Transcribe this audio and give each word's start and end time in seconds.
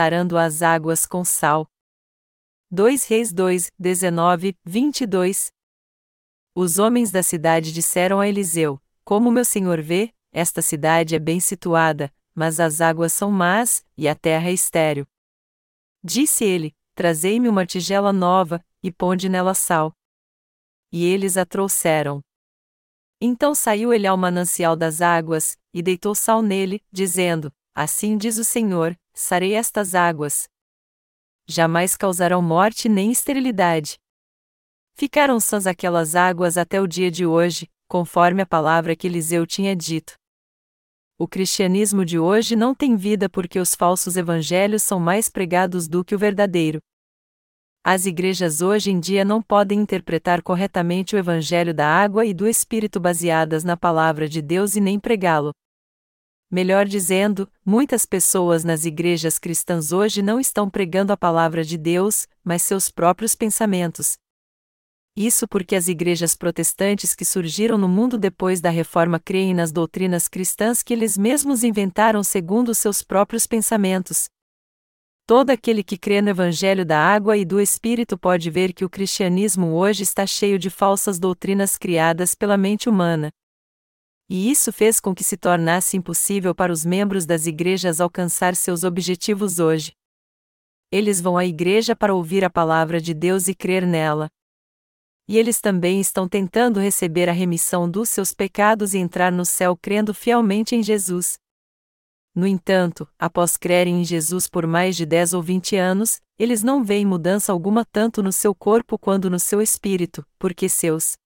sarando 0.00 0.38
as 0.38 0.62
águas 0.62 1.04
com 1.04 1.22
sal. 1.22 1.68
2 2.70 3.04
Reis 3.04 3.34
2, 3.34 3.70
19, 3.78 4.56
22 4.64 5.52
Os 6.54 6.78
homens 6.78 7.10
da 7.10 7.22
cidade 7.22 7.70
disseram 7.70 8.18
a 8.18 8.26
Eliseu: 8.26 8.80
Como 9.04 9.30
meu 9.30 9.44
senhor 9.44 9.82
vê, 9.82 10.14
esta 10.32 10.62
cidade 10.62 11.14
é 11.14 11.18
bem 11.18 11.38
situada, 11.38 12.10
mas 12.34 12.58
as 12.60 12.80
águas 12.80 13.12
são 13.12 13.30
más, 13.30 13.84
e 13.94 14.08
a 14.08 14.14
terra 14.14 14.48
é 14.48 14.54
estéril. 14.54 15.06
Disse 16.02 16.44
ele: 16.44 16.74
Trazei-me 16.94 17.46
uma 17.46 17.66
tigela 17.66 18.10
nova, 18.10 18.64
e 18.82 18.90
ponde 18.90 19.28
nela 19.28 19.52
sal. 19.52 19.94
E 20.90 21.04
eles 21.04 21.36
a 21.36 21.44
trouxeram. 21.44 22.22
Então 23.20 23.54
saiu 23.54 23.92
ele 23.92 24.06
ao 24.06 24.16
manancial 24.16 24.74
das 24.74 25.02
águas, 25.02 25.58
e 25.74 25.82
deitou 25.82 26.14
sal 26.14 26.40
nele, 26.40 26.82
dizendo: 26.90 27.52
Assim 27.74 28.16
diz 28.16 28.38
o 28.38 28.44
Senhor: 28.44 28.96
sarei 29.14 29.54
estas 29.54 29.94
águas. 29.94 30.48
Jamais 31.46 31.96
causarão 31.96 32.40
morte 32.40 32.88
nem 32.88 33.10
esterilidade. 33.10 33.96
Ficaram 34.94 35.40
sãs 35.40 35.66
aquelas 35.66 36.14
águas 36.14 36.56
até 36.56 36.80
o 36.80 36.86
dia 36.86 37.10
de 37.10 37.24
hoje, 37.24 37.68
conforme 37.88 38.42
a 38.42 38.46
palavra 38.46 38.94
que 38.94 39.06
Eliseu 39.06 39.46
tinha 39.46 39.74
dito. 39.74 40.14
O 41.18 41.26
cristianismo 41.26 42.04
de 42.04 42.18
hoje 42.18 42.56
não 42.56 42.74
tem 42.74 42.96
vida 42.96 43.28
porque 43.28 43.58
os 43.58 43.74
falsos 43.74 44.16
evangelhos 44.16 44.82
são 44.82 44.98
mais 44.98 45.28
pregados 45.28 45.86
do 45.88 46.04
que 46.04 46.14
o 46.14 46.18
verdadeiro. 46.18 46.80
As 47.82 48.04
igrejas 48.04 48.60
hoje 48.60 48.90
em 48.90 49.00
dia 49.00 49.24
não 49.24 49.40
podem 49.40 49.80
interpretar 49.80 50.42
corretamente 50.42 51.16
o 51.16 51.18
Evangelho 51.18 51.72
da 51.72 51.86
água 51.86 52.26
e 52.26 52.34
do 52.34 52.46
Espírito 52.46 53.00
baseadas 53.00 53.64
na 53.64 53.74
palavra 53.74 54.28
de 54.28 54.42
Deus 54.42 54.76
e 54.76 54.80
nem 54.80 55.00
pregá-lo. 55.00 55.52
Melhor 56.50 56.84
dizendo, 56.84 57.48
muitas 57.64 58.04
pessoas 58.04 58.64
nas 58.64 58.84
igrejas 58.84 59.38
cristãs 59.38 59.92
hoje 59.92 60.20
não 60.20 60.40
estão 60.40 60.68
pregando 60.68 61.12
a 61.12 61.16
palavra 61.16 61.62
de 61.62 61.78
Deus, 61.78 62.26
mas 62.42 62.62
seus 62.62 62.90
próprios 62.90 63.36
pensamentos. 63.36 64.18
Isso 65.16 65.46
porque 65.46 65.76
as 65.76 65.86
igrejas 65.86 66.34
protestantes 66.34 67.14
que 67.14 67.24
surgiram 67.24 67.78
no 67.78 67.88
mundo 67.88 68.18
depois 68.18 68.60
da 68.60 68.70
reforma 68.70 69.20
creem 69.20 69.54
nas 69.54 69.70
doutrinas 69.70 70.26
cristãs 70.26 70.82
que 70.82 70.92
eles 70.92 71.16
mesmos 71.16 71.62
inventaram 71.62 72.24
segundo 72.24 72.74
seus 72.74 73.00
próprios 73.00 73.46
pensamentos. 73.46 74.28
Todo 75.26 75.50
aquele 75.50 75.84
que 75.84 75.96
crê 75.96 76.20
no 76.20 76.30
Evangelho 76.30 76.84
da 76.84 76.98
Água 76.98 77.36
e 77.36 77.44
do 77.44 77.60
Espírito 77.60 78.18
pode 78.18 78.50
ver 78.50 78.72
que 78.72 78.84
o 78.84 78.90
cristianismo 78.90 79.68
hoje 79.74 80.02
está 80.02 80.26
cheio 80.26 80.58
de 80.58 80.68
falsas 80.68 81.20
doutrinas 81.20 81.78
criadas 81.78 82.34
pela 82.34 82.56
mente 82.56 82.88
humana. 82.88 83.30
E 84.32 84.48
isso 84.48 84.72
fez 84.72 85.00
com 85.00 85.12
que 85.12 85.24
se 85.24 85.36
tornasse 85.36 85.96
impossível 85.96 86.54
para 86.54 86.72
os 86.72 86.84
membros 86.84 87.26
das 87.26 87.46
igrejas 87.46 88.00
alcançar 88.00 88.54
seus 88.54 88.84
objetivos 88.84 89.58
hoje. 89.58 89.92
Eles 90.92 91.20
vão 91.20 91.36
à 91.36 91.44
igreja 91.44 91.96
para 91.96 92.14
ouvir 92.14 92.44
a 92.44 92.48
palavra 92.48 93.00
de 93.00 93.12
Deus 93.12 93.48
e 93.48 93.54
crer 93.56 93.84
nela. 93.84 94.28
E 95.26 95.36
eles 95.36 95.60
também 95.60 96.00
estão 96.00 96.28
tentando 96.28 96.78
receber 96.78 97.28
a 97.28 97.32
remissão 97.32 97.90
dos 97.90 98.08
seus 98.08 98.32
pecados 98.32 98.94
e 98.94 98.98
entrar 98.98 99.32
no 99.32 99.44
céu 99.44 99.76
crendo 99.76 100.14
fielmente 100.14 100.76
em 100.76 100.82
Jesus. 100.82 101.36
No 102.32 102.46
entanto, 102.46 103.08
após 103.18 103.56
crerem 103.56 104.00
em 104.00 104.04
Jesus 104.04 104.46
por 104.46 104.64
mais 104.64 104.96
de 104.96 105.04
10 105.04 105.34
ou 105.34 105.42
20 105.42 105.74
anos, 105.74 106.20
eles 106.38 106.62
não 106.62 106.84
veem 106.84 107.04
mudança 107.04 107.50
alguma 107.50 107.84
tanto 107.84 108.22
no 108.22 108.32
seu 108.32 108.54
corpo 108.54 108.96
quanto 108.96 109.28
no 109.28 109.40
seu 109.40 109.60
espírito, 109.60 110.24
porque 110.38 110.68
seus 110.68 111.16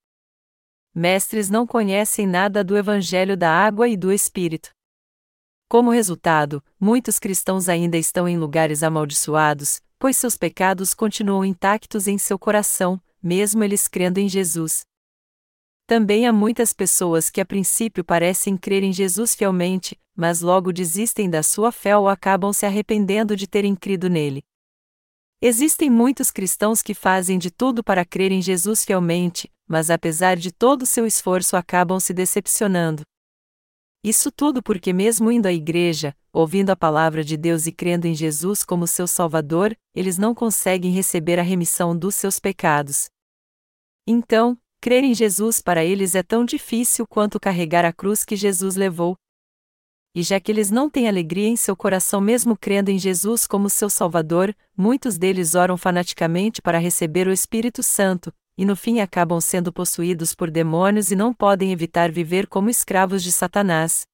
mestres 0.95 1.51
não 1.51 1.67
conhecem 1.67 2.27
nada 2.27 2.63
do 2.63 2.77
Evangelho 2.77 3.37
da 3.37 3.51
água 3.51 3.89
e 3.89 3.97
do 3.97 4.13
Espírito. 4.13 4.71
Como 5.69 5.91
resultado, 5.91 6.63
muitos 6.79 7.19
cristãos 7.19 7.69
ainda 7.69 7.97
estão 7.97 8.29
em 8.29 8.39
lugares 8.39 8.83
amaldiçoados, 8.83 9.81
pois 9.99 10.17
seus 10.17 10.37
pecados 10.37 10.95
continuam 10.95 11.45
intactos 11.45 12.07
em 12.07 12.17
seu 12.17 12.39
coração, 12.39 13.01
mesmo 13.23 13.65
eles 13.65 13.89
crendo 13.89 14.19
em 14.19 14.29
Jesus. 14.29 14.85
Também 15.87 16.27
há 16.27 16.33
muitas 16.33 16.73
pessoas 16.73 17.29
que 17.29 17.41
a 17.41 17.45
princípio 17.45 18.05
parecem 18.05 18.57
crer 18.57 18.83
em 18.83 18.93
Jesus 18.93 19.35
fielmente, 19.35 20.01
mas 20.15 20.41
logo 20.41 20.73
desistem 20.73 21.29
da 21.29 21.43
sua 21.43 21.73
fé 21.73 21.97
ou 21.97 22.09
acabam 22.09 22.53
se 22.53 22.65
arrependendo 22.65 23.35
de 23.35 23.47
terem 23.47 23.75
crido 23.75 24.09
nele. 24.09 24.43
Existem 25.43 25.91
muitos 25.91 26.31
cristãos 26.31 26.81
que 26.81 26.95
fazem 26.95 27.39
de 27.39 27.51
tudo 27.51 27.85
para 27.85 28.05
crer 28.05 28.33
em 28.33 28.41
Jesus 28.41 28.85
fielmente, 28.85 29.51
mas 29.67 29.91
apesar 29.91 30.37
de 30.37 30.53
todo 30.53 30.87
seu 30.87 31.07
esforço 31.07 31.57
acabam 31.57 31.99
se 32.01 32.13
decepcionando. 32.13 33.03
Isso 34.03 34.31
tudo 34.31 34.63
porque, 34.63 34.93
mesmo 34.93 35.33
indo 35.33 35.47
à 35.47 35.53
igreja, 35.53 36.15
ouvindo 36.33 36.71
a 36.71 36.77
palavra 36.77 37.25
de 37.25 37.37
Deus 37.37 37.67
e 37.67 37.73
crendo 37.73 38.07
em 38.07 38.15
Jesus 38.15 38.63
como 38.63 38.87
seu 38.87 39.07
Salvador, 39.07 39.75
eles 39.95 40.19
não 40.19 40.35
conseguem 40.35 40.91
receber 40.91 41.39
a 41.39 41.43
remissão 41.43 41.97
dos 41.97 42.15
seus 42.15 42.39
pecados. 42.39 43.07
Então, 44.07 44.59
Crer 44.85 45.03
em 45.03 45.15
Jesus 45.15 45.63
para 45.63 45.83
eles 45.83 46.15
é 46.15 46.23
tão 46.23 46.45
difícil 46.45 47.07
quanto 47.07 47.41
carregar 47.41 47.87
a 47.87 47.93
cruz 47.93 48.23
que 48.23 48.37
Jesus 48.37 48.77
levou. 48.77 49.17
E 50.15 50.23
já 50.23 50.39
que 50.39 50.53
eles 50.53 50.71
não 50.71 50.91
têm 50.91 51.09
alegria 51.09 51.49
em 51.49 51.57
seu 51.57 51.75
coração 51.75 52.21
mesmo 52.21 52.55
crendo 52.55 52.91
em 52.91 52.99
Jesus 52.99 53.47
como 53.47 53.71
seu 53.71 53.89
Salvador, 53.89 54.55
muitos 54.77 55.17
deles 55.17 55.55
oram 55.55 55.79
fanaticamente 55.79 56.61
para 56.61 56.77
receber 56.77 57.27
o 57.27 57.33
Espírito 57.33 57.83
Santo, 57.83 58.31
e 58.57 58.65
no 58.65 58.77
fim 58.77 59.01
acabam 59.01 59.41
sendo 59.41 59.73
possuídos 59.73 60.35
por 60.35 60.51
demônios 60.51 61.11
e 61.11 61.17
não 61.17 61.35
podem 61.35 61.73
evitar 61.73 62.11
viver 62.11 62.47
como 62.47 62.71
escravos 62.71 63.23
de 63.23 63.33
Satanás. 63.33 64.07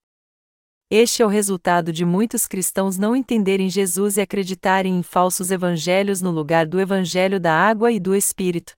Este 0.90 1.22
é 1.22 1.26
o 1.26 1.28
resultado 1.28 1.92
de 1.92 2.04
muitos 2.04 2.48
cristãos 2.48 2.96
não 2.96 3.14
entenderem 3.14 3.70
Jesus 3.70 4.16
e 4.16 4.20
acreditarem 4.20 4.98
em 4.98 5.02
falsos 5.02 5.50
evangelhos 5.52 6.20
no 6.20 6.32
lugar 6.32 6.66
do 6.66 6.80
evangelho 6.80 7.38
da 7.38 7.54
água 7.54 7.92
e 7.92 8.00
do 8.00 8.14
Espírito. 8.14 8.72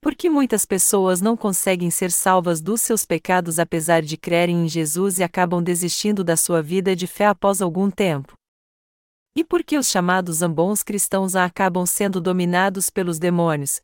Por 0.00 0.14
que 0.14 0.28
muitas 0.28 0.66
pessoas 0.66 1.20
não 1.20 1.36
conseguem 1.36 1.90
ser 1.90 2.10
salvas 2.10 2.60
dos 2.60 2.82
seus 2.82 3.06
pecados 3.06 3.58
apesar 3.58 4.02
de 4.02 4.16
crerem 4.16 4.64
em 4.64 4.68
Jesus 4.68 5.18
e 5.18 5.22
acabam 5.22 5.62
desistindo 5.62 6.24
da 6.24 6.36
sua 6.36 6.60
vida 6.60 6.96
de 6.96 7.06
fé 7.06 7.26
após 7.26 7.62
algum 7.62 7.90
tempo? 7.90 8.34
E 9.36 9.44
por 9.44 9.62
que 9.62 9.78
os 9.78 9.88
chamados 9.88 10.42
ambons 10.42 10.82
cristãos 10.82 11.34
acabam 11.36 11.86
sendo 11.86 12.20
dominados 12.20 12.90
pelos 12.90 13.18
demônios? 13.18 13.80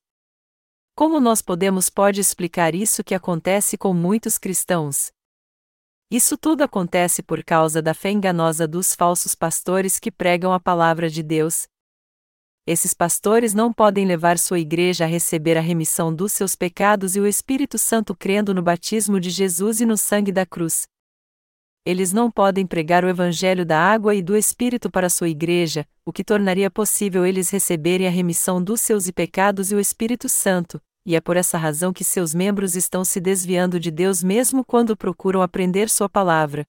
Como 1.01 1.19
nós 1.19 1.41
podemos 1.41 1.89
pode 1.89 2.21
explicar 2.21 2.75
isso 2.75 3.03
que 3.03 3.15
acontece 3.15 3.79
com 3.79 3.95
muitos 3.95 4.37
cristãos? 4.37 5.11
Isso 6.11 6.37
tudo 6.37 6.63
acontece 6.63 7.23
por 7.23 7.43
causa 7.43 7.81
da 7.81 7.95
fé 7.95 8.11
enganosa 8.11 8.69
dos 8.69 8.95
falsos 8.95 9.35
pastores 9.35 9.99
que 9.99 10.11
pregam 10.11 10.53
a 10.53 10.61
palavra 10.61 11.09
de 11.09 11.23
Deus, 11.23 11.67
esses 12.67 12.93
pastores 12.93 13.55
não 13.55 13.73
podem 13.73 14.05
levar 14.05 14.39
sua 14.39 14.61
igreja 14.61 15.05
a 15.05 15.07
receber 15.07 15.57
a 15.57 15.63
remissão 15.63 16.15
dos 16.15 16.35
seus 16.35 16.55
pecados 16.55 17.17
e 17.17 17.21
o 17.21 17.27
Espírito 17.27 17.79
Santo 17.79 18.15
crendo 18.15 18.53
no 18.53 18.61
batismo 18.61 19.19
de 19.19 19.31
Jesus 19.31 19.81
e 19.81 19.87
no 19.87 19.97
sangue 19.97 20.31
da 20.31 20.45
cruz. 20.45 20.87
Eles 21.83 22.13
não 22.13 22.31
podem 22.31 22.67
pregar 22.67 23.07
o 23.07 23.09
Evangelho 23.09 23.65
da 23.65 23.81
água 23.81 24.15
e 24.15 24.21
do 24.21 24.37
Espírito 24.37 24.91
para 24.91 25.09
sua 25.09 25.31
igreja, 25.31 25.89
o 26.05 26.13
que 26.13 26.23
tornaria 26.23 26.71
possível 26.71 27.25
eles 27.25 27.49
receberem 27.49 28.07
a 28.07 28.11
remissão 28.11 28.63
dos 28.63 28.83
seus 28.83 29.11
pecados 29.11 29.73
e 29.73 29.75
o 29.75 29.81
Espírito 29.81 30.29
Santo, 30.29 30.79
e 31.05 31.17
é 31.17 31.21
por 31.21 31.37
essa 31.37 31.57
razão 31.57 31.93
que 31.93 32.05
seus 32.05 32.35
membros 32.35 32.77
estão 32.77 33.05
se 33.05 33.21
desviando 33.21 33.81
de 33.81 33.91
Deus 33.91 34.23
mesmo 34.23 34.65
quando 34.65 34.97
procuram 34.97 35.43
aprender 35.43 35.89
Sua 35.89 36.09
palavra. 36.09 36.65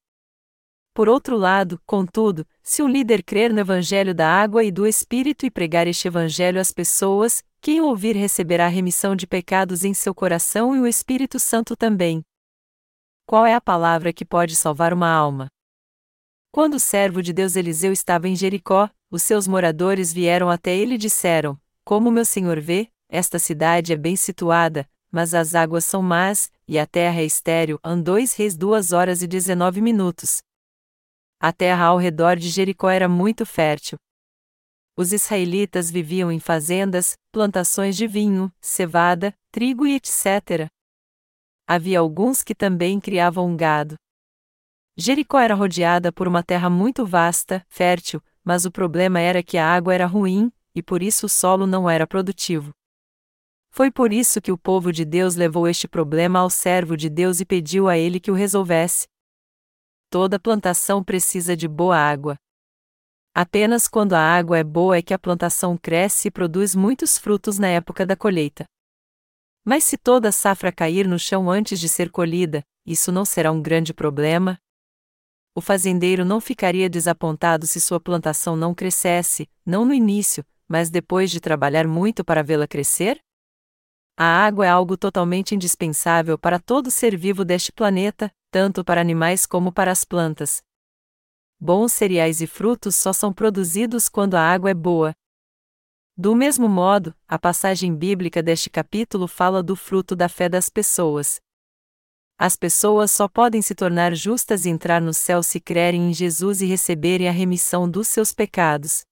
Por 0.94 1.08
outro 1.08 1.38
lado, 1.38 1.82
contudo, 1.86 2.46
se 2.62 2.84
um 2.84 2.88
líder 2.88 3.24
crer 3.24 3.54
no 3.54 3.60
Evangelho 3.60 4.14
da 4.14 4.28
água 4.28 4.64
e 4.64 4.72
do 4.72 4.86
Espírito 4.86 5.46
e 5.46 5.52
pregar 5.52 5.88
este 5.88 6.08
Evangelho 6.08 6.60
às 6.60 6.72
pessoas, 6.72 7.42
quem 7.62 7.80
ouvir 7.80 8.16
receberá 8.16 8.68
remissão 8.68 9.16
de 9.16 9.26
pecados 9.26 9.86
em 9.86 9.94
seu 9.94 10.14
coração 10.14 10.76
e 10.76 10.80
o 10.80 10.88
Espírito 10.88 11.40
Santo 11.40 11.78
também. 11.78 12.22
Qual 13.26 13.46
é 13.46 13.54
a 13.54 13.62
palavra 13.62 14.12
que 14.12 14.26
pode 14.26 14.56
salvar 14.56 14.94
uma 14.94 15.10
alma? 15.10 15.48
Quando 16.52 16.74
o 16.74 16.80
servo 16.80 17.22
de 17.22 17.32
Deus 17.32 17.56
Eliseu 17.56 17.94
estava 17.94 18.28
em 18.28 18.36
Jericó, 18.36 18.90
os 19.10 19.24
seus 19.24 19.48
moradores 19.48 20.12
vieram 20.12 20.50
até 20.50 20.76
ele 20.76 20.96
e 20.96 20.98
disseram: 20.98 21.58
Como 21.86 22.12
meu 22.12 22.26
senhor 22.26 22.60
vê, 22.60 22.90
esta 23.12 23.38
cidade 23.38 23.92
é 23.92 23.98
bem 23.98 24.16
situada, 24.16 24.90
mas 25.12 25.34
as 25.34 25.54
águas 25.54 25.84
são 25.84 26.02
más, 26.02 26.50
e 26.66 26.80
a 26.80 26.88
terra 26.88 27.20
é 27.20 27.26
estéril. 27.26 27.78
An 27.84 28.02
2 28.02 28.34
Reis 28.34 28.56
2 28.56 28.94
horas 28.94 29.22
e 29.22 29.28
19 29.28 29.82
minutos. 29.82 30.42
A 31.38 31.52
terra 31.52 31.88
ao 31.88 31.98
redor 31.98 32.38
de 32.38 32.50
Jericó 32.50 32.90
era 32.90 33.10
muito 33.10 33.46
fértil. 33.46 33.98
Os 34.96 35.12
israelitas 35.12 35.92
viviam 35.92 36.32
em 36.32 36.40
fazendas, 36.40 37.18
plantações 37.34 37.98
de 37.98 38.08
vinho, 38.08 38.50
cevada, 38.62 39.34
trigo 39.52 39.86
e 39.86 39.96
etc. 39.96 40.70
Havia 41.68 42.00
alguns 42.00 42.42
que 42.42 42.56
também 42.56 42.98
criavam 42.98 43.58
gado. 43.58 43.96
Jericó 44.96 45.38
era 45.38 45.56
rodeada 45.56 46.14
por 46.14 46.30
uma 46.30 46.44
terra 46.44 46.70
muito 46.70 47.06
vasta, 47.06 47.66
fértil, 47.68 48.22
mas 48.42 48.64
o 48.64 48.72
problema 48.72 49.20
era 49.20 49.44
que 49.44 49.58
a 49.58 49.68
água 49.68 49.94
era 49.94 50.06
ruim, 50.06 50.50
e 50.74 50.82
por 50.82 51.04
isso 51.04 51.26
o 51.26 51.30
solo 51.30 51.68
não 51.68 51.90
era 51.90 52.08
produtivo. 52.08 52.72
Foi 53.72 53.90
por 53.90 54.12
isso 54.12 54.42
que 54.42 54.52
o 54.52 54.58
povo 54.58 54.92
de 54.92 55.06
Deus 55.06 55.36
levou 55.36 55.68
este 55.68 55.88
problema 55.88 56.40
ao 56.40 56.50
servo 56.50 56.98
de 56.98 57.10
Deus 57.10 57.40
e 57.40 57.46
pediu 57.46 57.88
a 57.88 57.98
ele 57.98 58.20
que 58.20 58.30
o 58.30 58.36
resolvesse 58.36 59.08
toda 60.12 60.38
plantação 60.38 61.02
precisa 61.02 61.56
de 61.56 61.70
boa 61.70 61.98
água. 61.98 62.38
Apenas 63.34 63.88
quando 63.88 64.12
a 64.12 64.20
água 64.20 64.58
é 64.58 64.64
boa 64.64 64.98
é 64.98 65.02
que 65.02 65.14
a 65.14 65.20
plantação 65.20 65.78
cresce 65.78 66.28
e 66.28 66.32
produz 66.32 66.76
muitos 66.76 67.18
frutos 67.18 67.58
na 67.58 67.70
época 67.70 68.06
da 68.06 68.14
colheita. 68.14 68.66
Mas 69.64 69.86
se 69.86 69.98
toda 69.98 70.28
a 70.28 70.32
safra 70.34 70.70
cair 70.70 71.08
no 71.08 71.18
chão 71.18 71.50
antes 71.50 71.80
de 71.80 71.88
ser 71.88 72.12
colhida, 72.12 72.62
isso 72.86 73.10
não 73.10 73.24
será 73.24 73.54
um 73.54 73.62
grande 73.62 73.94
problema? 73.94 74.60
O 75.56 75.62
fazendeiro 75.62 76.26
não 76.26 76.42
ficaria 76.42 76.90
desapontado 76.90 77.66
se 77.66 77.80
sua 77.80 78.00
plantação 78.00 78.58
não 78.58 78.76
crescesse, 78.76 79.50
não 79.66 79.86
no 79.86 79.94
início, 79.94 80.46
mas 80.68 80.90
depois 80.90 81.32
de 81.32 81.40
trabalhar 81.40 81.88
muito 81.88 82.22
para 82.22 82.44
vê-la 82.44 82.68
crescer? 82.68 83.22
A 84.24 84.46
água 84.46 84.68
é 84.68 84.70
algo 84.70 84.96
totalmente 84.96 85.56
indispensável 85.56 86.38
para 86.38 86.60
todo 86.60 86.92
ser 86.92 87.18
vivo 87.18 87.44
deste 87.44 87.72
planeta, 87.72 88.32
tanto 88.52 88.84
para 88.84 89.02
animais 89.02 89.48
como 89.48 89.72
para 89.72 89.92
as 89.92 90.04
plantas. 90.04 90.62
Bons 91.60 91.92
cereais 91.92 92.40
e 92.40 92.46
frutos 92.46 92.96
só 92.96 93.12
são 93.12 93.34
produzidos 93.34 94.08
quando 94.08 94.36
a 94.36 94.42
água 94.42 94.70
é 94.70 94.76
boa, 94.76 95.16
do 96.16 96.36
mesmo 96.36 96.70
modo, 96.70 97.16
a 97.28 97.40
passagem 97.40 97.96
bíblica 97.96 98.44
deste 98.44 98.70
capítulo 98.70 99.28
fala 99.28 99.64
do 99.64 99.76
fruto 99.76 100.16
da 100.16 100.30
fé 100.30 100.48
das 100.48 100.70
pessoas. 100.70 101.42
As 102.38 102.56
pessoas 102.56 103.10
só 103.10 103.28
podem 103.28 103.60
se 103.60 103.74
tornar 103.74 104.14
justas 104.14 104.66
e 104.66 104.70
entrar 104.70 105.02
no 105.02 105.16
céu 105.16 105.42
se 105.42 105.60
crerem 105.60 106.12
em 106.12 106.14
Jesus 106.14 106.62
e 106.62 106.68
receberem 106.68 107.28
a 107.28 107.32
remissão 107.32 107.90
dos 107.90 108.08
seus 108.08 108.34
pecados. 108.34 109.04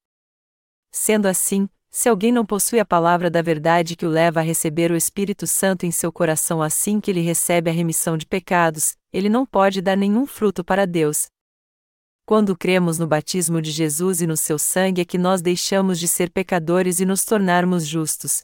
Sendo 0.92 1.28
assim, 1.28 1.68
se 1.92 2.08
alguém 2.08 2.32
não 2.32 2.46
possui 2.46 2.80
a 2.80 2.86
palavra 2.86 3.30
da 3.30 3.42
verdade 3.42 3.96
que 3.96 4.06
o 4.06 4.10
leva 4.10 4.40
a 4.40 4.44
receber 4.44 4.92
o 4.92 4.96
Espírito 4.96 5.48
Santo 5.48 5.86
em 5.86 5.92
seu 5.92 6.12
coração 6.12 6.62
assim 6.62 7.02
que 7.02 7.10
ele 7.10 7.22
recebe 7.22 7.70
a 7.70 7.74
remissão 7.74 8.16
de 8.16 8.26
pecados, 8.26 8.96
ele 9.12 9.28
não 9.28 9.46
pode 9.46 9.82
dar 9.82 9.98
nenhum 9.98 10.28
fruto 10.28 10.64
para 10.64 10.86
Deus. 10.86 11.28
Quando 12.26 12.56
cremos 12.56 13.00
no 13.00 13.08
batismo 13.08 13.60
de 13.60 13.72
Jesus 13.72 14.22
e 14.22 14.28
no 14.28 14.38
seu 14.38 14.60
sangue 14.60 15.02
é 15.02 15.06
que 15.06 15.18
nós 15.18 15.42
deixamos 15.42 16.00
de 16.00 16.08
ser 16.08 16.30
pecadores 16.30 17.00
e 17.00 17.06
nos 17.06 17.26
tornarmos 17.26 17.88
justos. 17.88 18.44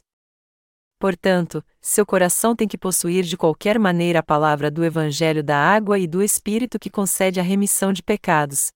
Portanto, 0.98 1.64
seu 1.80 2.04
coração 2.04 2.56
tem 2.56 2.66
que 2.66 2.76
possuir 2.76 3.22
de 3.22 3.36
qualquer 3.36 3.78
maneira 3.78 4.18
a 4.18 4.24
palavra 4.24 4.72
do 4.72 4.84
Evangelho 4.84 5.44
da 5.44 5.56
água 5.56 6.00
e 6.00 6.06
do 6.08 6.20
Espírito 6.20 6.80
que 6.80 6.90
concede 6.90 7.38
a 7.38 7.44
remissão 7.44 7.92
de 7.92 8.02
pecados. 8.02 8.72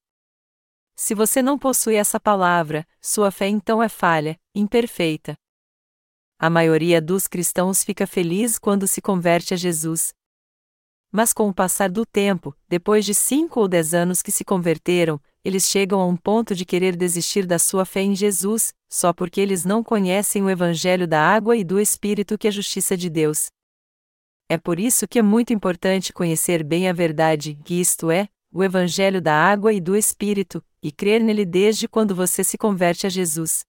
Se 0.95 1.15
você 1.15 1.41
não 1.41 1.57
possui 1.57 1.95
essa 1.95 2.19
palavra, 2.19 2.87
sua 3.01 3.31
fé 3.31 3.47
então 3.47 3.81
é 3.81 3.89
falha, 3.89 4.39
imperfeita. 4.53 5.35
A 6.37 6.49
maioria 6.49 7.01
dos 7.01 7.27
cristãos 7.27 7.83
fica 7.83 8.07
feliz 8.07 8.57
quando 8.57 8.87
se 8.87 9.01
converte 9.01 9.53
a 9.53 9.57
Jesus, 9.57 10.13
mas 11.11 11.33
com 11.33 11.49
o 11.49 11.53
passar 11.53 11.89
do 11.89 12.05
tempo, 12.05 12.55
depois 12.69 13.03
de 13.03 13.13
cinco 13.13 13.59
ou 13.59 13.67
dez 13.67 13.93
anos 13.93 14.21
que 14.21 14.31
se 14.31 14.45
converteram, 14.45 15.19
eles 15.43 15.65
chegam 15.65 15.99
a 15.99 16.05
um 16.05 16.15
ponto 16.15 16.55
de 16.55 16.63
querer 16.63 16.95
desistir 16.95 17.45
da 17.45 17.59
sua 17.59 17.83
fé 17.83 18.01
em 18.01 18.15
Jesus, 18.15 18.73
só 18.89 19.11
porque 19.11 19.41
eles 19.41 19.65
não 19.65 19.83
conhecem 19.83 20.41
o 20.41 20.49
Evangelho 20.49 21.05
da 21.07 21.21
água 21.21 21.57
e 21.57 21.65
do 21.65 21.79
Espírito 21.79 22.37
que 22.37 22.47
é 22.47 22.49
a 22.49 22.53
justiça 22.53 22.95
de 22.95 23.09
Deus. 23.09 23.47
É 24.47 24.57
por 24.57 24.79
isso 24.79 25.07
que 25.07 25.19
é 25.19 25.21
muito 25.21 25.51
importante 25.51 26.13
conhecer 26.13 26.63
bem 26.63 26.87
a 26.87 26.93
verdade, 26.93 27.59
que 27.65 27.79
isto 27.79 28.09
é, 28.09 28.29
o 28.51 28.63
Evangelho 28.63 29.21
da 29.21 29.33
água 29.33 29.73
e 29.73 29.81
do 29.81 29.97
Espírito, 29.97 30.63
e 30.81 30.91
crer 30.91 31.21
nele 31.21 31.45
desde 31.45 31.87
quando 31.87 32.15
você 32.15 32.43
se 32.43 32.57
converte 32.57 33.05
a 33.05 33.09
Jesus. 33.09 33.65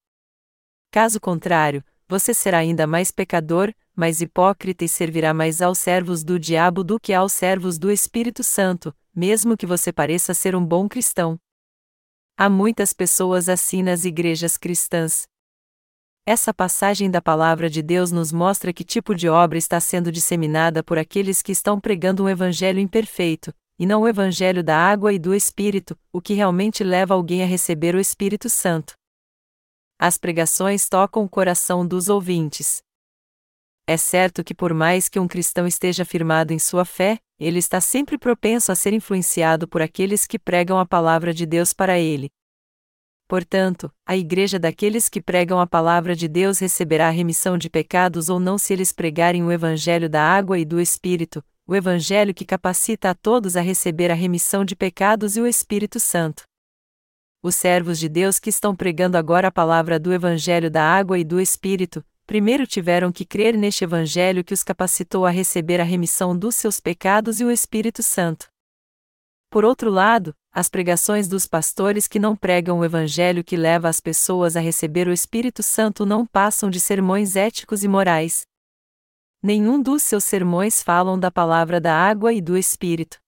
Caso 0.90 1.20
contrário, 1.20 1.84
você 2.08 2.34
será 2.34 2.58
ainda 2.58 2.86
mais 2.86 3.10
pecador, 3.10 3.72
mais 3.94 4.20
hipócrita 4.20 4.84
e 4.84 4.88
servirá 4.88 5.32
mais 5.32 5.62
aos 5.62 5.78
servos 5.78 6.22
do 6.22 6.38
diabo 6.38 6.84
do 6.84 7.00
que 7.00 7.12
aos 7.12 7.32
servos 7.32 7.78
do 7.78 7.90
Espírito 7.90 8.42
Santo, 8.42 8.94
mesmo 9.14 9.56
que 9.56 9.66
você 9.66 9.92
pareça 9.92 10.34
ser 10.34 10.54
um 10.54 10.64
bom 10.64 10.88
cristão. 10.88 11.38
Há 12.36 12.48
muitas 12.48 12.92
pessoas 12.92 13.48
assim 13.48 13.82
nas 13.82 14.04
igrejas 14.04 14.56
cristãs. 14.56 15.26
Essa 16.24 16.54
passagem 16.54 17.10
da 17.10 17.20
palavra 17.20 17.68
de 17.68 17.82
Deus 17.82 18.12
nos 18.12 18.32
mostra 18.32 18.72
que 18.72 18.84
tipo 18.84 19.14
de 19.14 19.28
obra 19.28 19.58
está 19.58 19.80
sendo 19.80 20.12
disseminada 20.12 20.82
por 20.82 20.96
aqueles 20.96 21.42
que 21.42 21.52
estão 21.52 21.80
pregando 21.80 22.24
um 22.24 22.28
evangelho 22.28 22.78
imperfeito, 22.78 23.52
e 23.82 23.86
não 23.86 24.02
o 24.02 24.08
evangelho 24.08 24.62
da 24.62 24.78
água 24.78 25.12
e 25.12 25.18
do 25.18 25.34
Espírito, 25.34 25.98
o 26.12 26.22
que 26.22 26.34
realmente 26.34 26.84
leva 26.84 27.14
alguém 27.14 27.42
a 27.42 27.46
receber 27.46 27.96
o 27.96 27.98
Espírito 27.98 28.48
Santo. 28.48 28.94
As 29.98 30.16
pregações 30.16 30.88
tocam 30.88 31.24
o 31.24 31.28
coração 31.28 31.84
dos 31.84 32.08
ouvintes. 32.08 32.80
É 33.84 33.96
certo 33.96 34.44
que, 34.44 34.54
por 34.54 34.72
mais 34.72 35.08
que 35.08 35.18
um 35.18 35.26
cristão 35.26 35.66
esteja 35.66 36.04
firmado 36.04 36.52
em 36.52 36.60
sua 36.60 36.84
fé, 36.84 37.18
ele 37.40 37.58
está 37.58 37.80
sempre 37.80 38.16
propenso 38.16 38.70
a 38.70 38.76
ser 38.76 38.92
influenciado 38.92 39.66
por 39.66 39.82
aqueles 39.82 40.28
que 40.28 40.38
pregam 40.38 40.78
a 40.78 40.86
palavra 40.86 41.34
de 41.34 41.44
Deus 41.44 41.72
para 41.72 41.98
ele. 41.98 42.30
Portanto, 43.26 43.92
a 44.06 44.16
igreja 44.16 44.60
daqueles 44.60 45.08
que 45.08 45.20
pregam 45.20 45.58
a 45.58 45.66
palavra 45.66 46.14
de 46.14 46.28
Deus 46.28 46.60
receberá 46.60 47.10
remissão 47.10 47.58
de 47.58 47.68
pecados 47.68 48.28
ou 48.28 48.38
não 48.38 48.56
se 48.56 48.72
eles 48.72 48.92
pregarem 48.92 49.42
o 49.42 49.50
evangelho 49.50 50.08
da 50.08 50.22
água 50.22 50.56
e 50.56 50.64
do 50.64 50.80
Espírito, 50.80 51.44
o 51.72 51.76
evangelho 51.76 52.32
que 52.32 52.44
capacita 52.44 53.10
a 53.10 53.14
todos 53.14 53.56
a 53.56 53.60
receber 53.60 54.10
a 54.10 54.14
remissão 54.14 54.64
de 54.64 54.76
pecados 54.76 55.36
e 55.36 55.40
o 55.40 55.46
Espírito 55.46 55.98
Santo 55.98 56.44
os 57.42 57.56
servos 57.56 57.98
de 57.98 58.08
Deus 58.08 58.38
que 58.38 58.48
estão 58.48 58.74
pregando 58.74 59.16
agora 59.16 59.48
a 59.48 59.52
palavra 59.52 59.98
do 59.98 60.12
Evangelho 60.12 60.70
da 60.70 60.84
água 60.84 61.18
e 61.18 61.24
do 61.24 61.40
Espírito, 61.40 62.04
primeiro 62.24 62.66
tiveram 62.68 63.10
que 63.10 63.24
crer 63.24 63.56
neste 63.56 63.82
Evangelho 63.82 64.44
que 64.44 64.54
os 64.54 64.62
capacitou 64.62 65.26
a 65.26 65.30
receber 65.30 65.80
a 65.80 65.84
remissão 65.84 66.38
dos 66.38 66.54
seus 66.54 66.78
pecados 66.78 67.40
e 67.40 67.44
o 67.44 67.50
Espírito 67.50 68.00
Santo. 68.00 68.46
Por 69.50 69.64
outro 69.64 69.90
lado, 69.90 70.32
as 70.52 70.68
pregações 70.68 71.26
dos 71.26 71.46
pastores 71.46 72.06
que 72.06 72.20
não 72.20 72.36
pregam 72.36 72.78
o 72.78 72.84
Evangelho 72.84 73.42
que 73.42 73.56
leva 73.56 73.88
as 73.88 73.98
pessoas 73.98 74.56
a 74.56 74.60
receber 74.60 75.08
o 75.08 75.12
Espírito 75.12 75.64
Santo 75.64 76.06
não 76.06 76.24
passam 76.24 76.70
de 76.70 76.78
sermões 76.78 77.34
éticos 77.34 77.82
e 77.82 77.88
morais. 77.88 78.46
Nenhum 79.42 79.82
dos 79.82 80.04
seus 80.04 80.22
sermões 80.22 80.84
falam 80.84 81.18
da 81.18 81.28
palavra 81.28 81.80
da 81.80 81.92
água 81.92 82.32
e 82.32 82.40
do 82.40 82.56
Espírito. 82.56 83.18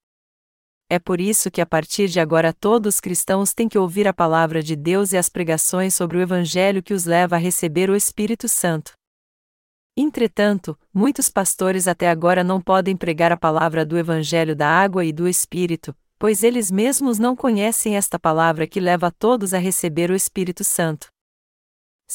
É 0.88 0.96
por 0.96 1.20
isso 1.20 1.50
que 1.50 1.60
a 1.60 1.66
partir 1.66 2.08
de 2.08 2.20
agora 2.20 2.52
todos 2.52 2.94
os 2.94 3.00
cristãos 3.00 3.52
têm 3.52 3.68
que 3.68 3.76
ouvir 3.76 4.06
a 4.06 4.12
palavra 4.12 4.62
de 4.62 4.76
Deus 4.76 5.12
e 5.12 5.16
as 5.16 5.28
pregações 5.28 5.92
sobre 5.92 6.16
o 6.16 6.20
Evangelho 6.20 6.84
que 6.84 6.94
os 6.94 7.04
leva 7.04 7.34
a 7.34 7.38
receber 7.38 7.90
o 7.90 7.96
Espírito 7.96 8.48
Santo. 8.48 8.92
Entretanto, 9.96 10.78
muitos 10.92 11.28
pastores 11.28 11.88
até 11.88 12.08
agora 12.08 12.44
não 12.44 12.60
podem 12.60 12.96
pregar 12.96 13.32
a 13.32 13.36
palavra 13.36 13.84
do 13.84 13.98
Evangelho 13.98 14.54
da 14.54 14.68
água 14.68 15.04
e 15.04 15.12
do 15.12 15.26
Espírito, 15.26 15.96
pois 16.16 16.44
eles 16.44 16.70
mesmos 16.70 17.18
não 17.18 17.34
conhecem 17.34 17.96
esta 17.96 18.20
palavra 18.20 18.68
que 18.68 18.78
leva 18.78 19.08
a 19.08 19.10
todos 19.10 19.52
a 19.52 19.58
receber 19.58 20.12
o 20.12 20.14
Espírito 20.14 20.62
Santo. 20.62 21.13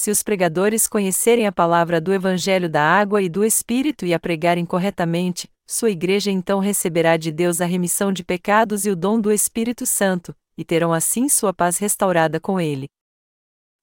Se 0.02 0.10
os 0.10 0.24
pregadores 0.24 0.88
conhecerem 0.88 1.46
a 1.46 1.52
palavra 1.52 2.00
do 2.00 2.14
Evangelho 2.14 2.70
da 2.70 2.82
água 2.82 3.22
e 3.22 3.28
do 3.28 3.44
Espírito 3.44 4.06
e 4.06 4.14
a 4.14 4.18
pregarem 4.18 4.66
corretamente, 4.66 5.52
sua 5.68 5.90
igreja 5.90 6.32
então 6.32 6.62
receberá 6.62 7.18
de 7.18 7.34
Deus 7.34 7.60
a 7.60 7.66
remissão 7.66 8.14
de 8.14 8.24
pecados 8.24 8.86
e 8.86 8.90
o 8.90 8.96
dom 8.96 9.20
do 9.20 9.30
Espírito 9.30 9.86
Santo, 9.86 10.34
e 10.58 10.64
terão 10.64 10.94
assim 10.94 11.28
sua 11.28 11.54
paz 11.54 11.78
restaurada 11.80 12.40
com 12.40 12.62
ele. 12.62 12.88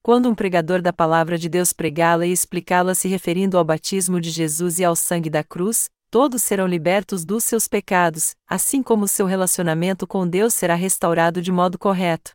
Quando 0.03 0.31
um 0.31 0.35
pregador 0.35 0.81
da 0.81 0.91
palavra 0.91 1.37
de 1.37 1.51
Deus 1.51 1.75
pregá-la 1.75 2.25
e 2.25 2.33
explicá-la 2.33 2.95
se 2.95 3.09
referindo 3.09 3.59
ao 3.59 3.65
batismo 3.65 4.19
de 4.19 4.31
Jesus 4.31 4.79
e 4.79 4.87
ao 4.87 4.97
sangue 4.97 5.29
da 5.29 5.45
cruz, 5.45 5.91
todos 6.11 6.43
serão 6.43 6.67
libertos 6.67 7.27
dos 7.27 7.45
seus 7.45 7.69
pecados, 7.69 8.35
assim 8.49 8.83
como 8.83 9.07
seu 9.07 9.27
relacionamento 9.27 10.07
com 10.07 10.27
Deus 10.27 10.55
será 10.55 10.77
restaurado 10.77 11.43
de 11.43 11.53
modo 11.53 11.79
correto. 11.79 12.31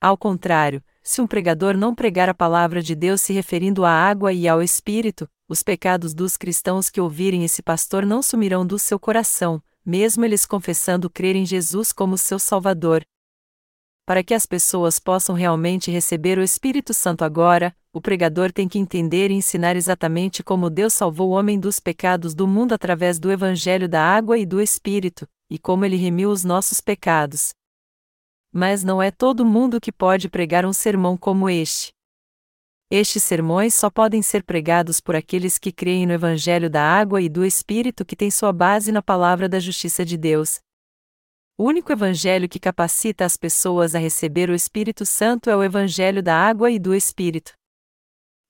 Ao 0.00 0.16
contrário, 0.16 0.80
se 1.06 1.22
um 1.22 1.26
pregador 1.26 1.76
não 1.76 1.94
pregar 1.94 2.28
a 2.28 2.34
palavra 2.34 2.82
de 2.82 2.92
Deus 2.92 3.20
se 3.20 3.32
referindo 3.32 3.84
à 3.84 3.90
água 3.92 4.32
e 4.32 4.48
ao 4.48 4.60
Espírito, 4.60 5.28
os 5.48 5.62
pecados 5.62 6.12
dos 6.12 6.36
cristãos 6.36 6.90
que 6.90 7.00
ouvirem 7.00 7.44
esse 7.44 7.62
pastor 7.62 8.04
não 8.04 8.20
sumirão 8.20 8.66
do 8.66 8.76
seu 8.76 8.98
coração, 8.98 9.62
mesmo 9.84 10.24
eles 10.24 10.44
confessando 10.44 11.08
crer 11.08 11.36
em 11.36 11.46
Jesus 11.46 11.92
como 11.92 12.18
seu 12.18 12.40
Salvador. 12.40 13.04
Para 14.04 14.24
que 14.24 14.34
as 14.34 14.46
pessoas 14.46 14.98
possam 14.98 15.36
realmente 15.36 15.92
receber 15.92 16.38
o 16.38 16.42
Espírito 16.42 16.92
Santo 16.92 17.24
agora, 17.24 17.72
o 17.92 18.00
pregador 18.00 18.50
tem 18.50 18.68
que 18.68 18.78
entender 18.78 19.30
e 19.30 19.34
ensinar 19.34 19.76
exatamente 19.76 20.42
como 20.42 20.68
Deus 20.68 20.92
salvou 20.92 21.28
o 21.28 21.34
homem 21.34 21.58
dos 21.58 21.78
pecados 21.78 22.34
do 22.34 22.48
mundo 22.48 22.72
através 22.72 23.20
do 23.20 23.30
Evangelho 23.30 23.88
da 23.88 24.02
água 24.02 24.36
e 24.38 24.44
do 24.44 24.60
Espírito, 24.60 25.24
e 25.48 25.56
como 25.56 25.84
ele 25.84 25.96
remiu 25.96 26.30
os 26.30 26.42
nossos 26.42 26.80
pecados. 26.80 27.54
Mas 28.58 28.82
não 28.82 29.02
é 29.02 29.10
todo 29.10 29.44
mundo 29.44 29.78
que 29.78 29.92
pode 29.92 30.30
pregar 30.30 30.64
um 30.64 30.72
sermão 30.72 31.14
como 31.14 31.46
este. 31.46 31.92
Estes 32.90 33.22
sermões 33.22 33.74
só 33.74 33.90
podem 33.90 34.22
ser 34.22 34.42
pregados 34.44 34.98
por 34.98 35.14
aqueles 35.14 35.58
que 35.58 35.70
creem 35.70 36.06
no 36.06 36.14
Evangelho 36.14 36.70
da 36.70 36.82
água 36.82 37.20
e 37.20 37.28
do 37.28 37.44
Espírito 37.44 38.02
que 38.02 38.16
tem 38.16 38.30
sua 38.30 38.54
base 38.54 38.90
na 38.90 39.02
palavra 39.02 39.46
da 39.46 39.60
justiça 39.60 40.06
de 40.06 40.16
Deus. 40.16 40.58
O 41.58 41.64
único 41.64 41.92
Evangelho 41.92 42.48
que 42.48 42.58
capacita 42.58 43.26
as 43.26 43.36
pessoas 43.36 43.94
a 43.94 43.98
receber 43.98 44.48
o 44.48 44.54
Espírito 44.54 45.04
Santo 45.04 45.50
é 45.50 45.56
o 45.56 45.62
Evangelho 45.62 46.22
da 46.22 46.34
água 46.34 46.70
e 46.70 46.78
do 46.78 46.94
Espírito. 46.94 47.52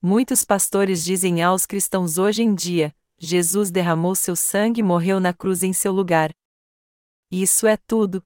Muitos 0.01 0.45
pastores 0.45 1.03
dizem 1.03 1.43
aos 1.43 1.65
cristãos 1.65 2.17
hoje 2.17 2.43
em 2.43 2.55
dia: 2.55 2.95
Jesus 3.19 3.69
derramou 3.69 4.15
seu 4.15 4.37
sangue 4.37 4.79
e 4.79 4.83
morreu 4.83 5.19
na 5.19 5.33
cruz 5.33 5.63
em 5.63 5.73
seu 5.73 5.91
lugar. 5.91 6.31
Isso 7.29 7.67
é 7.67 7.75
tudo. 7.75 8.23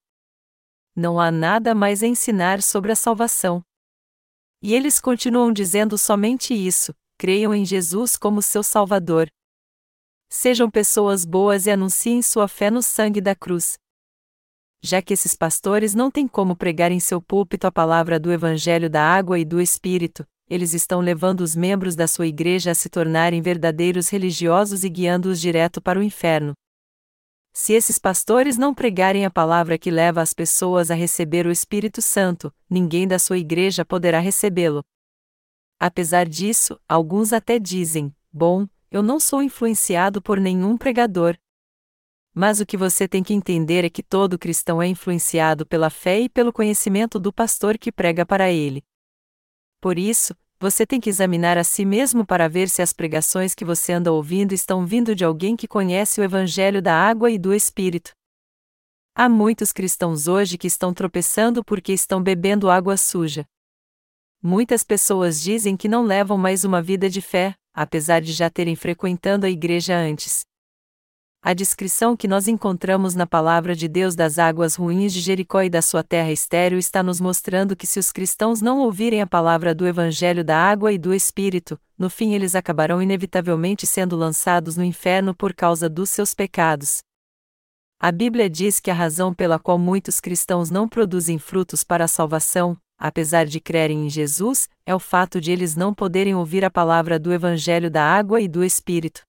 Não 1.02 1.20
há 1.20 1.32
nada 1.32 1.74
mais 1.74 2.04
a 2.04 2.08
ensinar 2.08 2.62
sobre 2.62 2.92
a 2.92 2.96
salvação. 2.96 3.64
E 4.62 4.76
eles 4.76 5.00
continuam 5.00 5.52
dizendo 5.52 5.98
somente 5.98 6.54
isso: 6.54 6.94
creiam 7.18 7.56
em 7.56 7.66
Jesus 7.66 8.16
como 8.16 8.40
seu 8.40 8.62
Salvador. 8.62 9.28
Sejam 10.30 10.70
pessoas 10.70 11.26
boas 11.26 11.66
e 11.66 11.72
anunciem 11.72 12.22
sua 12.22 12.48
fé 12.48 12.70
no 12.70 12.84
sangue 12.84 13.20
da 13.20 13.34
cruz. 13.34 13.80
Já 14.80 15.02
que 15.02 15.16
esses 15.16 15.34
pastores 15.34 15.96
não 15.96 16.12
têm 16.12 16.28
como 16.28 16.56
pregar 16.56 16.92
em 16.92 17.00
seu 17.00 17.20
púlpito 17.20 17.66
a 17.66 17.72
palavra 17.72 18.20
do 18.20 18.32
Evangelho 18.32 18.88
da 18.88 19.02
água 19.04 19.40
e 19.40 19.44
do 19.44 19.60
Espírito, 19.60 20.24
eles 20.48 20.72
estão 20.72 21.00
levando 21.00 21.42
os 21.42 21.56
membros 21.56 21.96
da 21.96 22.08
sua 22.08 22.28
igreja 22.28 22.70
a 22.70 22.76
se 22.76 22.90
tornarem 22.90 23.42
verdadeiros 23.42 24.08
religiosos 24.10 24.84
e 24.84 24.90
guiando-os 24.90 25.42
direto 25.42 25.82
para 25.82 25.98
o 25.98 26.04
inferno. 26.04 26.54
Se 27.54 27.74
esses 27.74 27.98
pastores 28.00 28.58
não 28.58 28.74
pregarem 28.74 29.26
a 29.26 29.30
palavra 29.30 29.78
que 29.78 29.92
leva 29.92 30.22
as 30.22 30.34
pessoas 30.34 30.90
a 30.90 30.96
receber 30.96 31.46
o 31.46 31.52
Espírito 31.52 32.02
Santo, 32.02 32.54
ninguém 32.70 33.08
da 33.08 33.20
sua 33.20 33.38
igreja 33.38 33.84
poderá 33.84 34.20
recebê-lo. 34.20 34.84
Apesar 35.80 36.28
disso, 36.28 36.80
alguns 36.88 37.34
até 37.34 37.60
dizem: 37.60 38.16
Bom, 38.32 38.68
eu 38.90 39.04
não 39.04 39.20
sou 39.20 39.42
influenciado 39.42 40.22
por 40.22 40.40
nenhum 40.40 40.78
pregador. 40.78 41.38
Mas 42.34 42.62
o 42.62 42.66
que 42.66 42.78
você 42.78 43.08
tem 43.08 43.22
que 43.22 43.34
entender 43.34 43.84
é 43.84 43.90
que 43.90 44.02
todo 44.02 44.40
cristão 44.40 44.82
é 44.82 44.88
influenciado 44.88 45.66
pela 45.66 45.90
fé 45.90 46.22
e 46.22 46.30
pelo 46.30 46.54
conhecimento 46.54 47.20
do 47.20 47.34
pastor 47.34 47.78
que 47.78 47.92
prega 47.92 48.26
para 48.26 48.50
ele. 48.50 48.86
Por 49.82 49.98
isso, 50.00 50.34
você 50.62 50.86
tem 50.86 51.00
que 51.00 51.10
examinar 51.10 51.58
a 51.58 51.64
si 51.64 51.84
mesmo 51.84 52.24
para 52.24 52.48
ver 52.48 52.70
se 52.70 52.84
as 52.84 52.94
pregações 52.94 53.56
que 53.56 53.66
você 53.66 53.94
anda 53.94 54.12
ouvindo 54.12 54.54
estão 54.54 54.86
vindo 54.86 55.16
de 55.16 55.26
alguém 55.26 55.56
que 55.56 55.68
conhece 55.68 56.22
o 56.22 56.24
Evangelho 56.24 56.84
da 56.84 56.94
água 56.94 57.32
e 57.32 57.40
do 57.40 57.52
Espírito. 57.52 58.12
Há 59.16 59.28
muitos 59.28 59.74
cristãos 59.74 60.28
hoje 60.28 60.60
que 60.60 60.68
estão 60.68 60.94
tropeçando 60.94 61.66
porque 61.66 61.92
estão 61.92 62.22
bebendo 62.22 62.70
água 62.70 62.96
suja. 62.96 63.44
Muitas 64.40 64.84
pessoas 64.84 65.42
dizem 65.42 65.76
que 65.76 65.88
não 65.88 66.04
levam 66.04 66.38
mais 66.38 66.64
uma 66.64 66.80
vida 66.80 67.10
de 67.10 67.22
fé, 67.22 67.56
apesar 67.74 68.22
de 68.22 68.32
já 68.32 68.48
terem 68.48 68.76
frequentando 68.76 69.48
a 69.48 69.50
igreja 69.50 69.98
antes. 69.98 70.46
A 71.44 71.56
descrição 71.56 72.16
que 72.16 72.28
nós 72.28 72.48
encontramos 72.48 73.16
na 73.16 73.26
palavra 73.26 73.76
de 73.76 73.88
Deus 73.88 74.14
das 74.14 74.38
águas 74.38 74.76
ruins 74.76 75.12
de 75.12 75.20
Jericó 75.20 75.64
e 75.64 75.72
da 75.72 75.82
sua 75.82 76.04
terra 76.04 76.32
estéril 76.32 76.78
está 76.78 77.02
nos 77.02 77.20
mostrando 77.20 77.76
que 77.76 77.88
se 77.88 77.98
os 77.98 78.12
cristãos 78.12 78.62
não 78.62 78.78
ouvirem 78.78 79.24
a 79.24 79.28
palavra 79.28 79.74
do 79.74 79.88
Evangelho 79.88 80.44
da 80.44 80.56
água 80.56 80.94
e 80.94 81.00
do 81.00 81.12
Espírito, 81.12 81.80
no 81.98 82.12
fim 82.12 82.36
eles 82.36 82.54
acabarão 82.54 83.02
inevitavelmente 83.02 83.88
sendo 83.88 84.16
lançados 84.16 84.78
no 84.78 84.84
inferno 84.84 85.34
por 85.34 85.52
causa 85.52 85.90
dos 85.90 86.12
seus 86.12 86.36
pecados. 86.36 87.00
A 88.00 88.12
Bíblia 88.12 88.48
diz 88.48 88.80
que 88.80 88.92
a 88.92 88.96
razão 88.96 89.34
pela 89.34 89.58
qual 89.58 89.80
muitos 89.80 90.20
cristãos 90.20 90.70
não 90.70 90.88
produzem 90.88 91.40
frutos 91.40 91.84
para 91.84 92.04
a 92.04 92.08
salvação, 92.08 92.78
apesar 93.00 93.48
de 93.48 93.60
crerem 93.60 94.06
em 94.06 94.10
Jesus, 94.12 94.70
é 94.86 94.94
o 94.94 95.00
fato 95.00 95.42
de 95.42 95.52
eles 95.52 95.76
não 95.76 95.92
poderem 95.92 96.36
ouvir 96.36 96.64
a 96.64 96.70
palavra 96.70 97.18
do 97.18 97.34
Evangelho 97.34 97.90
da 97.90 98.04
água 98.04 98.40
e 98.40 98.48
do 98.48 98.64
Espírito. 98.64 99.24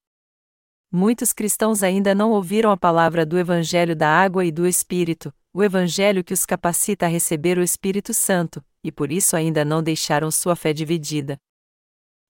Muitos 0.94 1.32
cristãos 1.32 1.82
ainda 1.82 2.14
não 2.14 2.32
ouviram 2.32 2.70
a 2.70 2.76
palavra 2.76 3.24
do 3.24 3.38
Evangelho 3.38 3.96
da 3.96 4.10
água 4.10 4.44
e 4.44 4.52
do 4.52 4.66
Espírito, 4.66 5.32
o 5.50 5.64
Evangelho 5.64 6.22
que 6.22 6.34
os 6.34 6.44
capacita 6.44 7.06
a 7.06 7.08
receber 7.08 7.56
o 7.56 7.62
Espírito 7.62 8.12
Santo, 8.12 8.62
e 8.84 8.92
por 8.92 9.10
isso 9.10 9.34
ainda 9.34 9.64
não 9.64 9.82
deixaram 9.82 10.30
sua 10.30 10.54
fé 10.54 10.70
dividida. 10.70 11.38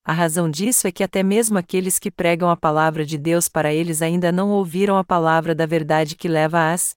A 0.04 0.12
razão 0.12 0.48
disso 0.48 0.86
é 0.86 0.92
que 0.92 1.02
até 1.02 1.24
mesmo 1.24 1.58
aqueles 1.58 1.98
que 1.98 2.08
pregam 2.08 2.48
a 2.48 2.56
palavra 2.56 3.04
de 3.04 3.18
Deus 3.18 3.48
para 3.48 3.74
eles 3.74 4.00
ainda 4.00 4.30
não 4.30 4.50
ouviram 4.50 4.96
a 4.96 5.02
palavra 5.02 5.56
da 5.56 5.66
verdade 5.66 6.14
que 6.14 6.28
leva 6.28 6.72
as 6.72 6.94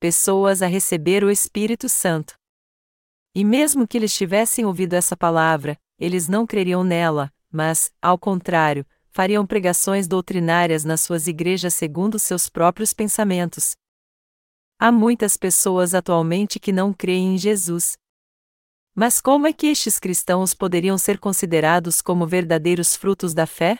pessoas 0.00 0.62
a 0.62 0.66
receber 0.66 1.22
o 1.22 1.30
Espírito 1.30 1.90
Santo. 1.90 2.38
E 3.34 3.44
mesmo 3.44 3.86
que 3.86 3.98
eles 3.98 4.14
tivessem 4.16 4.64
ouvido 4.64 4.94
essa 4.94 5.14
palavra, 5.14 5.78
eles 5.98 6.26
não 6.26 6.46
creriam 6.46 6.82
nela, 6.82 7.30
mas, 7.52 7.92
ao 8.00 8.18
contrário, 8.18 8.86
fariam 9.14 9.46
pregações 9.46 10.08
doutrinárias 10.08 10.84
nas 10.84 11.00
suas 11.00 11.28
igrejas 11.28 11.72
segundo 11.74 12.18
seus 12.18 12.48
próprios 12.48 12.92
pensamentos. 12.92 13.76
Há 14.76 14.90
muitas 14.90 15.36
pessoas 15.36 15.94
atualmente 15.94 16.58
que 16.58 16.72
não 16.72 16.92
creem 16.92 17.36
em 17.36 17.38
Jesus. 17.38 17.96
Mas 18.92 19.20
como 19.20 19.46
é 19.46 19.52
que 19.52 19.68
estes 19.68 20.00
cristãos 20.00 20.52
poderiam 20.52 20.98
ser 20.98 21.20
considerados 21.20 22.02
como 22.02 22.26
verdadeiros 22.26 22.96
frutos 22.96 23.32
da 23.32 23.46
fé? 23.46 23.78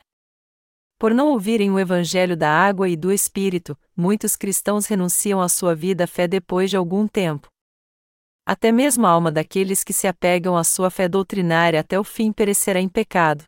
Por 1.01 1.13
não 1.13 1.31
ouvirem 1.31 1.69
o 1.73 1.81
Evangelho 1.81 2.37
da 2.37 2.49
água 2.49 2.89
e 2.89 2.97
do 2.97 3.11
Espírito, 3.11 3.77
muitos 3.97 4.37
cristãos 4.37 4.87
renunciam 4.87 5.43
à 5.43 5.49
sua 5.49 5.75
vida 5.75 6.07
fé 6.07 6.29
depois 6.29 6.71
de 6.71 6.77
algum 6.77 7.09
tempo. 7.09 7.49
Até 8.47 8.71
mesmo 8.71 9.05
a 9.05 9.11
alma 9.11 9.33
daqueles 9.33 9.83
que 9.83 9.93
se 9.93 10.07
apegam 10.07 10.57
à 10.57 10.63
sua 10.63 10.91
fé 10.91 11.09
doutrinária 11.09 11.81
até 11.81 11.99
o 11.99 12.05
fim 12.05 12.33
perecerá 12.33 12.81
em 12.81 12.89
pecado 12.89 13.45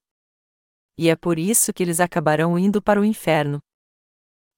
e 0.99 1.09
é 1.09 1.17
por 1.17 1.39
isso 1.39 1.73
que 1.73 1.83
eles 1.83 2.01
acabarão 2.01 2.59
indo 2.59 2.81
para 2.81 3.01
o 3.01 3.05
inferno. 3.05 3.61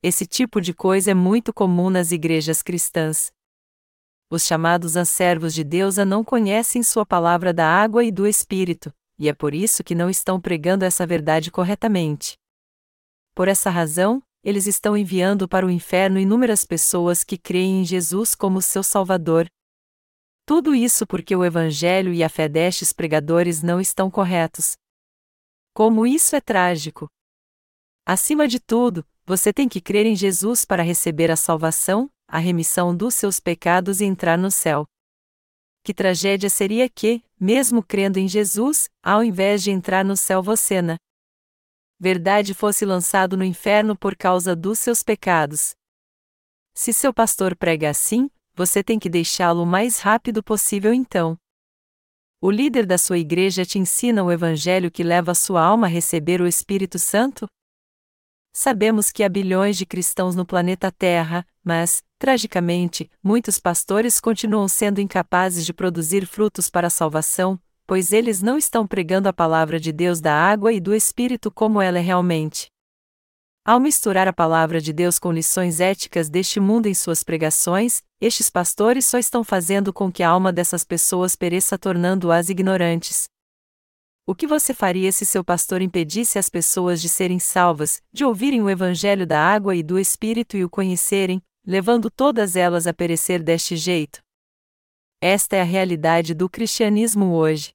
Esse 0.02 0.26
tipo 0.26 0.60
de 0.60 0.72
coisa 0.72 1.10
é 1.10 1.14
muito 1.14 1.52
comum 1.52 1.90
nas 1.90 2.12
igrejas 2.12 2.62
cristãs. 2.62 3.32
Os 4.30 4.44
chamados 4.44 4.94
anservos 4.94 5.52
de 5.52 5.64
Deus 5.64 5.96
não 5.96 6.22
conhecem 6.22 6.82
sua 6.82 7.04
palavra 7.04 7.52
da 7.52 7.66
água 7.66 8.04
e 8.04 8.12
do 8.12 8.26
Espírito, 8.26 8.92
e 9.18 9.28
é 9.28 9.34
por 9.34 9.54
isso 9.54 9.82
que 9.82 9.94
não 9.94 10.08
estão 10.08 10.40
pregando 10.40 10.84
essa 10.84 11.06
verdade 11.06 11.50
corretamente. 11.50 12.36
Por 13.34 13.48
essa 13.48 13.70
razão, 13.70 14.22
eles 14.44 14.66
estão 14.66 14.96
enviando 14.96 15.48
para 15.48 15.66
o 15.66 15.70
inferno 15.70 16.18
inúmeras 16.18 16.64
pessoas 16.64 17.24
que 17.24 17.36
creem 17.36 17.80
em 17.80 17.84
Jesus 17.84 18.34
como 18.34 18.62
seu 18.62 18.82
Salvador. 18.82 19.48
Tudo 20.46 20.74
isso 20.74 21.06
porque 21.06 21.34
o 21.34 21.44
Evangelho 21.44 22.12
e 22.12 22.22
a 22.22 22.28
fé 22.28 22.48
destes 22.48 22.92
pregadores 22.92 23.62
não 23.62 23.80
estão 23.80 24.10
corretos, 24.10 24.76
como 25.78 26.04
isso 26.04 26.34
é 26.34 26.40
trágico! 26.40 27.08
Acima 28.04 28.48
de 28.48 28.58
tudo, 28.58 29.06
você 29.24 29.52
tem 29.52 29.68
que 29.68 29.80
crer 29.80 30.06
em 30.06 30.16
Jesus 30.16 30.64
para 30.64 30.82
receber 30.82 31.30
a 31.30 31.36
salvação, 31.36 32.10
a 32.26 32.38
remissão 32.38 32.92
dos 32.92 33.14
seus 33.14 33.38
pecados 33.38 34.00
e 34.00 34.04
entrar 34.04 34.36
no 34.36 34.50
céu. 34.50 34.84
Que 35.84 35.94
tragédia 35.94 36.50
seria 36.50 36.88
que, 36.88 37.22
mesmo 37.38 37.80
crendo 37.80 38.18
em 38.18 38.26
Jesus, 38.26 38.88
ao 39.00 39.22
invés 39.22 39.62
de 39.62 39.70
entrar 39.70 40.04
no 40.04 40.16
céu 40.16 40.42
você 40.42 40.82
na 40.82 40.96
verdade 42.00 42.54
fosse 42.54 42.84
lançado 42.84 43.36
no 43.36 43.44
inferno 43.44 43.96
por 43.96 44.16
causa 44.16 44.56
dos 44.56 44.80
seus 44.80 45.04
pecados. 45.04 45.76
Se 46.74 46.92
seu 46.92 47.14
pastor 47.14 47.54
prega 47.54 47.88
assim, 47.88 48.28
você 48.52 48.82
tem 48.82 48.98
que 48.98 49.08
deixá-lo 49.08 49.62
o 49.62 49.66
mais 49.66 50.00
rápido 50.00 50.42
possível 50.42 50.92
então. 50.92 51.38
O 52.40 52.52
líder 52.52 52.86
da 52.86 52.96
sua 52.96 53.18
igreja 53.18 53.64
te 53.64 53.80
ensina 53.80 54.22
o 54.22 54.30
evangelho 54.30 54.92
que 54.92 55.02
leva 55.02 55.32
a 55.32 55.34
sua 55.34 55.60
alma 55.60 55.88
a 55.88 55.90
receber 55.90 56.40
o 56.40 56.46
Espírito 56.46 56.96
Santo? 56.96 57.48
Sabemos 58.52 59.10
que 59.10 59.24
há 59.24 59.28
bilhões 59.28 59.76
de 59.76 59.84
cristãos 59.84 60.36
no 60.36 60.46
planeta 60.46 60.92
Terra, 60.92 61.44
mas, 61.64 62.00
tragicamente, 62.16 63.10
muitos 63.20 63.58
pastores 63.58 64.20
continuam 64.20 64.68
sendo 64.68 65.00
incapazes 65.00 65.66
de 65.66 65.72
produzir 65.72 66.26
frutos 66.26 66.70
para 66.70 66.86
a 66.86 66.90
salvação, 66.90 67.58
pois 67.84 68.12
eles 68.12 68.40
não 68.40 68.56
estão 68.56 68.86
pregando 68.86 69.28
a 69.28 69.32
palavra 69.32 69.80
de 69.80 69.90
Deus 69.90 70.20
da 70.20 70.32
água 70.32 70.72
e 70.72 70.78
do 70.78 70.94
Espírito 70.94 71.50
como 71.50 71.82
ela 71.82 71.98
é 71.98 72.02
realmente. 72.02 72.68
Ao 73.68 73.78
misturar 73.78 74.26
a 74.26 74.32
palavra 74.32 74.80
de 74.80 74.94
Deus 74.94 75.18
com 75.18 75.30
lições 75.30 75.78
éticas 75.78 76.30
deste 76.30 76.58
mundo 76.58 76.86
em 76.86 76.94
suas 76.94 77.22
pregações, 77.22 78.02
estes 78.18 78.48
pastores 78.48 79.04
só 79.04 79.18
estão 79.18 79.44
fazendo 79.44 79.92
com 79.92 80.10
que 80.10 80.22
a 80.22 80.30
alma 80.30 80.50
dessas 80.50 80.84
pessoas 80.84 81.36
pereça 81.36 81.76
tornando-as 81.76 82.48
ignorantes. 82.48 83.28
O 84.26 84.34
que 84.34 84.46
você 84.46 84.72
faria 84.72 85.12
se 85.12 85.26
seu 85.26 85.44
pastor 85.44 85.82
impedisse 85.82 86.38
as 86.38 86.48
pessoas 86.48 86.98
de 86.98 87.10
serem 87.10 87.38
salvas, 87.38 88.00
de 88.10 88.24
ouvirem 88.24 88.62
o 88.62 88.70
evangelho 88.70 89.26
da 89.26 89.38
água 89.38 89.76
e 89.76 89.82
do 89.82 89.98
Espírito 89.98 90.56
e 90.56 90.64
o 90.64 90.70
conhecerem, 90.70 91.42
levando 91.66 92.10
todas 92.10 92.56
elas 92.56 92.86
a 92.86 92.94
perecer 92.94 93.42
deste 93.42 93.76
jeito? 93.76 94.22
Esta 95.20 95.56
é 95.56 95.60
a 95.60 95.64
realidade 95.64 96.32
do 96.32 96.48
cristianismo 96.48 97.34
hoje. 97.34 97.72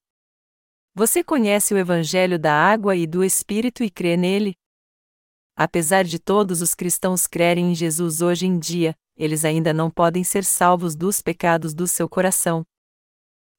Você 0.95 1.23
conhece 1.23 1.71
o 1.71 1.77
evangelho 1.77 2.39
da 2.39 2.51
água 2.51 2.95
e 2.95 3.05
do 3.05 3.23
Espírito 3.23 3.83
e 3.83 3.91
crê 3.91 4.17
nele? 4.17 4.55
Apesar 5.55 6.03
de 6.03 6.17
todos 6.17 6.62
os 6.62 6.74
cristãos 6.74 7.27
crerem 7.27 7.72
em 7.72 7.75
Jesus 7.75 8.22
hoje 8.22 8.48
em 8.48 8.57
dia, 8.57 8.95
eles 9.15 9.45
ainda 9.45 9.72
não 9.72 9.91
podem 9.91 10.24
ser 10.24 10.43
salvos 10.43 10.95
dos 10.95 11.22
pecados 11.22 11.74
do 11.74 11.88
seu 11.88 12.10
coração. 12.10 12.63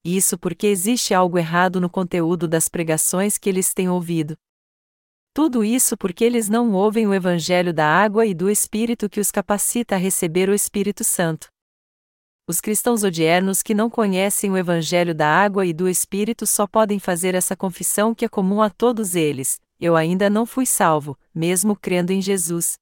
Isso 0.05 0.37
porque 0.37 0.67
existe 0.67 1.15
algo 1.15 1.39
errado 1.39 1.81
no 1.81 1.89
conteúdo 1.89 2.49
das 2.49 2.69
pregações 2.69 3.39
que 3.39 3.49
eles 3.49 3.73
têm 3.73 3.89
ouvido. 3.89 4.37
Tudo 5.33 5.65
isso 5.65 5.97
porque 5.97 6.25
eles 6.25 6.49
não 6.49 6.73
ouvem 6.73 7.07
o 7.07 7.15
Evangelho 7.15 7.73
da 7.73 7.87
água 7.87 8.27
e 8.27 8.35
do 8.35 8.51
Espírito 8.51 9.09
que 9.09 9.19
os 9.19 9.31
capacita 9.31 9.95
a 9.95 9.99
receber 9.99 10.49
o 10.49 10.55
Espírito 10.55 11.03
Santo. 11.03 11.49
Os 12.47 12.61
cristãos 12.61 13.03
odiernos 13.03 13.63
que 13.63 13.73
não 13.73 13.89
conhecem 13.89 14.51
o 14.51 14.57
Evangelho 14.57 15.15
da 15.15 15.27
água 15.27 15.65
e 15.65 15.73
do 15.73 15.89
Espírito 15.89 16.47
só 16.47 16.67
podem 16.67 16.99
fazer 16.99 17.35
essa 17.35 17.57
confissão 17.57 18.15
que 18.15 18.25
é 18.25 18.29
comum 18.29 18.61
a 18.61 18.69
todos 18.69 19.15
eles: 19.15 19.59
eu 19.81 19.97
ainda 19.97 20.31
não 20.31 20.47
fui 20.47 20.66
salvo, 20.66 21.19
mesmo 21.35 21.76
crendo 21.76 22.12
em 22.12 22.21
Jesus. 22.21 22.78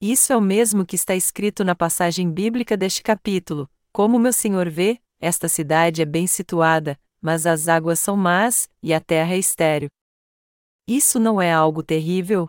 Isso 0.00 0.32
é 0.32 0.36
o 0.36 0.40
mesmo 0.40 0.86
que 0.86 0.96
está 0.96 1.14
escrito 1.14 1.62
na 1.62 1.74
passagem 1.74 2.30
bíblica 2.30 2.76
deste 2.76 3.02
capítulo: 3.02 3.68
Como 3.92 4.18
meu 4.18 4.32
Senhor 4.32 4.68
vê, 4.70 5.00
esta 5.20 5.48
cidade 5.48 6.00
é 6.00 6.06
bem 6.06 6.26
situada, 6.26 6.98
mas 7.20 7.44
as 7.44 7.68
águas 7.68 8.00
são 8.00 8.16
más, 8.16 8.68
e 8.82 8.94
a 8.94 9.00
terra 9.00 9.34
é 9.34 9.38
estéril. 9.38 9.90
Isso 10.88 11.20
não 11.20 11.40
é 11.40 11.52
algo 11.52 11.82
terrível? 11.82 12.48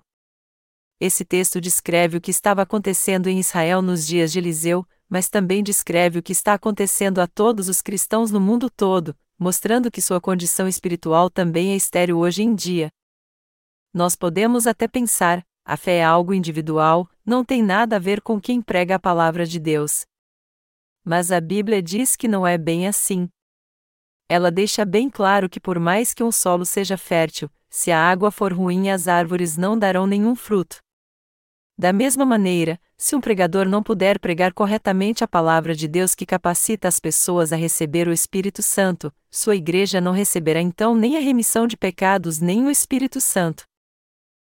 Esse 1.00 1.26
texto 1.26 1.60
descreve 1.60 2.18
o 2.18 2.22
que 2.22 2.32
estava 2.32 2.62
acontecendo 2.62 3.28
em 3.28 3.40
Israel 3.40 3.82
nos 3.82 4.06
dias 4.06 4.32
de 4.32 4.40
Eliseu, 4.40 4.88
mas 5.10 5.30
também 5.30 5.62
descreve 5.62 6.20
o 6.20 6.24
que 6.24 6.32
está 6.32 6.54
acontecendo 6.54 7.20
a 7.20 7.28
todos 7.28 7.68
os 7.68 7.82
cristãos 7.82 8.32
no 8.32 8.40
mundo 8.40 8.70
todo, 8.70 9.14
mostrando 9.38 9.92
que 9.92 10.02
sua 10.02 10.22
condição 10.22 10.68
espiritual 10.68 11.30
também 11.30 11.74
é 11.74 11.76
estéril 11.76 12.18
hoje 12.20 12.44
em 12.44 12.56
dia. 12.56 12.90
Nós 13.94 14.16
podemos 14.16 14.68
até 14.68 14.88
pensar, 14.88 15.46
a 15.66 15.76
fé 15.76 15.98
é 15.98 16.04
algo 16.04 16.34
individual, 16.34 17.10
não 17.26 17.44
tem 17.44 17.62
nada 17.62 17.98
a 17.98 18.00
ver 18.00 18.22
com 18.22 18.40
quem 18.40 18.62
prega 18.62 18.96
a 18.96 19.00
palavra 19.00 19.46
de 19.46 19.60
Deus. 19.60 20.06
Mas 21.04 21.32
a 21.32 21.42
Bíblia 21.42 21.82
diz 21.82 22.16
que 22.16 22.28
não 22.28 22.48
é 22.48 22.58
bem 22.58 22.88
assim. 22.88 23.30
Ela 24.30 24.50
deixa 24.50 24.86
bem 24.86 25.10
claro 25.10 25.50
que, 25.50 25.60
por 25.60 25.78
mais 25.78 26.14
que 26.14 26.24
um 26.24 26.32
solo 26.32 26.66
seja 26.66 26.98
fértil, 26.98 27.50
se 27.70 27.92
a 27.92 28.00
água 28.00 28.32
for 28.32 28.54
ruim, 28.54 28.90
as 28.90 29.08
árvores 29.10 29.58
não 29.58 29.78
darão 29.78 30.08
nenhum 30.08 30.36
fruto. 30.36 30.82
Da 31.78 31.92
mesma 31.92 32.26
maneira, 32.26 32.80
se 32.98 33.16
um 33.16 33.20
pregador 33.20 33.68
não 33.68 33.82
puder 33.82 34.20
pregar 34.20 34.54
corretamente 34.54 35.24
a 35.24 35.28
palavra 35.28 35.76
de 35.76 35.88
Deus 35.88 36.14
que 36.14 36.26
capacita 36.26 36.88
as 36.88 37.00
pessoas 37.00 37.52
a 37.52 37.56
receber 37.56 38.08
o 38.08 38.14
Espírito 38.14 38.62
Santo, 38.62 39.12
sua 39.30 39.56
igreja 39.56 40.00
não 40.00 40.12
receberá 40.12 40.62
então 40.62 40.96
nem 40.96 41.18
a 41.18 41.20
remissão 41.20 41.66
de 41.66 41.76
pecados 41.76 42.40
nem 42.40 42.66
o 42.66 42.70
Espírito 42.70 43.20
Santo. 43.20 43.71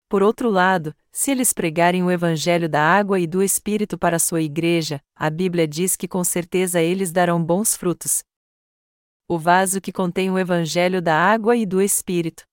Por 0.09 0.23
outro 0.23 0.49
lado, 0.49 0.95
se 1.13 1.31
eles 1.31 1.53
pregarem 1.53 2.03
o 2.03 2.11
Evangelho 2.11 2.67
da 2.67 2.83
água 2.83 3.21
e 3.21 3.27
do 3.27 3.43
Espírito 3.43 3.99
para 3.99 4.19
sua 4.19 4.41
igreja, 4.41 5.03
a 5.15 5.29
Bíblia 5.29 5.69
diz 5.69 5.97
que 5.97 6.09
com 6.09 6.25
certeza 6.25 6.81
eles 6.81 7.13
darão 7.13 7.45
bons 7.45 7.77
frutos. 7.77 8.25
O 9.29 9.39
vaso 9.39 9.83
que 9.83 9.93
contém 9.93 10.31
o 10.31 10.39
Evangelho 10.39 11.03
da 11.03 11.15
água 11.15 11.55
e 11.57 11.67
do 11.67 11.83
Espírito. 11.83 12.45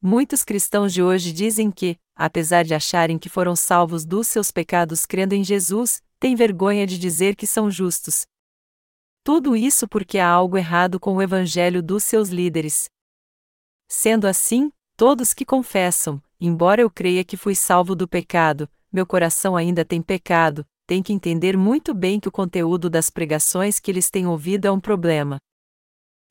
Muitos 0.00 0.44
cristãos 0.44 0.92
de 0.92 1.02
hoje 1.02 1.32
dizem 1.32 1.68
que, 1.70 1.98
apesar 2.14 2.64
de 2.64 2.74
acharem 2.74 3.18
que 3.18 3.28
foram 3.28 3.56
salvos 3.56 4.04
dos 4.04 4.28
seus 4.28 4.52
pecados 4.52 5.04
crendo 5.04 5.34
em 5.34 5.42
Jesus, 5.42 6.00
têm 6.20 6.36
vergonha 6.36 6.86
de 6.86 6.96
dizer 6.96 7.34
que 7.34 7.46
são 7.46 7.68
justos. 7.68 8.24
Tudo 9.24 9.56
isso 9.56 9.88
porque 9.88 10.18
há 10.18 10.28
algo 10.28 10.56
errado 10.56 11.00
com 11.00 11.16
o 11.16 11.22
evangelho 11.22 11.82
dos 11.82 12.04
seus 12.04 12.28
líderes. 12.28 12.88
Sendo 13.88 14.26
assim, 14.26 14.72
todos 14.96 15.32
que 15.34 15.44
confessam, 15.44 16.22
embora 16.40 16.82
eu 16.82 16.90
creia 16.90 17.24
que 17.24 17.36
fui 17.36 17.54
salvo 17.54 17.94
do 17.94 18.06
pecado, 18.08 18.68
meu 18.92 19.06
coração 19.06 19.56
ainda 19.56 19.84
tem 19.84 20.02
pecado, 20.02 20.66
têm 20.86 21.02
que 21.02 21.12
entender 21.12 21.56
muito 21.56 21.94
bem 21.94 22.20
que 22.20 22.28
o 22.28 22.32
conteúdo 22.32 22.90
das 22.90 23.08
pregações 23.08 23.80
que 23.80 23.90
eles 23.90 24.10
têm 24.10 24.26
ouvido 24.26 24.66
é 24.66 24.70
um 24.70 24.80
problema. 24.80 25.38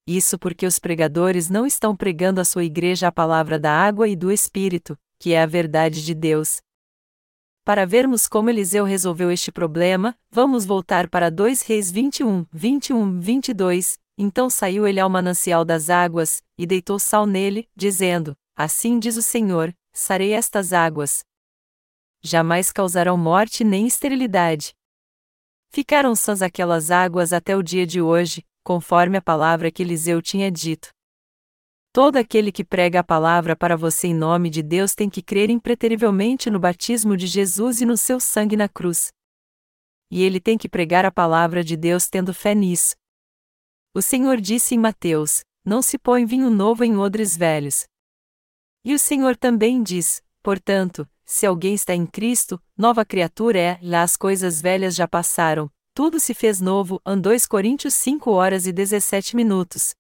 Isso 0.08 0.38
porque 0.38 0.66
os 0.66 0.80
pregadores 0.80 1.50
não 1.50 1.66
estão 1.66 1.96
pregando 1.96 2.42
à 2.42 2.46
sua 2.46 2.64
igreja 2.64 3.08
a 3.08 3.12
palavra 3.12 3.60
da 3.60 3.72
água 3.72 4.08
e 4.08 4.16
do 4.16 4.32
Espírito, 4.32 4.98
que 5.20 5.34
é 5.34 5.42
a 5.42 5.46
verdade 5.46 6.04
de 6.04 6.14
Deus. 6.14 6.62
Para 7.64 7.86
vermos 7.86 8.28
como 8.28 8.50
Eliseu 8.50 8.84
resolveu 8.84 9.32
este 9.32 9.52
problema, 9.52 10.18
vamos 10.32 10.66
voltar 10.66 11.08
para 11.08 11.30
2 11.30 11.62
Reis 11.62 11.92
21, 11.92 12.46
21, 12.52 13.20
22. 13.20 14.00
Então 14.18 14.50
saiu 14.50 14.88
ele 14.88 15.00
ao 15.00 15.10
manancial 15.10 15.64
das 15.64 15.90
águas, 15.90 16.44
e 16.58 16.66
deitou 16.66 16.98
sal 16.98 17.26
nele, 17.28 17.70
dizendo: 17.76 18.36
Assim 18.64 19.00
diz 19.00 19.18
o 19.18 19.24
Senhor: 19.24 19.76
sarei 19.92 20.34
estas 20.34 20.72
águas. 20.72 21.24
Jamais 22.22 22.72
causarão 22.72 23.18
morte 23.18 23.64
nem 23.64 23.88
esterilidade. 23.88 24.72
Ficaram 25.72 26.16
sãs 26.16 26.44
aquelas 26.44 26.92
águas 26.92 27.34
até 27.34 27.58
o 27.58 27.64
dia 27.64 27.88
de 27.88 28.00
hoje, 28.00 28.46
conforme 28.64 29.18
a 29.18 29.22
palavra 29.22 29.72
que 29.72 29.82
Eliseu 29.82 30.22
tinha 30.22 30.52
dito. 30.52 30.90
Todo 31.92 32.18
aquele 32.18 32.52
que 32.52 32.64
prega 32.64 33.00
a 33.00 33.04
palavra 33.04 33.56
para 33.56 33.76
você 33.76 34.10
em 34.10 34.14
nome 34.14 34.48
de 34.52 34.62
Deus 34.62 34.94
tem 34.94 35.10
que 35.10 35.24
crer 35.24 35.50
impreterivelmente 35.50 36.52
no 36.52 36.60
batismo 36.60 37.18
de 37.18 37.26
Jesus 37.26 37.82
e 37.82 37.86
no 37.86 37.98
seu 37.98 38.20
sangue 38.20 38.56
na 38.56 38.70
cruz. 38.70 39.12
E 40.12 40.22
ele 40.22 40.40
tem 40.40 40.56
que 40.56 40.70
pregar 40.70 41.04
a 41.04 41.12
palavra 41.12 41.64
de 41.64 41.76
Deus 41.76 42.08
tendo 42.08 42.32
fé 42.32 42.54
nisso. 42.54 42.96
O 43.92 44.04
Senhor 44.04 44.40
disse 44.40 44.76
em 44.76 44.78
Mateus: 44.78 45.42
Não 45.66 45.82
se 45.82 45.98
põe 45.98 46.28
vinho 46.28 46.52
novo 46.52 46.84
em 46.84 46.96
odres 46.96 47.36
velhos. 47.36 47.90
E 48.84 48.94
o 48.94 49.00
Senhor 49.00 49.36
também 49.36 49.84
diz: 49.84 50.24
Portanto, 50.42 51.08
se 51.24 51.46
alguém 51.46 51.74
está 51.74 51.94
em 51.94 52.06
Cristo, 52.06 52.62
nova 52.76 53.06
criatura 53.06 53.60
é, 53.60 53.80
lá 53.82 54.02
as 54.02 54.18
coisas 54.18 54.62
velhas 54.62 54.96
já 54.96 55.08
passaram, 55.08 55.70
tudo 55.94 56.20
se 56.20 56.34
fez 56.34 56.60
novo. 56.60 57.02
2 57.06 57.46
Coríntios 57.46 57.94
5 57.94 58.32
horas 58.32 58.66
e 58.66 58.72
17 58.72 59.36
minutos. 59.36 59.94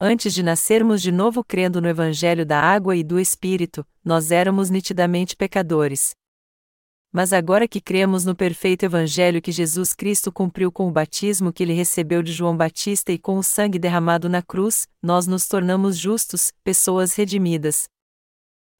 Antes 0.00 0.32
de 0.32 0.42
nascermos 0.42 1.02
de 1.02 1.10
novo 1.10 1.42
crendo 1.42 1.80
no 1.80 1.88
Evangelho 1.88 2.46
da 2.46 2.60
água 2.60 2.94
e 2.94 3.02
do 3.02 3.18
Espírito, 3.18 3.84
nós 4.04 4.30
éramos 4.30 4.70
nitidamente 4.70 5.34
pecadores. 5.34 6.14
Mas 7.12 7.32
agora 7.32 7.66
que 7.66 7.80
cremos 7.80 8.24
no 8.24 8.34
perfeito 8.34 8.84
Evangelho 8.84 9.40
que 9.40 9.50
Jesus 9.50 9.94
Cristo 9.94 10.30
cumpriu 10.30 10.70
com 10.70 10.88
o 10.88 10.92
batismo 10.92 11.52
que 11.52 11.62
ele 11.62 11.72
recebeu 11.72 12.22
de 12.22 12.32
João 12.32 12.56
Batista 12.56 13.10
e 13.10 13.18
com 13.18 13.38
o 13.38 13.42
sangue 13.42 13.78
derramado 13.78 14.28
na 14.28 14.42
cruz, 14.42 14.86
nós 15.02 15.26
nos 15.26 15.48
tornamos 15.48 15.96
justos, 15.96 16.52
pessoas 16.62 17.14
redimidas. 17.14 17.88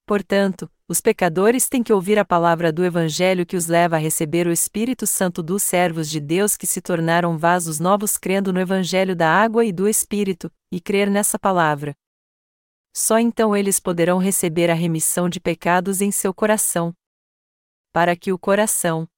Portanto, 0.07 0.71
os 0.87 1.03
pecadores 1.03 1.69
têm 1.69 1.83
que 1.83 1.93
ouvir 1.93 2.19
a 2.19 2.25
palavra 2.25 2.73
do 2.73 2.83
Evangelho 2.83 3.45
que 3.45 3.57
os 3.57 3.67
leva 3.67 3.97
a 3.97 3.99
receber 3.99 4.47
o 4.47 4.53
Espírito 4.53 5.07
Santo 5.07 5.43
dos 5.43 5.63
servos 5.63 6.09
de 6.09 6.19
Deus 6.19 6.57
que 6.57 6.67
se 6.67 6.81
tornaram 6.81 7.37
vasos 7.37 7.79
novos 7.79 8.17
crendo 8.17 8.51
no 8.53 8.59
Evangelho 8.59 9.15
da 9.15 9.31
água 9.31 9.67
e 9.67 9.73
do 9.73 9.87
Espírito, 9.87 10.51
e 10.73 10.81
crer 10.81 11.11
nessa 11.11 11.39
palavra. 11.39 11.95
Só 12.95 13.19
então 13.19 13.55
eles 13.55 13.79
poderão 13.79 14.19
receber 14.19 14.71
a 14.71 14.75
remissão 14.75 15.29
de 15.29 15.41
pecados 15.41 16.01
em 16.01 16.11
seu 16.11 16.33
coração. 16.33 16.95
Para 17.93 18.15
que 18.17 18.33
o 18.33 18.39
coração 18.39 19.09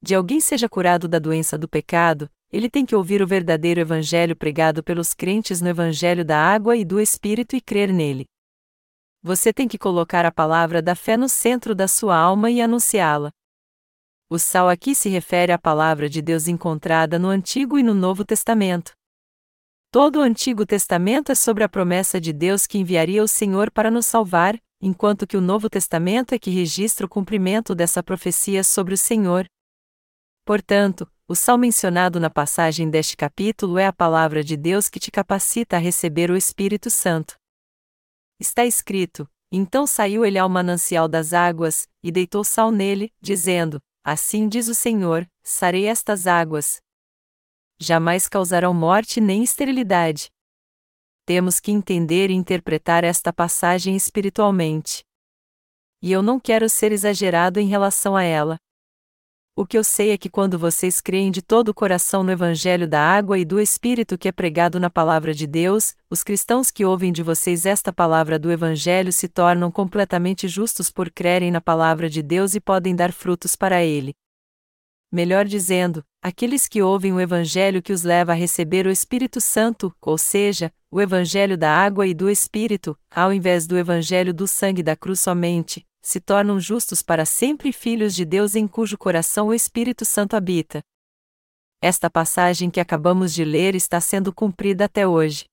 de 0.00 0.14
alguém 0.14 0.40
seja 0.40 0.68
curado 0.68 1.08
da 1.08 1.18
doença 1.18 1.58
do 1.58 1.68
pecado, 1.68 2.30
ele 2.50 2.70
tem 2.70 2.86
que 2.86 2.94
ouvir 2.94 3.20
o 3.20 3.26
verdadeiro 3.26 3.80
Evangelho 3.80 4.36
pregado 4.36 4.82
pelos 4.82 5.12
crentes 5.12 5.60
no 5.60 5.68
Evangelho 5.68 6.24
da 6.24 6.38
água 6.38 6.76
e 6.76 6.84
do 6.84 7.00
Espírito 7.00 7.56
e 7.56 7.60
crer 7.60 7.92
nele. 7.92 8.24
Você 9.22 9.52
tem 9.52 9.66
que 9.66 9.76
colocar 9.76 10.24
a 10.24 10.32
palavra 10.32 10.80
da 10.80 10.94
fé 10.94 11.16
no 11.16 11.28
centro 11.28 11.74
da 11.74 11.88
sua 11.88 12.16
alma 12.16 12.50
e 12.50 12.60
anunciá-la. 12.60 13.30
O 14.30 14.38
sal 14.38 14.68
aqui 14.68 14.94
se 14.94 15.08
refere 15.08 15.52
à 15.52 15.58
palavra 15.58 16.08
de 16.08 16.22
Deus 16.22 16.48
encontrada 16.48 17.18
no 17.18 17.28
Antigo 17.28 17.78
e 17.78 17.82
no 17.82 17.94
Novo 17.94 18.24
Testamento. 18.24 18.97
Todo 20.00 20.20
o 20.20 20.22
Antigo 20.22 20.64
Testamento 20.64 21.32
é 21.32 21.34
sobre 21.34 21.64
a 21.64 21.68
promessa 21.68 22.20
de 22.20 22.32
Deus 22.32 22.68
que 22.68 22.78
enviaria 22.78 23.20
o 23.20 23.26
Senhor 23.26 23.68
para 23.68 23.90
nos 23.90 24.06
salvar, 24.06 24.56
enquanto 24.80 25.26
que 25.26 25.36
o 25.36 25.40
Novo 25.40 25.68
Testamento 25.68 26.32
é 26.32 26.38
que 26.38 26.52
registra 26.52 27.04
o 27.04 27.08
cumprimento 27.08 27.74
dessa 27.74 28.00
profecia 28.00 28.62
sobre 28.62 28.94
o 28.94 28.96
Senhor. 28.96 29.48
Portanto, 30.46 31.10
o 31.26 31.34
sal 31.34 31.58
mencionado 31.58 32.20
na 32.20 32.30
passagem 32.30 32.88
deste 32.88 33.16
capítulo 33.16 33.76
é 33.76 33.88
a 33.88 33.92
palavra 33.92 34.44
de 34.44 34.56
Deus 34.56 34.88
que 34.88 35.00
te 35.00 35.10
capacita 35.10 35.74
a 35.74 35.80
receber 35.80 36.30
o 36.30 36.36
Espírito 36.36 36.90
Santo. 36.90 37.34
Está 38.38 38.64
escrito: 38.64 39.28
Então 39.50 39.84
saiu 39.84 40.24
ele 40.24 40.38
ao 40.38 40.48
manancial 40.48 41.08
das 41.08 41.32
águas, 41.32 41.88
e 42.04 42.12
deitou 42.12 42.44
sal 42.44 42.70
nele, 42.70 43.12
dizendo: 43.20 43.80
Assim 44.04 44.48
diz 44.48 44.68
o 44.68 44.76
Senhor: 44.76 45.26
sarei 45.42 45.86
estas 45.86 46.28
águas. 46.28 46.80
Jamais 47.80 48.28
causarão 48.28 48.74
morte 48.74 49.20
nem 49.20 49.44
esterilidade. 49.44 50.28
Temos 51.24 51.60
que 51.60 51.70
entender 51.70 52.28
e 52.28 52.34
interpretar 52.34 53.04
esta 53.04 53.32
passagem 53.32 53.94
espiritualmente. 53.94 55.04
E 56.02 56.10
eu 56.10 56.20
não 56.20 56.40
quero 56.40 56.68
ser 56.68 56.90
exagerado 56.90 57.60
em 57.60 57.68
relação 57.68 58.16
a 58.16 58.24
ela. 58.24 58.58
O 59.54 59.66
que 59.66 59.78
eu 59.78 59.84
sei 59.84 60.10
é 60.10 60.18
que 60.18 60.28
quando 60.28 60.58
vocês 60.58 61.00
creem 61.00 61.30
de 61.30 61.42
todo 61.42 61.68
o 61.68 61.74
coração 61.74 62.22
no 62.22 62.32
Evangelho 62.32 62.88
da 62.88 63.00
água 63.00 63.38
e 63.38 63.44
do 63.44 63.60
Espírito 63.60 64.18
que 64.18 64.28
é 64.28 64.32
pregado 64.32 64.80
na 64.80 64.88
Palavra 64.88 65.32
de 65.34 65.46
Deus, 65.46 65.94
os 66.10 66.24
cristãos 66.24 66.70
que 66.70 66.84
ouvem 66.84 67.12
de 67.12 67.22
vocês 67.22 67.66
esta 67.66 67.92
palavra 67.92 68.38
do 68.38 68.50
Evangelho 68.50 69.12
se 69.12 69.28
tornam 69.28 69.70
completamente 69.70 70.48
justos 70.48 70.90
por 70.90 71.10
crerem 71.10 71.50
na 71.50 71.60
Palavra 71.60 72.08
de 72.08 72.22
Deus 72.22 72.54
e 72.54 72.60
podem 72.60 72.94
dar 72.94 73.12
frutos 73.12 73.54
para 73.54 73.84
Ele. 73.84 74.14
Melhor 75.10 75.46
dizendo, 75.46 76.04
aqueles 76.22 76.68
que 76.68 76.82
ouvem 76.82 77.14
o 77.14 77.20
Evangelho 77.20 77.82
que 77.82 77.94
os 77.94 78.02
leva 78.02 78.32
a 78.32 78.34
receber 78.34 78.86
o 78.86 78.90
Espírito 78.90 79.40
Santo, 79.40 79.94
ou 80.02 80.18
seja, 80.18 80.70
o 80.90 81.00
Evangelho 81.00 81.56
da 81.56 81.74
água 81.74 82.06
e 82.06 82.12
do 82.12 82.28
Espírito, 82.28 82.94
ao 83.10 83.32
invés 83.32 83.66
do 83.66 83.78
Evangelho 83.78 84.34
do 84.34 84.46
sangue 84.46 84.82
da 84.82 84.94
cruz 84.94 85.20
somente, 85.20 85.86
se 86.02 86.20
tornam 86.20 86.60
justos 86.60 87.02
para 87.02 87.24
sempre 87.24 87.72
filhos 87.72 88.14
de 88.14 88.26
Deus 88.26 88.54
em 88.54 88.68
cujo 88.68 88.98
coração 88.98 89.48
o 89.48 89.54
Espírito 89.54 90.04
Santo 90.04 90.36
habita. 90.36 90.82
Esta 91.80 92.10
passagem 92.10 92.70
que 92.70 92.80
acabamos 92.80 93.32
de 93.32 93.44
ler 93.44 93.74
está 93.74 94.00
sendo 94.02 94.30
cumprida 94.30 94.84
até 94.84 95.06
hoje. 95.06 95.46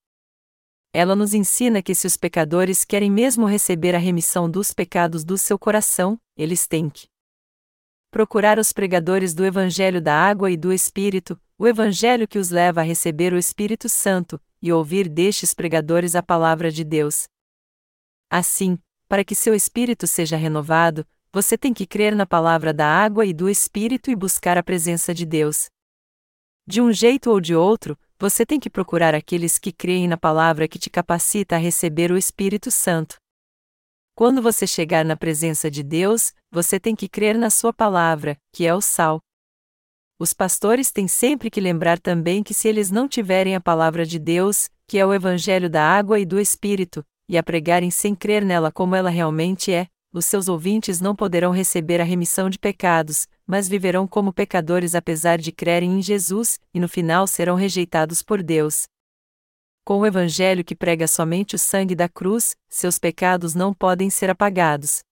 Ela 0.93 1.15
nos 1.15 1.33
ensina 1.33 1.81
que 1.81 1.95
se 1.95 2.07
os 2.07 2.17
pecadores 2.17 2.83
querem 2.83 3.11
mesmo 3.11 3.45
receber 3.45 3.95
a 3.95 3.99
remissão 3.99 4.49
dos 4.49 4.73
pecados 4.73 5.23
do 5.23 5.37
seu 5.37 5.57
coração, 5.57 6.17
eles 6.37 6.67
têm 6.67 6.89
que 6.89 7.07
procurar 8.15 8.57
os 8.57 8.71
pregadores 8.71 9.33
do 9.33 9.43
Evangelho 9.43 10.01
da 10.01 10.15
água 10.15 10.49
e 10.49 10.55
do 10.55 10.71
Espírito, 10.71 11.37
o 11.57 11.67
Evangelho 11.67 12.25
que 12.25 12.39
os 12.39 12.49
leva 12.49 12.79
a 12.79 12.83
receber 12.83 13.33
o 13.33 13.37
Espírito 13.37 13.89
Santo, 13.89 14.39
e 14.61 14.71
ouvir 14.71 15.09
destes 15.09 15.53
pregadores 15.53 16.15
a 16.15 16.23
palavra 16.23 16.71
de 16.71 16.85
Deus. 16.85 17.27
Assim, 18.29 18.79
para 19.09 19.21
que 19.21 19.35
seu 19.35 19.53
espírito 19.53 20.07
seja 20.07 20.37
renovado, 20.37 21.05
você 21.29 21.57
tem 21.57 21.73
que 21.73 21.85
crer 21.85 22.15
na 22.15 22.25
palavra 22.25 22.73
da 22.73 22.87
água 22.87 23.25
e 23.25 23.33
do 23.33 23.49
Espírito 23.49 24.09
e 24.09 24.15
buscar 24.15 24.57
a 24.57 24.63
presença 24.63 25.13
de 25.13 25.25
Deus. 25.25 25.65
De 26.65 26.79
um 26.79 26.93
jeito 26.93 27.29
ou 27.29 27.41
de 27.41 27.53
outro, 27.53 27.99
você 28.17 28.45
tem 28.45 28.61
que 28.61 28.69
procurar 28.69 29.13
aqueles 29.13 29.59
que 29.59 29.73
creem 29.73 30.07
na 30.07 30.15
palavra 30.15 30.69
que 30.69 30.79
te 30.79 30.89
capacita 30.89 31.57
a 31.57 31.59
receber 31.59 32.13
o 32.13 32.17
Espírito 32.17 32.71
Santo. 32.71 33.17
Quando 34.17 34.41
você 34.41 34.65
chegar 34.65 35.03
na 35.03 35.17
presença 35.17 35.69
de 35.69 35.83
Deus, 35.83 36.33
você 36.49 36.79
tem 36.79 36.95
que 36.95 37.09
crer 37.09 37.37
na 37.37 37.49
sua 37.49 37.73
palavra, 37.73 38.37
que 38.53 38.65
é 38.65 38.73
o 38.73 38.79
sal. 38.79 39.19
Os 40.17 40.31
pastores 40.31 40.89
têm 40.89 41.05
sempre 41.05 41.49
que 41.49 41.59
lembrar 41.59 41.99
também 41.99 42.41
que 42.41 42.53
se 42.53 42.69
eles 42.69 42.89
não 42.89 43.09
tiverem 43.09 43.55
a 43.55 43.59
palavra 43.59 44.05
de 44.05 44.17
Deus, 44.17 44.69
que 44.87 44.97
é 44.97 45.05
o 45.05 45.13
Evangelho 45.13 45.69
da 45.69 45.83
água 45.83 46.17
e 46.17 46.25
do 46.25 46.39
Espírito, 46.39 47.05
e 47.27 47.37
a 47.37 47.43
pregarem 47.43 47.91
sem 47.91 48.15
crer 48.15 48.45
nela 48.45 48.71
como 48.71 48.95
ela 48.95 49.09
realmente 49.09 49.73
é, 49.73 49.87
os 50.13 50.25
seus 50.25 50.47
ouvintes 50.47 51.01
não 51.01 51.13
poderão 51.13 51.51
receber 51.51 51.99
a 51.99 52.05
remissão 52.05 52.49
de 52.49 52.57
pecados, 52.57 53.27
mas 53.45 53.67
viverão 53.67 54.07
como 54.07 54.31
pecadores 54.31 54.95
apesar 54.95 55.37
de 55.39 55.51
crerem 55.51 55.91
em 55.91 56.01
Jesus, 56.01 56.57
e 56.73 56.79
no 56.79 56.87
final 56.87 57.27
serão 57.27 57.55
rejeitados 57.55 58.21
por 58.21 58.41
Deus. 58.41 58.87
Com 59.85 59.99
o 59.99 60.05
Evangelho 60.07 60.65
que 60.65 60.75
prega 60.75 61.07
somente 61.07 61.53
o 61.53 61.59
sangue 61.59 61.93
da 61.93 62.09
cruz, 62.09 62.57
seus 62.67 62.97
pecados 62.97 63.53
não 63.53 63.71
podem 63.71 64.09
ser 64.09 64.31
apagados. 64.31 65.03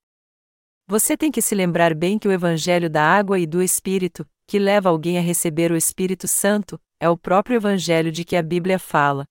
Você 0.88 1.16
tem 1.16 1.32
que 1.32 1.44
se 1.44 1.54
lembrar 1.54 1.94
bem 1.94 2.18
que 2.18 2.28
o 2.28 2.32
Evangelho 2.32 2.90
da 2.90 3.04
água 3.04 3.38
e 3.38 3.46
do 3.46 3.62
Espírito, 3.62 4.28
que 4.48 4.58
leva 4.58 4.90
alguém 4.90 5.20
a 5.20 5.22
receber 5.22 5.72
o 5.72 5.78
Espírito 5.78 6.28
Santo, 6.28 6.82
é 7.00 7.08
o 7.08 7.16
próprio 7.16 7.58
Evangelho 7.58 8.12
de 8.12 8.26
que 8.26 8.36
a 8.36 8.42
Bíblia 8.42 8.80
fala. 8.80 9.26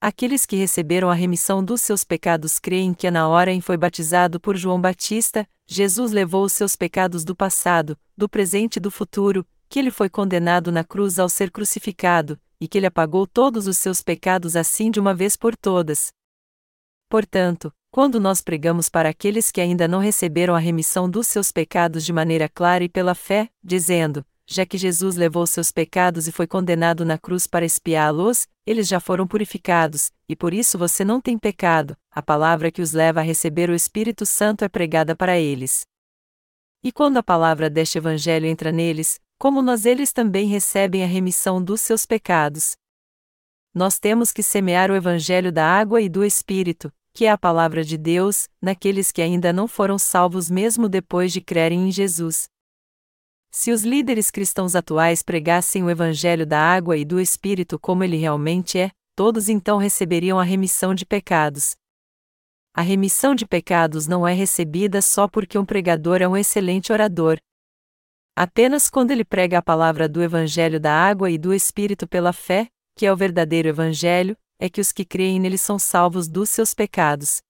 Aqueles 0.00 0.46
que 0.46 0.54
receberam 0.54 1.10
a 1.10 1.14
remissão 1.14 1.64
dos 1.64 1.82
seus 1.82 2.04
pecados 2.04 2.60
creem 2.60 2.94
que 2.94 3.10
na 3.10 3.28
hora 3.28 3.50
em 3.50 3.60
foi 3.60 3.76
batizado 3.76 4.38
por 4.38 4.56
João 4.56 4.80
Batista, 4.80 5.44
Jesus 5.66 6.12
levou 6.12 6.44
os 6.44 6.52
seus 6.52 6.76
pecados 6.76 7.24
do 7.24 7.34
passado, 7.34 7.98
do 8.16 8.28
presente 8.28 8.76
e 8.76 8.80
do 8.80 8.92
futuro, 8.92 9.44
que 9.68 9.80
ele 9.80 9.90
foi 9.90 10.08
condenado 10.08 10.70
na 10.70 10.84
cruz 10.84 11.18
ao 11.18 11.28
ser 11.28 11.50
crucificado, 11.50 12.38
e 12.60 12.68
que 12.68 12.78
ele 12.78 12.86
apagou 12.86 13.26
todos 13.26 13.66
os 13.66 13.78
seus 13.78 14.02
pecados 14.02 14.56
assim 14.56 14.90
de 14.90 15.00
uma 15.00 15.14
vez 15.14 15.36
por 15.36 15.56
todas. 15.56 16.08
Portanto, 17.08 17.72
quando 17.90 18.20
nós 18.20 18.40
pregamos 18.42 18.88
para 18.88 19.08
aqueles 19.08 19.50
que 19.50 19.60
ainda 19.60 19.86
não 19.88 20.00
receberam 20.00 20.54
a 20.54 20.58
remissão 20.58 21.08
dos 21.08 21.26
seus 21.26 21.52
pecados 21.52 22.04
de 22.04 22.12
maneira 22.12 22.48
clara 22.48 22.84
e 22.84 22.88
pela 22.88 23.14
fé, 23.14 23.48
dizendo: 23.62 24.24
já 24.48 24.64
que 24.64 24.78
Jesus 24.78 25.16
levou 25.16 25.46
seus 25.46 25.72
pecados 25.72 26.28
e 26.28 26.32
foi 26.32 26.46
condenado 26.46 27.04
na 27.04 27.18
cruz 27.18 27.46
para 27.46 27.64
expiá-los, 27.64 28.46
eles 28.64 28.86
já 28.86 29.00
foram 29.00 29.26
purificados, 29.26 30.12
e 30.28 30.36
por 30.36 30.54
isso 30.54 30.78
você 30.78 31.04
não 31.04 31.20
tem 31.20 31.36
pecado, 31.38 31.96
a 32.10 32.22
palavra 32.22 32.70
que 32.70 32.80
os 32.80 32.92
leva 32.92 33.20
a 33.20 33.22
receber 33.24 33.70
o 33.70 33.74
Espírito 33.74 34.24
Santo 34.24 34.64
é 34.64 34.68
pregada 34.68 35.16
para 35.16 35.38
eles. 35.38 35.84
E 36.82 36.92
quando 36.92 37.16
a 37.16 37.22
palavra 37.22 37.68
deste 37.68 37.98
Evangelho 37.98 38.46
entra 38.46 38.70
neles, 38.70 39.18
como 39.38 39.60
nós 39.60 39.84
eles 39.84 40.12
também 40.12 40.46
recebem 40.46 41.04
a 41.04 41.06
remissão 41.06 41.62
dos 41.62 41.80
seus 41.80 42.06
pecados. 42.06 42.76
Nós 43.74 43.98
temos 43.98 44.32
que 44.32 44.42
semear 44.42 44.90
o 44.90 44.96
Evangelho 44.96 45.52
da 45.52 45.66
água 45.66 46.00
e 46.00 46.08
do 46.08 46.24
Espírito, 46.24 46.92
que 47.12 47.26
é 47.26 47.30
a 47.30 47.38
palavra 47.38 47.84
de 47.84 47.98
Deus, 47.98 48.48
naqueles 48.60 49.12
que 49.12 49.20
ainda 49.20 49.52
não 49.52 49.68
foram 49.68 49.98
salvos 49.98 50.50
mesmo 50.50 50.88
depois 50.88 51.32
de 51.32 51.40
crerem 51.40 51.88
em 51.88 51.92
Jesus. 51.92 52.48
Se 53.50 53.70
os 53.70 53.84
líderes 53.84 54.30
cristãos 54.30 54.74
atuais 54.74 55.22
pregassem 55.22 55.82
o 55.82 55.90
Evangelho 55.90 56.46
da 56.46 56.60
água 56.60 56.96
e 56.96 57.04
do 57.04 57.20
Espírito 57.20 57.78
como 57.78 58.04
ele 58.04 58.16
realmente 58.16 58.78
é, 58.78 58.90
todos 59.14 59.48
então 59.48 59.78
receberiam 59.78 60.38
a 60.38 60.42
remissão 60.42 60.94
de 60.94 61.06
pecados. 61.06 61.74
A 62.74 62.82
remissão 62.82 63.34
de 63.34 63.46
pecados 63.46 64.06
não 64.06 64.28
é 64.28 64.34
recebida 64.34 65.00
só 65.00 65.26
porque 65.26 65.56
um 65.56 65.64
pregador 65.64 66.20
é 66.20 66.28
um 66.28 66.36
excelente 66.36 66.92
orador. 66.92 67.38
Apenas 68.38 68.90
quando 68.90 69.12
ele 69.12 69.24
prega 69.24 69.56
a 69.56 69.62
palavra 69.62 70.06
do 70.06 70.22
Evangelho 70.22 70.78
da 70.78 70.92
água 70.92 71.30
e 71.30 71.38
do 71.38 71.54
Espírito 71.54 72.06
pela 72.06 72.34
fé, 72.34 72.68
que 72.94 73.06
é 73.06 73.12
o 73.12 73.16
verdadeiro 73.16 73.66
Evangelho, 73.66 74.36
é 74.60 74.68
que 74.68 74.78
os 74.78 74.92
que 74.92 75.06
creem 75.06 75.40
nele 75.40 75.56
são 75.56 75.78
salvos 75.78 76.28
dos 76.28 76.50
seus 76.50 76.74
pecados. 76.74 77.40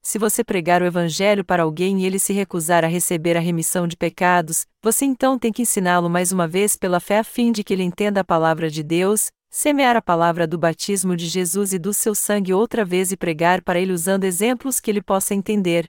Se 0.00 0.16
você 0.16 0.44
pregar 0.44 0.82
o 0.82 0.86
Evangelho 0.86 1.44
para 1.44 1.64
alguém 1.64 2.00
e 2.00 2.06
ele 2.06 2.20
se 2.20 2.32
recusar 2.32 2.84
a 2.84 2.86
receber 2.86 3.36
a 3.36 3.40
remissão 3.40 3.88
de 3.88 3.96
pecados, 3.96 4.66
você 4.80 5.04
então 5.04 5.36
tem 5.36 5.52
que 5.52 5.62
ensiná-lo 5.62 6.08
mais 6.08 6.30
uma 6.30 6.46
vez 6.46 6.76
pela 6.76 7.00
fé 7.00 7.18
a 7.18 7.24
fim 7.24 7.50
de 7.50 7.64
que 7.64 7.72
ele 7.72 7.82
entenda 7.82 8.20
a 8.20 8.24
palavra 8.24 8.70
de 8.70 8.84
Deus, 8.84 9.32
semear 9.50 9.96
a 9.96 10.02
palavra 10.02 10.46
do 10.46 10.56
batismo 10.56 11.16
de 11.16 11.26
Jesus 11.26 11.72
e 11.72 11.78
do 11.78 11.92
seu 11.92 12.14
sangue 12.14 12.54
outra 12.54 12.84
vez 12.84 13.10
e 13.10 13.16
pregar 13.16 13.62
para 13.62 13.80
ele 13.80 13.92
usando 13.92 14.22
exemplos 14.22 14.78
que 14.78 14.92
ele 14.92 15.02
possa 15.02 15.34
entender. 15.34 15.86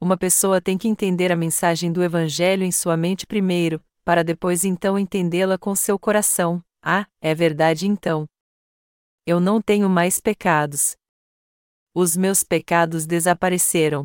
Uma 0.00 0.16
pessoa 0.16 0.60
tem 0.60 0.78
que 0.78 0.88
entender 0.88 1.32
a 1.32 1.36
mensagem 1.36 1.92
do 1.92 2.02
Evangelho 2.02 2.64
em 2.64 2.72
sua 2.72 2.96
mente 2.96 3.26
primeiro, 3.26 3.82
para 4.04 4.22
depois 4.22 4.64
então 4.64 4.98
entendê-la 4.98 5.58
com 5.58 5.74
seu 5.74 5.98
coração. 5.98 6.62
Ah, 6.82 7.06
é 7.20 7.34
verdade 7.34 7.86
então. 7.86 8.26
Eu 9.26 9.40
não 9.40 9.60
tenho 9.60 9.88
mais 9.88 10.20
pecados 10.20 10.96
os 12.00 12.16
meus 12.16 12.44
pecados 12.44 13.06
desapareceram. 13.06 14.04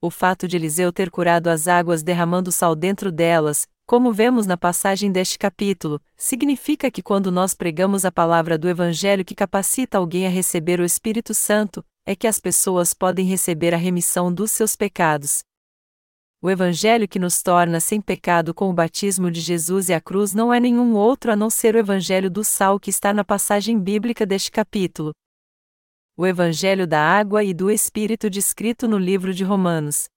O 0.00 0.10
fato 0.10 0.46
de 0.46 0.56
Eliseu 0.56 0.92
ter 0.92 1.10
curado 1.10 1.48
as 1.48 1.66
águas 1.66 2.04
derramando 2.04 2.52
sal 2.52 2.76
dentro 2.76 3.10
delas, 3.10 3.66
como 3.84 4.12
vemos 4.12 4.46
na 4.46 4.56
passagem 4.56 5.10
deste 5.10 5.36
capítulo, 5.36 6.00
significa 6.16 6.92
que 6.92 7.02
quando 7.02 7.32
nós 7.32 7.52
pregamos 7.52 8.04
a 8.04 8.12
palavra 8.12 8.56
do 8.56 8.68
Evangelho 8.68 9.24
que 9.24 9.34
capacita 9.34 9.98
alguém 9.98 10.24
a 10.24 10.30
receber 10.30 10.78
o 10.78 10.84
Espírito 10.84 11.34
Santo, 11.34 11.84
é 12.06 12.14
que 12.14 12.26
as 12.26 12.38
pessoas 12.38 12.92
podem 12.92 13.26
receber 13.26 13.74
a 13.74 13.78
remissão 13.78 14.32
dos 14.32 14.52
seus 14.52 14.76
pecados. 14.76 15.42
O 16.42 16.50
Evangelho 16.50 17.08
que 17.08 17.18
nos 17.18 17.42
torna 17.42 17.80
sem 17.80 18.00
pecado 18.00 18.52
com 18.52 18.68
o 18.68 18.74
batismo 18.74 19.30
de 19.30 19.40
Jesus 19.40 19.88
e 19.88 19.94
a 19.94 20.00
cruz 20.00 20.34
não 20.34 20.52
é 20.52 20.60
nenhum 20.60 20.94
outro 20.94 21.32
a 21.32 21.36
não 21.36 21.48
ser 21.48 21.74
o 21.74 21.78
Evangelho 21.78 22.30
do 22.30 22.44
sal 22.44 22.78
que 22.78 22.90
está 22.90 23.14
na 23.14 23.24
passagem 23.24 23.78
bíblica 23.78 24.26
deste 24.26 24.50
capítulo 24.50 25.12
o 26.16 26.24
Evangelho 26.24 26.86
da 26.86 27.00
água 27.00 27.42
e 27.42 27.52
do 27.52 27.68
Espírito 27.70 28.30
descrito 28.30 28.86
no 28.86 28.96
livro 28.96 29.34
de 29.34 29.42
Romanos. 29.42 30.08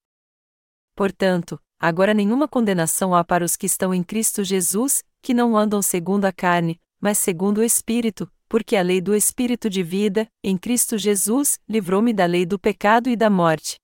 Portanto, 0.95 1.59
agora 1.79 2.13
nenhuma 2.13 2.47
condenação 2.47 3.15
há 3.15 3.23
para 3.23 3.43
os 3.43 3.55
que 3.55 3.65
estão 3.65 3.91
em 3.93 4.03
Cristo 4.03 4.43
Jesus, 4.43 5.03
que 5.23 5.33
não 5.33 5.57
andam 5.57 5.81
segundo 5.81 6.25
a 6.25 6.31
carne, 6.31 6.79
mas 7.01 7.17
segundo 7.17 7.59
o 7.59 7.63
Espírito, 7.63 8.31
porque 8.47 8.75
a 8.75 8.81
lei 8.81 9.01
do 9.01 9.15
Espírito 9.15 9.69
de 9.69 9.83
vida, 9.83 10.27
em 10.43 10.57
Cristo 10.57 10.97
Jesus, 10.97 11.59
livrou-me 11.67 12.13
da 12.13 12.25
lei 12.25 12.45
do 12.45 12.57
pecado 12.57 13.09
e 13.09 13.15
da 13.15 13.29
morte. 13.29 13.77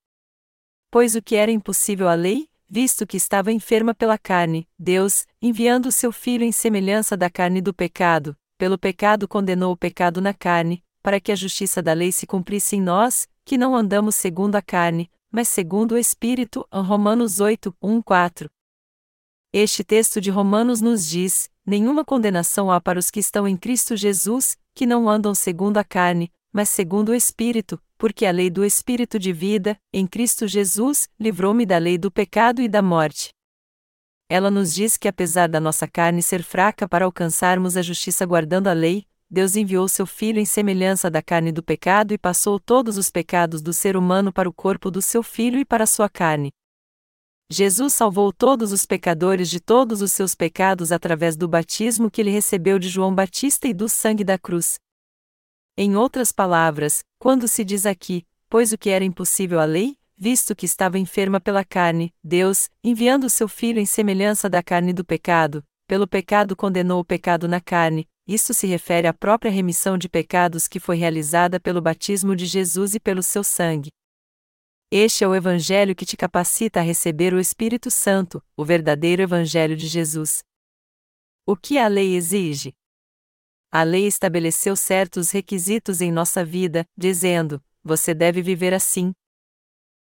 Pois 0.89 1.15
o 1.15 1.21
que 1.21 1.35
era 1.35 1.51
impossível 1.51 2.07
à 2.07 2.13
lei, 2.13 2.47
visto 2.69 3.05
que 3.05 3.17
estava 3.17 3.51
enferma 3.51 3.93
pela 3.93 4.17
carne, 4.17 4.67
Deus, 4.77 5.25
enviando 5.41 5.87
o 5.87 5.91
seu 5.91 6.11
Filho 6.11 6.43
em 6.43 6.51
semelhança 6.51 7.15
da 7.17 7.29
carne 7.29 7.61
do 7.61 7.73
pecado, 7.73 8.35
pelo 8.57 8.77
pecado 8.77 9.27
condenou 9.27 9.73
o 9.73 9.77
pecado 9.77 10.21
na 10.21 10.33
carne, 10.33 10.83
para 11.01 11.19
que 11.19 11.31
a 11.31 11.35
justiça 11.35 11.81
da 11.81 11.93
lei 11.93 12.11
se 12.11 12.25
cumprisse 12.25 12.77
em 12.77 12.81
nós, 12.81 13.27
que 13.43 13.57
não 13.57 13.75
andamos 13.75 14.15
segundo 14.15 14.55
a 14.55 14.61
carne, 14.61 15.11
mas 15.29 15.49
segundo 15.49 15.93
o 15.93 15.97
Espírito. 15.97 16.65
Romanos 16.71 17.39
8, 17.39 17.75
1, 17.81 18.01
4. 18.01 18.49
Este 19.51 19.83
texto 19.83 20.21
de 20.21 20.31
Romanos 20.31 20.79
nos 20.79 21.05
diz: 21.07 21.51
nenhuma 21.65 22.03
condenação 22.03 22.71
há 22.71 22.79
para 22.79 22.99
os 22.99 23.09
que 23.09 23.19
estão 23.19 23.47
em 23.47 23.57
Cristo 23.57 23.95
Jesus, 23.95 24.57
que 24.73 24.85
não 24.85 25.09
andam 25.09 25.33
segundo 25.33 25.77
a 25.77 25.83
carne, 25.83 26.31
mas 26.51 26.69
segundo 26.69 27.09
o 27.09 27.15
Espírito, 27.15 27.81
porque 27.97 28.25
a 28.25 28.31
lei 28.31 28.49
do 28.49 28.63
Espírito 28.63 29.17
de 29.17 29.33
vida, 29.33 29.77
em 29.91 30.05
Cristo 30.05 30.47
Jesus, 30.47 31.09
livrou-me 31.19 31.65
da 31.65 31.77
lei 31.77 31.97
do 31.97 32.11
pecado 32.11 32.61
e 32.61 32.67
da 32.67 32.81
morte. 32.81 33.29
Ela 34.29 34.49
nos 34.49 34.73
diz 34.73 34.97
que 34.97 35.07
apesar 35.07 35.47
da 35.47 35.59
nossa 35.59 35.87
carne 35.87 36.21
ser 36.21 36.43
fraca 36.43 36.87
para 36.87 37.05
alcançarmos 37.05 37.77
a 37.77 37.81
justiça 37.81 38.25
guardando 38.25 38.67
a 38.67 38.73
lei, 38.73 39.05
Deus 39.29 39.55
enviou 39.55 39.87
seu 39.87 40.05
Filho 40.05 40.39
em 40.39 40.45
semelhança 40.45 41.09
da 41.09 41.21
carne 41.21 41.51
do 41.51 41.63
pecado 41.63 42.13
e 42.13 42.17
passou 42.17 42.59
todos 42.59 42.97
os 42.97 43.09
pecados 43.09 43.61
do 43.61 43.73
ser 43.73 43.97
humano 43.97 44.31
para 44.31 44.47
o 44.47 44.53
corpo 44.53 44.91
do 44.91 45.01
seu 45.01 45.23
Filho 45.23 45.59
e 45.59 45.65
para 45.65 45.85
a 45.85 45.87
sua 45.87 46.07
carne. 46.07 46.51
Jesus 47.49 47.93
salvou 47.93 48.31
todos 48.31 48.71
os 48.71 48.85
pecadores 48.85 49.49
de 49.49 49.59
todos 49.59 50.01
os 50.01 50.11
seus 50.11 50.33
pecados 50.33 50.91
através 50.91 51.35
do 51.35 51.47
batismo 51.47 52.09
que 52.09 52.21
ele 52.21 52.31
recebeu 52.31 52.79
de 52.79 52.89
João 52.89 53.13
Batista 53.13 53.67
e 53.67 53.73
do 53.73 53.87
sangue 53.87 54.23
da 54.23 54.37
cruz. 54.37 54.75
Em 55.77 55.95
outras 55.95 56.31
palavras, 56.31 57.03
quando 57.19 57.47
se 57.47 57.63
diz 57.63 57.85
aqui, 57.85 58.25
pois 58.49 58.71
o 58.71 58.77
que 58.77 58.89
era 58.89 59.03
impossível 59.03 59.59
à 59.59 59.65
lei, 59.65 59.97
visto 60.15 60.55
que 60.55 60.65
estava 60.65 60.99
enferma 60.99 61.39
pela 61.39 61.65
carne, 61.65 62.13
Deus, 62.23 62.69
enviando 62.83 63.29
seu 63.29 63.47
Filho 63.47 63.79
em 63.79 63.85
semelhança 63.85 64.49
da 64.49 64.63
carne 64.63 64.93
do 64.93 65.03
pecado, 65.03 65.63
pelo 65.87 66.07
pecado 66.07 66.55
condenou 66.55 67.01
o 67.01 67.05
pecado 67.05 67.47
na 67.47 67.59
carne, 67.59 68.07
isto 68.27 68.53
se 68.53 68.65
refere 68.65 69.07
à 69.07 69.13
própria 69.13 69.51
remissão 69.51 69.97
de 69.97 70.07
pecados 70.07 70.67
que 70.67 70.79
foi 70.79 70.95
realizada 70.95 71.59
pelo 71.59 71.81
batismo 71.81 72.35
de 72.35 72.45
Jesus 72.45 72.95
e 72.95 72.99
pelo 72.99 73.21
seu 73.21 73.43
sangue. 73.43 73.89
Este 74.95 75.23
é 75.23 75.27
o 75.27 75.33
Evangelho 75.33 75.95
que 75.95 76.05
te 76.05 76.15
capacita 76.15 76.79
a 76.79 76.83
receber 76.83 77.33
o 77.33 77.39
Espírito 77.39 77.89
Santo, 77.89 78.43
o 78.55 78.63
verdadeiro 78.63 79.23
Evangelho 79.23 79.75
de 79.75 79.87
Jesus. 79.87 80.43
O 81.47 81.55
que 81.55 81.79
a 81.79 81.87
lei 81.87 82.15
exige? 82.15 82.75
A 83.71 83.81
lei 83.81 84.05
estabeleceu 84.05 84.75
certos 84.75 85.31
requisitos 85.31 85.99
em 85.99 86.11
nossa 86.11 86.45
vida, 86.45 86.85
dizendo: 86.95 87.59
você 87.83 88.13
deve 88.13 88.43
viver 88.43 88.71
assim. 88.71 89.13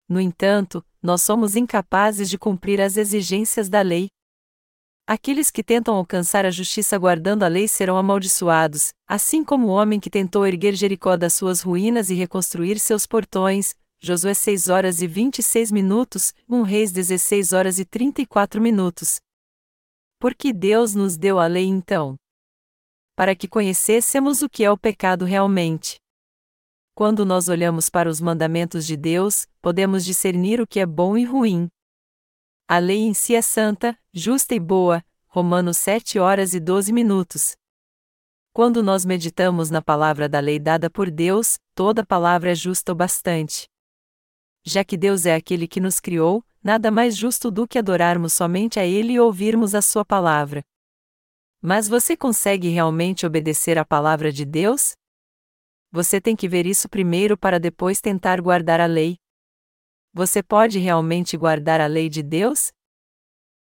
No 0.09 0.21
entanto, 0.21 0.85
nós 1.01 1.23
somos 1.23 1.55
incapazes 1.55 2.29
de 2.29 2.37
cumprir 2.37 2.81
as 2.81 2.97
exigências 2.97 3.69
da 3.69 3.83
lei. 3.83 4.09
Aqueles 5.07 5.53
que 5.53 5.63
tentam 5.63 5.95
alcançar 5.95 6.45
a 6.45 6.51
justiça 6.51 6.99
guardando 6.99 7.45
a 7.45 7.49
lei 7.49 7.69
serão 7.69 7.97
amaldiçoados, 7.97 8.93
assim 9.07 9.45
como 9.45 9.69
o 9.69 9.71
homem 9.71 10.01
que 10.01 10.11
tentou 10.11 10.45
erguer 10.45 10.75
Jericó 10.75 11.17
das 11.17 11.35
suas 11.35 11.61
ruínas 11.61 12.11
e 12.11 12.15
reconstruir 12.15 12.81
seus 12.81 13.07
portões. 13.07 13.79
Josué 14.03 14.33
6 14.33 14.71
horas 14.71 15.03
e 15.03 15.07
26 15.07 15.71
minutos, 15.71 16.33
1 16.49 16.63
Reis 16.63 16.91
16 16.91 17.53
horas 17.53 17.79
e 17.79 17.85
34 17.85 18.59
minutos. 18.59 19.21
Por 20.19 20.35
que 20.35 20.55
Deus 20.55 20.95
nos 20.95 21.19
deu 21.19 21.39
a 21.39 21.47
lei 21.47 21.67
então? 21.67 22.17
Para 23.15 23.37
que 23.37 23.47
conhecêssemos 23.47 24.41
o 24.41 24.49
que 24.49 24.65
é 24.65 24.71
o 24.71 24.79
pecado 24.79 25.27
realmente. 25.27 25.99
Quando 26.95 27.27
nós 27.27 27.51
olhamos 27.51 27.91
para 27.91 28.09
os 28.09 28.23
mandamentos 28.23 28.87
de 28.87 28.97
Deus, 28.97 29.47
podemos 29.61 30.03
discernir 30.03 30.63
o 30.63 30.67
que 30.67 30.81
é 30.81 30.87
bom 30.87 31.15
e 31.19 31.25
ruim. 31.25 31.69
A 32.67 32.79
lei 32.79 33.01
em 33.01 33.13
si 33.13 33.35
é 33.35 33.43
santa, 33.43 33.99
justa 34.15 34.55
e 34.55 34.61
boa. 34.61 35.05
Romanos 35.27 35.77
7 35.77 36.19
horas 36.19 36.55
e 36.55 36.61
12 36.61 36.91
minutos. 36.91 37.55
Quando 38.55 38.83
nós 38.83 39.05
meditamos 39.05 39.69
na 39.69 39.83
palavra 39.83 40.27
da 40.27 40.41
lei 40.41 40.59
dada 40.59 40.89
por 40.89 41.11
Deus, 41.11 41.59
toda 41.75 42.05
palavra 42.05 42.53
é 42.53 42.55
justa 42.55 42.93
o 42.93 42.95
bastante. 42.95 43.70
Já 44.73 44.85
que 44.85 44.97
Deus 44.97 45.27
é 45.27 45.35
aquele 45.35 45.67
que 45.67 45.81
nos 45.81 45.99
criou, 45.99 46.45
nada 46.63 46.93
mais 46.93 47.17
justo 47.17 47.51
do 47.51 47.67
que 47.67 47.77
adorarmos 47.77 48.33
somente 48.33 48.79
a 48.79 48.87
Ele 48.87 49.15
e 49.15 49.19
ouvirmos 49.19 49.75
a 49.75 49.83
Sua 49.83 50.05
palavra. 50.05 50.63
Mas 51.61 51.89
você 51.89 52.17
consegue 52.17 52.69
realmente 52.69 53.27
obedecer 53.27 53.77
à 53.79 53.85
palavra 53.85 54.31
de 54.31 54.45
Deus? 54.45 54.93
Você 55.91 56.21
tem 56.21 56.37
que 56.37 56.47
ver 56.47 56.67
isso 56.67 56.89
primeiro 56.89 57.37
para 57.37 57.59
depois 57.59 58.01
tentar 58.01 58.41
guardar 58.41 58.81
a 58.81 58.87
lei. 58.87 59.17
Você 60.15 60.41
pode 60.41 60.79
realmente 60.79 61.37
guardar 61.37 61.81
a 61.81 61.89
lei 61.89 62.09
de 62.09 62.23
Deus? 62.23 62.71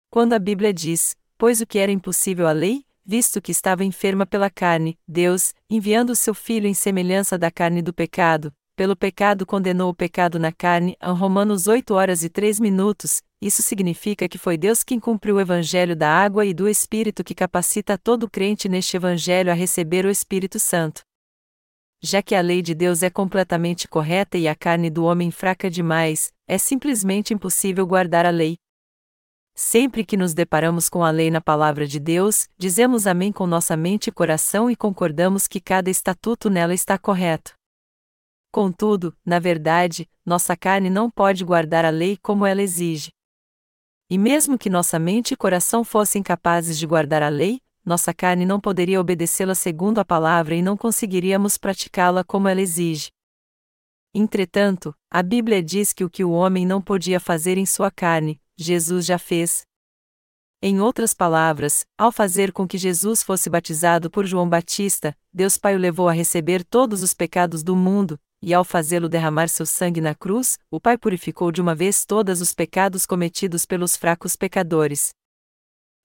Quando 0.10 0.34
a 0.34 0.40
Bíblia 0.40 0.74
diz: 0.74 1.16
Pois 1.38 1.62
o 1.62 1.68
que 1.68 1.78
era 1.78 1.92
impossível 1.92 2.48
à 2.48 2.52
lei, 2.52 2.84
visto 3.06 3.40
que 3.40 3.52
estava 3.52 3.86
enferma 3.86 4.26
pela 4.26 4.50
carne, 4.50 4.98
Deus, 5.08 5.54
enviando 5.70 6.16
seu 6.16 6.34
Filho 6.34 6.66
em 6.66 6.74
semelhança 6.74 7.38
da 7.38 7.52
carne 7.52 7.84
do 7.84 7.94
pecado, 7.94 8.52
pelo 8.76 8.96
pecado 8.96 9.46
condenou 9.46 9.90
o 9.90 9.96
pecado 9.96 10.38
na 10.38 10.52
carne, 10.52 10.96
a 11.00 11.12
Romanos 11.12 11.68
8 11.68 11.94
horas 11.94 12.24
e 12.24 12.30
3 12.30 12.60
minutos, 12.60 13.22
isso 13.42 13.62
significa 13.62 14.28
que 14.28 14.38
foi 14.38 14.58
Deus 14.58 14.84
quem 14.84 15.00
cumpriu 15.00 15.36
o 15.36 15.42
evangelho 15.42 15.96
da 15.96 16.10
água 16.10 16.46
e 16.46 16.54
do 16.54 16.68
Espírito 16.68 17.24
que 17.24 17.34
capacita 17.34 17.98
todo 17.98 18.30
crente 18.30 18.68
neste 18.68 18.98
evangelho 18.98 19.52
a 19.52 19.56
receber 19.56 20.06
o 20.06 20.10
Espírito 20.10 20.60
Santo 20.60 21.04
já 22.06 22.22
que 22.22 22.36
a 22.36 22.42
lei 22.42 22.62
de 22.62 22.74
Deus 22.74 23.02
é 23.04 23.10
completamente 23.10 23.88
correta 23.88 24.38
e 24.38 24.48
a 24.48 24.56
carne 24.56 24.90
do 24.90 25.04
homem 25.04 25.32
fraca 25.32 25.70
demais, 25.70 26.32
é 26.48 26.58
simplesmente 26.58 27.34
impossível 27.34 27.86
guardar 27.86 28.26
a 28.26 28.30
lei. 28.30 28.58
Sempre 29.56 30.06
que 30.06 30.18
nos 30.18 30.34
deparamos 30.34 30.90
com 30.90 31.04
a 31.04 31.10
lei 31.10 31.32
na 31.32 31.42
palavra 31.42 31.88
de 31.88 32.00
Deus, 32.00 32.48
dizemos 32.58 33.08
amém 33.08 33.32
com 33.32 33.48
nossa 33.48 33.76
mente 33.76 34.08
e 34.08 34.12
coração 34.12 34.70
e 34.70 34.76
concordamos 34.76 35.48
que 35.48 35.60
cada 35.60 35.90
estatuto 35.90 36.50
nela 36.50 36.74
está 36.74 36.98
correto. 36.98 37.54
Contudo, 38.56 39.14
na 39.26 39.38
verdade, 39.38 40.10
nossa 40.26 40.56
carne 40.56 40.90
não 40.90 41.12
pode 41.12 41.44
guardar 41.44 41.84
a 41.84 41.90
lei 41.90 42.16
como 42.16 42.46
ela 42.46 42.62
exige. 42.62 43.12
E 44.10 44.18
mesmo 44.18 44.58
que 44.58 44.70
nossa 44.70 44.98
mente 44.98 45.34
e 45.34 45.36
coração 45.36 45.84
fossem 45.84 46.24
capazes 46.24 46.80
de 46.80 46.88
guardar 46.88 47.22
a 47.22 47.28
lei, 47.28 47.60
nossa 47.84 48.14
carne 48.14 48.46
não 48.46 48.58
poderia 48.58 49.02
obedecê-la 49.02 49.56
segundo 49.56 50.00
a 50.00 50.06
palavra 50.06 50.56
e 50.56 50.62
não 50.62 50.78
conseguiríamos 50.78 51.58
praticá-la 51.58 52.24
como 52.24 52.48
ela 52.48 52.62
exige. 52.62 53.10
Entretanto, 54.14 54.96
a 55.12 55.22
Bíblia 55.22 55.62
diz 55.62 55.92
que 55.92 56.06
o 56.06 56.10
que 56.10 56.24
o 56.24 56.32
homem 56.32 56.66
não 56.66 56.82
podia 56.82 57.20
fazer 57.20 57.58
em 57.58 57.66
sua 57.66 57.92
carne, 57.92 58.42
Jesus 58.56 59.06
já 59.06 59.20
fez. 59.20 59.64
Em 60.62 60.80
outras 60.80 61.14
palavras, 61.14 61.86
ao 61.98 62.10
fazer 62.10 62.54
com 62.54 62.66
que 62.66 62.78
Jesus 62.78 63.22
fosse 63.22 63.50
batizado 63.50 64.10
por 64.10 64.26
João 64.26 64.48
Batista, 64.48 65.14
Deus 65.34 65.58
Pai 65.58 65.76
o 65.76 65.78
levou 65.78 66.08
a 66.08 66.14
receber 66.14 66.64
todos 66.64 67.04
os 67.04 67.14
pecados 67.14 67.62
do 67.62 67.76
mundo, 67.76 68.18
e 68.42 68.54
ao 68.54 68.64
fazê-lo 68.64 69.10
derramar 69.10 69.48
seu 69.48 69.66
sangue 69.66 70.02
na 70.02 70.14
cruz, 70.14 70.58
o 70.70 70.80
Pai 70.80 70.98
purificou 70.98 71.52
de 71.52 71.62
uma 71.62 71.74
vez 71.74 72.06
todos 72.06 72.42
os 72.42 72.54
pecados 72.54 73.06
cometidos 73.06 73.66
pelos 73.66 73.96
fracos 73.96 74.36
pecadores. 74.36 75.14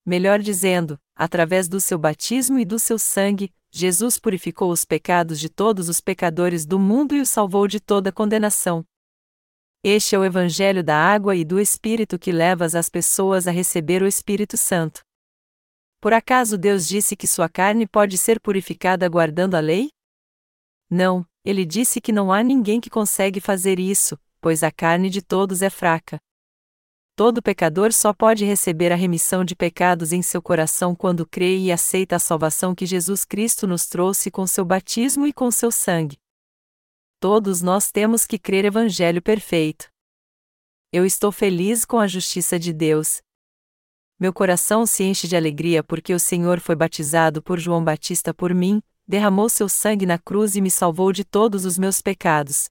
Melhor 0.04 0.38
dizendo, 0.38 0.98
através 1.14 1.68
do 1.68 1.80
seu 1.80 1.98
batismo 1.98 2.58
e 2.58 2.64
do 2.64 2.78
seu 2.78 2.98
sangue, 2.98 3.52
Jesus 3.70 4.18
purificou 4.18 4.72
os 4.72 4.84
pecados 4.84 5.38
de 5.38 5.48
todos 5.48 5.88
os 5.88 6.00
pecadores 6.00 6.66
do 6.66 6.78
mundo 6.78 7.14
e 7.14 7.20
os 7.20 7.28
salvou 7.28 7.68
de 7.68 7.78
toda 7.78 8.10
condenação. 8.10 8.84
Este 9.84 10.14
é 10.14 10.18
o 10.18 10.24
Evangelho 10.24 10.82
da 10.82 10.96
água 10.96 11.36
e 11.36 11.44
do 11.44 11.60
Espírito 11.60 12.18
que 12.18 12.32
leva 12.32 12.64
as 12.66 12.88
pessoas 12.88 13.46
a 13.46 13.50
receber 13.50 14.02
o 14.02 14.06
Espírito 14.06 14.56
Santo. 14.56 15.00
Por 16.00 16.12
acaso 16.12 16.58
Deus 16.58 16.88
disse 16.88 17.14
que 17.14 17.26
sua 17.26 17.48
carne 17.48 17.86
pode 17.86 18.16
ser 18.18 18.40
purificada 18.40 19.08
guardando 19.08 19.54
a 19.54 19.60
lei? 19.60 19.90
Não, 20.90 21.24
ele 21.44 21.64
disse 21.64 22.00
que 22.00 22.12
não 22.12 22.33
há 22.33 22.42
ninguém 22.42 22.81
que 22.81 22.90
consegue 22.90 23.40
fazer 23.40 23.79
isso, 23.79 24.18
pois 24.40 24.62
a 24.62 24.70
carne 24.70 25.09
de 25.09 25.22
todos 25.22 25.62
é 25.62 25.70
fraca. 25.70 26.20
Todo 27.16 27.42
pecador 27.42 27.92
só 27.92 28.14
pode 28.14 28.44
receber 28.44 28.92
a 28.92 28.96
remissão 28.96 29.44
de 29.44 29.55
pecados 29.55 30.12
em 30.12 30.22
seu 30.22 30.40
coração 30.40 30.94
quando 30.94 31.26
crê 31.26 31.59
e 31.59 31.70
aceita 31.70 32.16
a 32.16 32.18
salvação 32.18 32.74
que 32.74 32.87
Jesus 32.87 33.24
Cristo 33.24 33.66
nos 33.66 33.87
trouxe 33.87 34.31
com 34.31 34.46
seu 34.46 34.64
batismo 34.64 35.26
e 35.26 35.33
com 35.33 35.50
seu 35.50 35.70
sangue. 35.70 36.18
Todos 37.18 37.61
nós 37.61 37.92
temos 37.92 38.24
que 38.24 38.38
crer 38.38 38.64
Evangelho 38.64 39.20
perfeito. 39.20 39.90
Eu 40.90 41.05
estou 41.05 41.31
feliz 41.31 41.85
com 41.85 41.98
a 41.98 42.07
justiça 42.07 42.59
de 42.59 42.72
Deus. 42.72 43.20
Meu 44.18 44.33
coração 44.33 44.87
se 44.87 45.05
enche 45.05 45.29
de 45.29 45.37
alegria 45.37 45.85
porque 45.85 46.14
o 46.14 46.18
Senhor 46.18 46.59
foi 46.59 46.74
batizado 46.74 47.42
por 47.42 47.59
João 47.59 47.85
Batista 47.85 48.33
por 48.33 48.55
mim, 48.55 48.83
derramou 49.10 49.48
seu 49.48 49.68
sangue 49.68 50.06
na 50.06 50.16
cruz 50.16 50.54
e 50.54 50.60
me 50.60 50.70
salvou 50.70 51.12
de 51.12 51.24
todos 51.24 51.64
os 51.64 51.76
meus 51.76 52.00
pecados. 52.00 52.70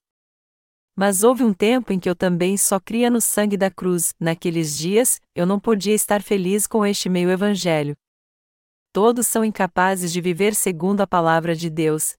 Mas 0.96 1.22
houve 1.22 1.44
um 1.44 1.54
tempo 1.54 1.92
em 1.92 2.00
que 2.00 2.10
eu 2.10 2.16
também 2.16 2.56
só 2.56 2.80
cria 2.80 3.10
no 3.10 3.20
sangue 3.20 3.58
da 3.58 3.70
cruz. 3.70 4.14
Naqueles 4.18 4.78
dias, 4.78 5.20
eu 5.36 5.46
não 5.46 5.60
podia 5.60 5.94
estar 5.94 6.24
feliz 6.24 6.66
com 6.66 6.86
este 6.86 7.10
meio 7.10 7.30
evangelho. 7.30 7.94
Todos 8.94 9.28
são 9.28 9.44
incapazes 9.44 10.14
de 10.14 10.22
viver 10.22 10.56
segundo 10.56 11.02
a 11.02 11.08
palavra 11.08 11.54
de 11.54 11.70
Deus. 11.70 12.16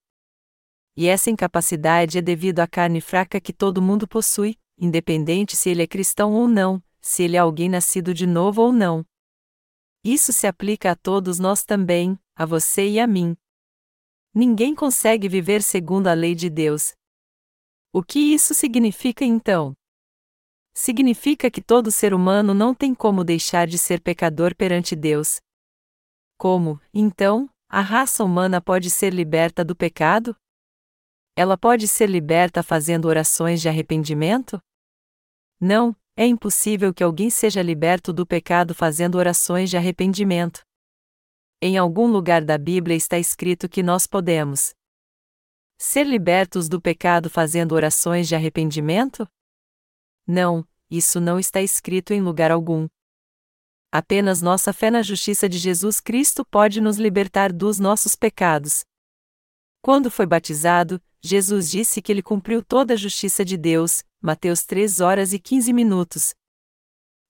E 0.94 1.06
essa 1.06 1.30
incapacidade 1.30 2.18
é 2.18 2.22
devido 2.22 2.61
à 2.61 2.66
carne 2.66 3.00
fraca 3.00 3.40
que 3.40 3.54
todo 3.54 3.83
mundo 3.83 4.06
possui, 4.06 4.56
independente 4.78 5.56
se 5.56 5.70
ele 5.70 5.83
é 5.83 5.87
cristão 5.87 6.35
ou 6.35 6.46
não, 6.46 6.83
se 7.00 7.22
ele 7.22 7.37
é 7.37 7.40
alguém 7.40 7.70
nascido 7.70 8.12
de 8.12 8.26
novo 8.26 8.61
ou 8.61 8.72
não. 8.72 9.02
Isso 10.04 10.30
se 10.30 10.46
aplica 10.46 10.90
a 10.90 10.96
todos 10.96 11.38
nós 11.38 11.64
também, 11.64 12.18
a 12.37 12.44
você 12.44 12.87
e 12.87 13.00
a 13.00 13.06
mim. 13.06 13.35
Ninguém 14.35 14.75
consegue 14.75 15.29
viver 15.29 15.62
segundo 15.62 16.07
a 16.07 16.14
lei 16.14 16.35
de 16.35 16.49
Deus, 16.49 16.95
o 17.93 18.05
que 18.05 18.21
isso 18.21 18.55
significa 18.55 19.25
então? 19.25 19.75
Significa 20.73 21.51
que 21.51 21.61
todo 21.61 21.90
ser 21.90 22.14
humano 22.14 22.55
não 22.55 22.73
tem 22.73 22.95
como 22.95 23.25
deixar 23.25 23.66
de 23.66 23.77
ser 23.77 24.01
pecador 24.01 24.55
perante 24.55 24.95
Deus. 24.95 25.40
Como, 26.38 26.81
então, 26.95 27.51
a 27.69 27.81
raça 27.81 28.23
humana 28.23 28.61
pode 28.61 28.88
ser 28.90 29.12
liberta 29.12 29.64
do 29.64 29.75
pecado? 29.75 30.37
Ela 31.37 31.59
pode 31.59 31.88
ser 31.88 32.09
liberta 32.09 32.62
fazendo 32.62 33.07
orações 33.07 33.61
de 33.61 33.69
arrependimento? 33.69 34.61
Não, 35.61 35.97
é 36.16 36.25
impossível 36.25 36.95
que 36.95 37.03
alguém 37.03 37.29
seja 37.29 37.61
liberto 37.61 38.12
do 38.12 38.25
pecado 38.25 38.73
fazendo 38.73 39.16
orações 39.16 39.69
de 39.69 39.77
arrependimento. 39.77 40.61
Em 41.62 41.77
algum 41.77 42.07
lugar 42.07 42.42
da 42.42 42.57
Bíblia 42.57 42.96
está 42.96 43.18
escrito 43.18 43.68
que 43.68 43.83
nós 43.83 44.07
podemos 44.07 44.75
Ser 45.83 46.07
libertos 46.07 46.68
do 46.68 46.81
pecado 46.81 47.29
fazendo 47.29 47.73
orações 47.73 48.29
de 48.29 48.35
arrependimento? 48.35 49.29
Não, 50.27 50.66
isso 50.90 51.20
não 51.20 51.38
está 51.38 51.61
escrito 51.61 52.14
em 52.14 52.23
lugar 52.23 52.51
algum. 52.51 52.88
Apenas 53.92 54.40
nossa 54.40 54.73
fé 54.73 54.90
na 54.90 55.03
justiça 55.03 55.49
de 55.49 55.59
Jesus 55.59 56.01
Cristo 56.01 56.46
pode 56.46 56.81
nos 56.81 56.96
libertar 56.96 57.53
dos 57.53 57.79
nossos 57.79 58.14
pecados. 58.14 58.85
Quando 59.83 60.11
foi 60.11 60.27
batizado, 60.27 60.99
Jesus 61.20 61.70
disse 61.70 62.01
que 62.01 62.11
ele 62.11 62.23
cumpriu 62.23 62.62
toda 62.64 62.94
a 62.94 62.96
justiça 62.96 63.44
de 63.44 63.59
Deus, 63.59 64.03
Mateus 64.20 64.64
3 64.64 65.01
horas 65.01 65.33
e 65.35 65.38
15 65.38 65.73
minutos. 65.75 66.35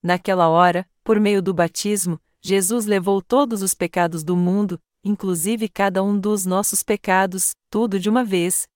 Naquela 0.03 0.49
hora, 0.49 0.89
por 1.03 1.19
meio 1.19 1.43
do 1.43 1.53
batismo, 1.53 2.21
Jesus 2.43 2.87
levou 2.87 3.21
todos 3.21 3.63
os 3.63 3.75
pecados 3.75 4.25
do 4.25 4.37
mundo, 4.37 4.81
inclusive 5.05 5.69
cada 5.69 6.03
um 6.03 6.19
dos 6.19 6.47
nossos 6.47 6.83
pecados, 6.83 7.53
tudo 7.71 8.01
de 8.01 8.09
uma 8.09 8.25
vez. 8.25 8.67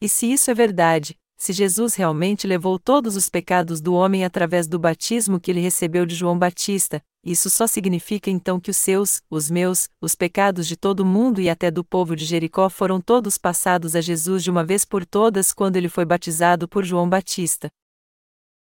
E 0.00 0.08
se 0.08 0.32
isso 0.32 0.50
é 0.50 0.54
verdade, 0.54 1.16
se 1.36 1.52
Jesus 1.52 1.94
realmente 1.94 2.46
levou 2.46 2.78
todos 2.78 3.16
os 3.16 3.28
pecados 3.28 3.80
do 3.80 3.94
homem 3.94 4.24
através 4.24 4.66
do 4.66 4.78
batismo 4.78 5.40
que 5.40 5.50
ele 5.50 5.60
recebeu 5.60 6.04
de 6.04 6.14
João 6.14 6.38
Batista, 6.38 7.02
isso 7.24 7.48
só 7.48 7.66
significa 7.66 8.30
então 8.30 8.60
que 8.60 8.70
os 8.70 8.76
seus, 8.76 9.22
os 9.30 9.50
meus, 9.50 9.88
os 10.00 10.14
pecados 10.14 10.66
de 10.66 10.76
todo 10.76 11.06
mundo 11.06 11.40
e 11.40 11.48
até 11.48 11.70
do 11.70 11.82
povo 11.82 12.14
de 12.14 12.24
Jericó 12.24 12.68
foram 12.68 13.00
todos 13.00 13.38
passados 13.38 13.96
a 13.96 14.00
Jesus 14.00 14.42
de 14.42 14.50
uma 14.50 14.64
vez 14.64 14.84
por 14.84 15.06
todas 15.06 15.52
quando 15.52 15.76
ele 15.76 15.88
foi 15.88 16.04
batizado 16.04 16.68
por 16.68 16.84
João 16.84 17.08
Batista. 17.08 17.70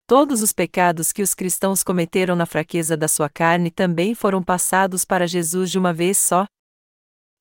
Todos 0.09 0.41
os 0.41 0.51
pecados 0.51 1.11
que 1.11 1.21
os 1.21 1.35
cristãos 1.35 1.83
cometeram 1.83 2.35
na 2.35 2.47
fraqueza 2.47 2.97
da 2.97 3.07
sua 3.07 3.29
carne 3.29 3.69
também 3.69 4.15
foram 4.15 4.41
passados 4.41 5.05
para 5.05 5.27
Jesus 5.27 5.69
de 5.69 5.77
uma 5.77 5.93
vez 5.93 6.17
só, 6.17 6.47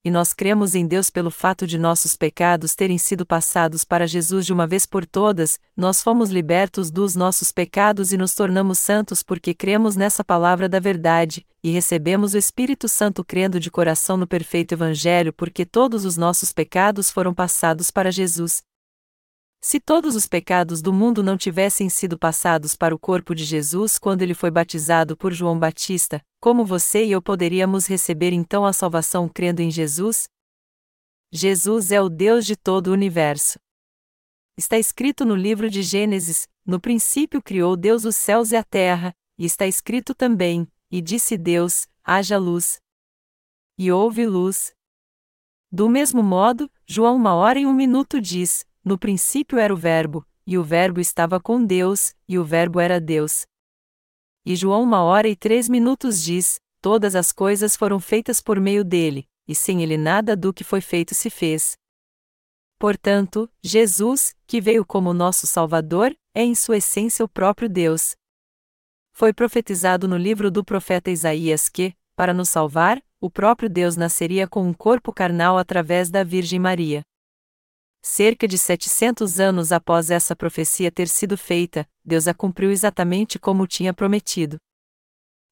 e 0.04 0.10
nós 0.10 0.34
cremos 0.34 0.74
em 0.74 0.86
Deus 0.86 1.08
pelo 1.08 1.30
fato 1.30 1.66
de 1.66 1.78
nossos 1.78 2.14
pecados 2.14 2.74
terem 2.74 2.98
sido 2.98 3.24
passados 3.24 3.86
para 3.86 4.06
Jesus 4.06 4.44
de 4.44 4.52
uma 4.52 4.66
vez 4.66 4.84
por 4.84 5.06
todas, 5.06 5.58
nós 5.74 6.02
fomos 6.02 6.28
libertos 6.28 6.90
dos 6.90 7.16
nossos 7.16 7.50
pecados 7.50 8.12
e 8.12 8.18
nos 8.18 8.34
tornamos 8.34 8.78
santos 8.78 9.22
porque 9.22 9.54
cremos 9.54 9.96
nessa 9.96 10.22
palavra 10.22 10.68
da 10.68 10.78
verdade, 10.78 11.46
e 11.64 11.70
recebemos 11.70 12.34
o 12.34 12.38
Espírito 12.38 12.86
Santo 12.86 13.24
crendo 13.24 13.58
de 13.58 13.70
coração 13.70 14.18
no 14.18 14.26
perfeito 14.26 14.72
Evangelho 14.72 15.32
porque 15.32 15.64
todos 15.64 16.04
os 16.04 16.18
nossos 16.18 16.52
pecados 16.52 17.10
foram 17.10 17.32
passados 17.32 17.90
para 17.90 18.12
Jesus. 18.12 18.67
Se 19.60 19.80
todos 19.80 20.14
os 20.14 20.26
pecados 20.26 20.80
do 20.80 20.92
mundo 20.92 21.20
não 21.20 21.36
tivessem 21.36 21.88
sido 21.88 22.16
passados 22.16 22.76
para 22.76 22.94
o 22.94 22.98
corpo 22.98 23.34
de 23.34 23.44
Jesus 23.44 23.98
quando 23.98 24.22
ele 24.22 24.32
foi 24.32 24.50
batizado 24.52 25.16
por 25.16 25.32
João 25.32 25.58
Batista, 25.58 26.24
como 26.40 26.64
você 26.64 27.04
e 27.04 27.10
eu 27.10 27.20
poderíamos 27.20 27.86
receber 27.86 28.32
então 28.32 28.64
a 28.64 28.72
salvação 28.72 29.28
crendo 29.28 29.60
em 29.60 29.70
Jesus? 29.70 30.28
Jesus 31.32 31.90
é 31.90 32.00
o 32.00 32.08
Deus 32.08 32.46
de 32.46 32.56
todo 32.56 32.88
o 32.88 32.92
universo. 32.92 33.58
Está 34.56 34.78
escrito 34.78 35.24
no 35.24 35.34
livro 35.34 35.68
de 35.68 35.82
Gênesis: 35.82 36.48
No 36.64 36.80
princípio 36.80 37.42
criou 37.42 37.76
Deus 37.76 38.04
os 38.04 38.16
céus 38.16 38.52
e 38.52 38.56
a 38.56 38.62
terra, 38.62 39.12
e 39.36 39.44
está 39.44 39.66
escrito 39.66 40.14
também: 40.14 40.66
E 40.90 41.02
disse 41.02 41.36
Deus: 41.36 41.88
haja 42.04 42.38
luz. 42.38 42.80
E 43.76 43.90
houve 43.92 44.24
luz. 44.24 44.72
Do 45.70 45.88
mesmo 45.88 46.22
modo, 46.22 46.70
João 46.86 47.16
uma 47.16 47.34
hora 47.34 47.58
e 47.58 47.66
um 47.66 47.74
minuto 47.74 48.20
diz: 48.20 48.64
no 48.88 48.98
princípio 48.98 49.58
era 49.58 49.72
o 49.72 49.76
Verbo, 49.76 50.26
e 50.46 50.56
o 50.56 50.64
Verbo 50.64 50.98
estava 50.98 51.38
com 51.38 51.62
Deus, 51.62 52.14
e 52.26 52.38
o 52.38 52.44
Verbo 52.44 52.80
era 52.80 52.98
Deus. 52.98 53.46
E 54.46 54.56
João 54.56 54.82
uma 54.82 55.02
hora 55.02 55.28
e 55.28 55.36
três 55.36 55.68
minutos 55.68 56.22
diz: 56.22 56.58
Todas 56.80 57.14
as 57.14 57.30
coisas 57.30 57.76
foram 57.76 58.00
feitas 58.00 58.40
por 58.40 58.58
meio 58.58 58.82
dele, 58.82 59.28
e 59.46 59.54
sem 59.54 59.82
ele 59.82 59.98
nada 59.98 60.34
do 60.34 60.54
que 60.54 60.64
foi 60.64 60.80
feito 60.80 61.14
se 61.14 61.28
fez. 61.28 61.76
Portanto, 62.78 63.50
Jesus, 63.62 64.34
que 64.46 64.58
veio 64.58 64.86
como 64.86 65.12
nosso 65.12 65.46
Salvador, 65.46 66.16
é 66.34 66.42
em 66.42 66.54
sua 66.54 66.78
essência 66.78 67.22
o 67.24 67.28
próprio 67.28 67.68
Deus. 67.68 68.16
Foi 69.12 69.34
profetizado 69.34 70.08
no 70.08 70.16
livro 70.16 70.50
do 70.50 70.64
profeta 70.64 71.10
Isaías 71.10 71.68
que, 71.68 71.92
para 72.16 72.32
nos 72.32 72.48
salvar, 72.48 73.02
o 73.20 73.28
próprio 73.28 73.68
Deus 73.68 73.96
nasceria 73.96 74.48
com 74.48 74.62
um 74.62 74.72
corpo 74.72 75.12
carnal 75.12 75.58
através 75.58 76.08
da 76.08 76.24
Virgem 76.24 76.58
Maria. 76.58 77.02
Cerca 78.02 78.46
de 78.46 78.56
700 78.56 79.40
anos 79.40 79.72
após 79.72 80.10
essa 80.10 80.34
profecia 80.36 80.90
ter 80.90 81.08
sido 81.08 81.36
feita, 81.36 81.88
Deus 82.04 82.28
a 82.28 82.34
cumpriu 82.34 82.70
exatamente 82.70 83.38
como 83.38 83.66
tinha 83.66 83.92
prometido. 83.92 84.56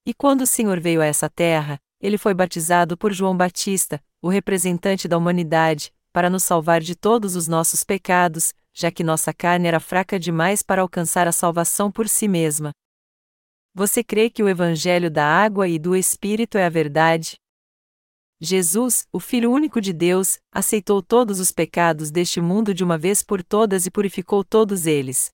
E 0.07 0.15
quando 0.15 0.43
o 0.43 0.47
Senhor 0.47 0.81
veio 0.81 1.01
a 1.01 1.07
essa 1.07 1.29
terra, 1.29 1.81
ele 2.01 2.17
foi 2.17 2.33
batizado 2.33 2.97
por 2.97 3.13
João 3.13 3.37
Batista, 3.37 4.03
o 4.23 4.29
representante 4.29 5.09
da 5.09 5.19
humanidade, 5.19 5.93
para 6.13 6.31
nos 6.31 6.45
salvar 6.45 6.81
de 6.81 6.95
todos 6.95 7.35
os 7.35 7.49
nossos 7.49 7.83
pecados, 7.83 8.55
já 8.73 8.91
que 8.91 9.03
nossa 9.03 9.33
carne 9.33 9.69
era 9.69 9.81
fraca 9.81 10.19
demais 10.19 10.63
para 10.63 10.83
alcançar 10.83 11.27
a 11.27 11.33
salvação 11.33 11.91
por 11.91 12.09
si 12.09 12.29
mesma. 12.29 12.71
Você 13.75 14.03
crê 14.03 14.31
que 14.31 14.43
o 14.43 14.49
Evangelho 14.49 15.11
da 15.11 15.27
água 15.27 15.69
e 15.69 15.79
do 15.79 15.95
Espírito 15.95 16.57
é 16.57 16.65
a 16.65 16.71
verdade? 16.71 17.37
Jesus, 18.41 19.07
o 19.11 19.19
Filho 19.19 19.51
único 19.51 19.81
de 19.81 19.93
Deus, 19.93 20.39
aceitou 20.53 21.03
todos 21.03 21.41
os 21.41 21.51
pecados 21.51 22.11
deste 22.11 22.41
mundo 22.41 22.75
de 22.75 22.85
uma 22.85 22.99
vez 22.99 23.23
por 23.23 23.43
todas 23.43 23.87
e 23.87 23.91
purificou 23.91 24.45
todos 24.45 24.87
eles. 24.87 25.31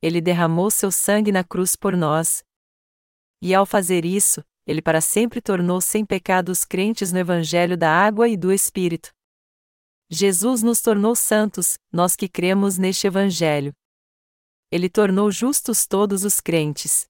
Ele 0.00 0.20
derramou 0.20 0.70
seu 0.70 0.90
sangue 0.90 1.30
na 1.30 1.44
cruz 1.44 1.76
por 1.76 1.96
nós. 1.96 2.42
E 3.42 3.54
ao 3.54 3.66
fazer 3.66 4.04
isso, 4.04 4.42
ele 4.66 4.80
para 4.80 5.00
sempre 5.00 5.40
tornou 5.40 5.80
sem 5.80 6.04
pecado 6.04 6.50
os 6.50 6.64
crentes 6.64 7.12
no 7.12 7.18
Evangelho 7.18 7.76
da 7.76 7.90
água 7.90 8.28
e 8.28 8.36
do 8.36 8.52
Espírito. 8.52 9.12
Jesus 10.10 10.62
nos 10.62 10.80
tornou 10.80 11.14
santos, 11.14 11.78
nós 11.92 12.16
que 12.16 12.28
cremos 12.28 12.78
neste 12.78 13.06
Evangelho. 13.06 13.74
Ele 14.70 14.88
tornou 14.88 15.30
justos 15.30 15.86
todos 15.86 16.24
os 16.24 16.40
crentes. 16.40 17.06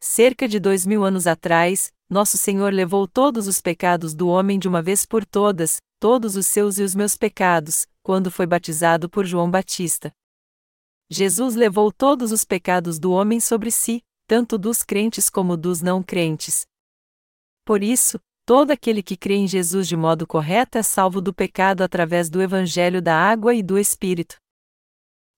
Cerca 0.00 0.48
de 0.48 0.58
dois 0.58 0.84
mil 0.84 1.04
anos 1.04 1.28
atrás, 1.28 1.92
nosso 2.12 2.36
Senhor 2.36 2.72
levou 2.72 3.08
todos 3.08 3.46
os 3.46 3.60
pecados 3.60 4.14
do 4.14 4.28
homem 4.28 4.58
de 4.58 4.68
uma 4.68 4.82
vez 4.82 5.06
por 5.06 5.24
todas, 5.24 5.78
todos 5.98 6.36
os 6.36 6.46
seus 6.46 6.78
e 6.78 6.82
os 6.82 6.94
meus 6.94 7.16
pecados, 7.16 7.86
quando 8.02 8.30
foi 8.30 8.46
batizado 8.46 9.08
por 9.08 9.24
João 9.24 9.50
Batista. 9.50 10.12
Jesus 11.10 11.54
levou 11.54 11.90
todos 11.90 12.30
os 12.30 12.44
pecados 12.44 12.98
do 12.98 13.12
homem 13.12 13.40
sobre 13.40 13.70
si, 13.70 14.02
tanto 14.26 14.58
dos 14.58 14.82
crentes 14.82 15.30
como 15.30 15.56
dos 15.56 15.80
não 15.80 16.02
crentes. 16.02 16.66
Por 17.64 17.82
isso, 17.82 18.20
todo 18.44 18.70
aquele 18.70 19.02
que 19.02 19.16
crê 19.16 19.36
em 19.36 19.48
Jesus 19.48 19.88
de 19.88 19.96
modo 19.96 20.26
correto 20.26 20.76
é 20.76 20.82
salvo 20.82 21.20
do 21.20 21.32
pecado 21.32 21.82
através 21.82 22.28
do 22.28 22.42
Evangelho 22.42 23.00
da 23.00 23.16
água 23.16 23.54
e 23.54 23.62
do 23.62 23.78
Espírito 23.78 24.36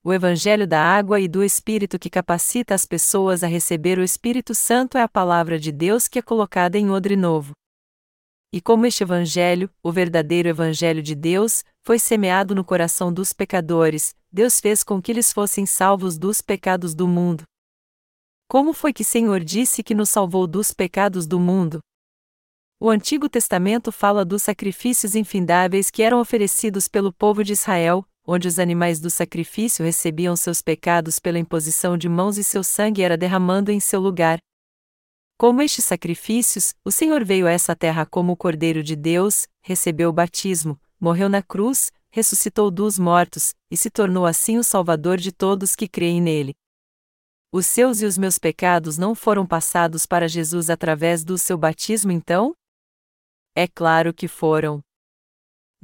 o 0.06 0.12
Evangelho 0.12 0.68
da 0.68 0.82
água 0.82 1.18
e 1.18 1.26
do 1.26 1.42
Espírito 1.42 1.98
que 1.98 2.10
capacita 2.10 2.74
as 2.74 2.84
pessoas 2.84 3.42
a 3.42 3.46
receber 3.46 3.98
o 3.98 4.02
Espírito 4.02 4.54
Santo 4.54 4.98
é 4.98 5.02
a 5.02 5.08
palavra 5.08 5.58
de 5.58 5.72
Deus 5.72 6.06
que 6.08 6.18
é 6.18 6.22
colocada 6.22 6.76
em 6.76 6.90
odre 6.90 7.16
novo. 7.16 7.52
E 8.52 8.60
como 8.60 8.84
este 8.84 9.02
Evangelho, 9.02 9.70
o 9.82 9.90
verdadeiro 9.90 10.46
Evangelho 10.46 11.02
de 11.02 11.14
Deus, 11.14 11.64
foi 11.82 11.98
semeado 11.98 12.54
no 12.54 12.62
coração 12.62 13.10
dos 13.10 13.32
pecadores, 13.32 14.14
Deus 14.30 14.60
fez 14.60 14.84
com 14.84 15.00
que 15.00 15.10
eles 15.10 15.32
fossem 15.32 15.64
salvos 15.64 16.18
dos 16.18 16.42
pecados 16.42 16.94
do 16.94 17.08
mundo. 17.08 17.44
Como 18.46 18.74
foi 18.74 18.92
que 18.92 19.02
Senhor 19.02 19.40
disse 19.40 19.82
que 19.82 19.94
nos 19.94 20.10
salvou 20.10 20.46
dos 20.46 20.70
pecados 20.70 21.26
do 21.26 21.40
mundo? 21.40 21.78
O 22.78 22.90
Antigo 22.90 23.26
Testamento 23.26 23.90
fala 23.90 24.22
dos 24.22 24.42
sacrifícios 24.42 25.14
infindáveis 25.14 25.90
que 25.90 26.02
eram 26.02 26.20
oferecidos 26.20 26.88
pelo 26.88 27.10
povo 27.10 27.42
de 27.42 27.54
Israel, 27.54 28.06
onde 28.26 28.48
os 28.48 28.58
animais 28.58 28.98
do 29.00 29.10
sacrifício 29.10 29.84
recebiam 29.84 30.34
seus 30.34 30.62
pecados 30.62 31.18
pela 31.18 31.38
imposição 31.38 31.96
de 31.96 32.08
mãos 32.08 32.38
e 32.38 32.44
seu 32.44 32.64
sangue 32.64 33.02
era 33.02 33.16
derramando 33.16 33.70
em 33.70 33.80
seu 33.80 34.00
lugar. 34.00 34.38
Como 35.36 35.60
estes 35.60 35.84
sacrifícios, 35.84 36.74
o 36.84 36.90
Senhor 36.90 37.24
veio 37.24 37.46
a 37.46 37.50
essa 37.50 37.74
terra 37.74 38.06
como 38.06 38.32
o 38.32 38.36
Cordeiro 38.36 38.82
de 38.82 38.94
Deus, 38.94 39.46
recebeu 39.60 40.08
o 40.10 40.12
batismo, 40.12 40.80
morreu 40.98 41.28
na 41.28 41.42
cruz, 41.42 41.92
ressuscitou 42.10 42.70
dos 42.70 42.98
mortos, 42.98 43.52
e 43.70 43.76
se 43.76 43.90
tornou 43.90 44.24
assim 44.24 44.56
o 44.56 44.62
Salvador 44.62 45.18
de 45.18 45.32
todos 45.32 45.74
que 45.74 45.88
creem 45.88 46.20
nele. 46.20 46.54
Os 47.52 47.66
seus 47.66 48.00
e 48.00 48.06
os 48.06 48.16
meus 48.16 48.38
pecados 48.38 48.96
não 48.96 49.14
foram 49.14 49.46
passados 49.46 50.06
para 50.06 50.28
Jesus 50.28 50.70
através 50.70 51.24
do 51.24 51.36
seu 51.36 51.58
batismo 51.58 52.10
então? 52.10 52.54
É 53.54 53.68
claro 53.68 54.12
que 54.14 54.26
foram 54.26 54.80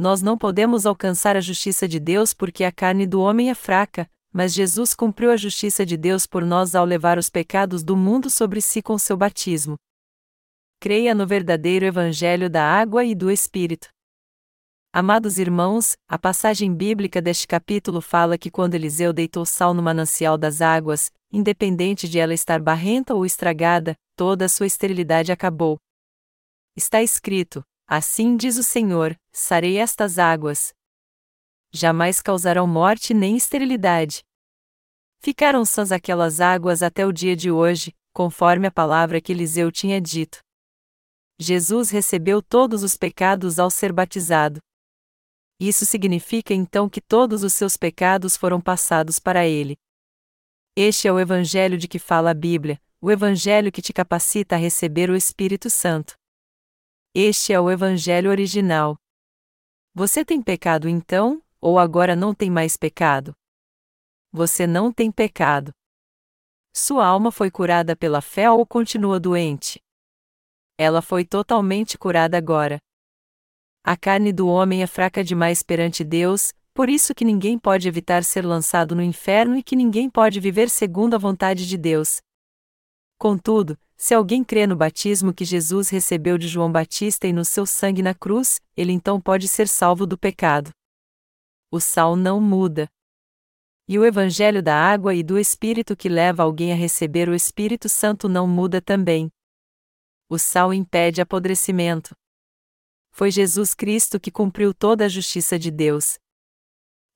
nós 0.00 0.22
não 0.22 0.38
podemos 0.38 0.86
alcançar 0.86 1.36
a 1.36 1.40
justiça 1.40 1.86
de 1.86 2.00
Deus 2.00 2.32
porque 2.32 2.64
a 2.64 2.72
carne 2.72 3.06
do 3.06 3.20
homem 3.20 3.50
é 3.50 3.54
fraca, 3.54 4.10
mas 4.32 4.54
Jesus 4.54 4.94
cumpriu 4.94 5.30
a 5.30 5.36
justiça 5.36 5.84
de 5.84 5.94
Deus 5.94 6.26
por 6.26 6.42
nós 6.42 6.74
ao 6.74 6.86
levar 6.86 7.18
os 7.18 7.28
pecados 7.28 7.84
do 7.84 7.94
mundo 7.94 8.30
sobre 8.30 8.62
si 8.62 8.80
com 8.80 8.96
seu 8.96 9.14
batismo. 9.14 9.76
Creia 10.80 11.14
no 11.14 11.26
verdadeiro 11.26 11.84
Evangelho 11.84 12.48
da 12.48 12.64
água 12.64 13.04
e 13.04 13.14
do 13.14 13.30
Espírito. 13.30 13.90
Amados 14.90 15.38
irmãos, 15.38 15.94
a 16.08 16.18
passagem 16.18 16.74
bíblica 16.74 17.20
deste 17.20 17.46
capítulo 17.46 18.00
fala 18.00 18.38
que 18.38 18.50
quando 18.50 18.74
Eliseu 18.76 19.12
deitou 19.12 19.44
sal 19.44 19.74
no 19.74 19.82
manancial 19.82 20.38
das 20.38 20.62
águas, 20.62 21.12
independente 21.30 22.08
de 22.08 22.18
ela 22.18 22.32
estar 22.32 22.58
barrenta 22.58 23.14
ou 23.14 23.26
estragada, 23.26 23.94
toda 24.16 24.46
a 24.46 24.48
sua 24.48 24.66
esterilidade 24.66 25.30
acabou. 25.30 25.78
Está 26.74 27.02
escrito: 27.02 27.62
Assim 27.86 28.36
diz 28.36 28.56
o 28.56 28.64
Senhor: 28.64 29.14
sarei 29.32 29.78
estas 29.78 30.18
águas. 30.18 30.72
Jamais 31.72 32.20
causarão 32.20 32.66
morte 32.66 33.14
nem 33.14 33.36
esterilidade. 33.36 34.22
Ficaram 35.20 35.64
sãs 35.64 35.92
aquelas 35.92 36.40
águas 36.40 36.82
até 36.82 37.06
o 37.06 37.12
dia 37.12 37.36
de 37.36 37.50
hoje, 37.50 37.94
conforme 38.12 38.66
a 38.66 38.70
palavra 38.70 39.20
que 39.20 39.32
Eliseu 39.32 39.70
tinha 39.70 40.00
dito. 40.00 40.40
Jesus 41.38 41.90
recebeu 41.90 42.42
todos 42.42 42.82
os 42.82 42.96
pecados 42.96 43.58
ao 43.58 43.70
ser 43.70 43.92
batizado. 43.92 44.60
Isso 45.60 45.84
significa 45.84 46.54
então 46.54 46.88
que 46.88 47.00
todos 47.00 47.42
os 47.42 47.52
seus 47.52 47.76
pecados 47.76 48.36
foram 48.36 48.60
passados 48.60 49.18
para 49.18 49.46
ele. 49.46 49.76
Este 50.74 51.06
é 51.06 51.12
o 51.12 51.20
Evangelho 51.20 51.76
de 51.76 51.86
que 51.86 51.98
fala 51.98 52.30
a 52.30 52.34
Bíblia, 52.34 52.80
o 53.00 53.10
Evangelho 53.10 53.70
que 53.70 53.82
te 53.82 53.92
capacita 53.92 54.54
a 54.54 54.58
receber 54.58 55.10
o 55.10 55.16
Espírito 55.16 55.68
Santo. 55.68 56.14
Este 57.14 57.52
é 57.52 57.60
o 57.60 57.70
Evangelho 57.70 58.30
original. 58.30 58.96
Você 59.94 60.24
tem 60.24 60.40
pecado 60.40 60.88
então, 60.88 61.42
ou 61.60 61.78
agora 61.78 62.14
não 62.16 62.34
tem 62.34 62.50
mais 62.50 62.76
pecado? 62.76 63.34
você 64.32 64.66
não 64.66 64.92
tem 64.92 65.10
pecado. 65.10 65.72
Sua 66.74 67.04
alma 67.04 67.32
foi 67.32 67.50
curada 67.50 67.96
pela 67.96 68.20
fé 68.20 68.50
ou 68.50 68.64
continua 68.64 69.18
doente? 69.18 69.80
Ela 70.78 71.02
foi 71.02 71.24
totalmente 71.24 71.98
curada 71.98 72.38
agora. 72.38 72.78
A 73.84 73.96
carne 73.96 74.32
do 74.32 74.46
homem 74.46 74.82
é 74.82 74.86
fraca 74.86 75.24
demais 75.24 75.62
perante 75.62 76.04
Deus, 76.04 76.52
por 76.72 76.88
isso 76.88 77.14
que 77.14 77.24
ninguém 77.24 77.58
pode 77.58 77.88
evitar 77.88 78.22
ser 78.22 78.44
lançado 78.46 78.94
no 78.94 79.02
inferno 79.02 79.56
e 79.56 79.62
que 79.62 79.74
ninguém 79.74 80.08
pode 80.08 80.38
viver 80.38 80.70
segundo 80.70 81.14
a 81.14 81.18
vontade 81.18 81.66
de 81.66 81.76
Deus. 81.76 82.20
Contudo, 83.20 83.78
se 83.98 84.14
alguém 84.14 84.42
crê 84.42 84.66
no 84.66 84.74
batismo 84.74 85.34
que 85.34 85.44
Jesus 85.44 85.90
recebeu 85.90 86.38
de 86.38 86.48
João 86.48 86.72
Batista 86.72 87.26
e 87.26 87.34
no 87.34 87.44
seu 87.44 87.66
sangue 87.66 88.00
na 88.00 88.14
cruz, 88.14 88.62
ele 88.74 88.92
então 88.92 89.20
pode 89.20 89.46
ser 89.46 89.68
salvo 89.68 90.06
do 90.06 90.16
pecado. 90.16 90.70
O 91.70 91.78
sal 91.78 92.16
não 92.16 92.40
muda. 92.40 92.88
E 93.86 93.98
o 93.98 94.06
Evangelho 94.06 94.62
da 94.62 94.74
água 94.74 95.14
e 95.14 95.22
do 95.22 95.38
Espírito 95.38 95.94
que 95.94 96.08
leva 96.08 96.44
alguém 96.44 96.72
a 96.72 96.74
receber 96.74 97.28
o 97.28 97.34
Espírito 97.34 97.90
Santo 97.90 98.26
não 98.26 98.48
muda 98.48 98.80
também. 98.80 99.30
O 100.26 100.38
sal 100.38 100.72
impede 100.72 101.20
apodrecimento. 101.20 102.16
Foi 103.10 103.30
Jesus 103.30 103.74
Cristo 103.74 104.18
que 104.18 104.30
cumpriu 104.30 104.72
toda 104.72 105.04
a 105.04 105.08
justiça 105.10 105.58
de 105.58 105.70
Deus. 105.70 106.18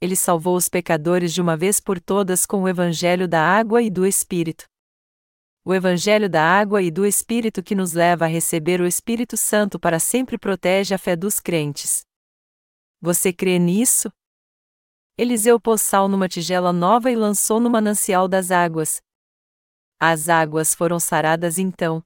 Ele 0.03 0.17
salvou 0.17 0.55
os 0.55 0.69
pecadores 0.69 1.33
de 1.33 1.41
uma 1.41 1.57
vez 1.57 1.81
por 1.81 1.99
todas 1.99 2.45
com 2.45 2.65
o 2.65 2.69
Evangelho 2.69 3.27
da 3.27 3.41
água 3.41 3.81
e 3.81 3.89
do 3.89 4.05
Espírito. 4.05 4.67
O 5.67 5.73
Evangelho 5.73 6.29
da 6.29 6.43
água 6.43 6.83
e 6.83 6.91
do 6.91 7.07
Espírito 7.07 7.63
que 7.63 7.75
nos 7.75 7.95
leva 7.95 8.27
a 8.27 8.29
receber 8.29 8.83
o 8.83 8.87
Espírito 8.87 9.35
Santo 9.35 9.81
para 9.81 9.99
sempre 9.99 10.37
protege 10.37 10.95
a 10.95 10.99
fé 10.99 11.17
dos 11.17 11.41
crentes. 11.41 12.05
Você 13.01 13.33
crê 13.33 13.59
nisso? 13.59 14.13
Eliseu 15.17 15.59
pôs 15.59 15.81
sal 15.81 16.07
numa 16.07 16.29
tigela 16.29 16.71
nova 16.71 17.11
e 17.11 17.17
lançou 17.17 17.59
no 17.61 17.71
manancial 17.71 18.29
das 18.29 18.51
águas. 18.51 19.01
As 19.99 20.29
águas 20.29 20.75
foram 20.75 21.01
saradas 21.01 21.59
então. 21.59 22.05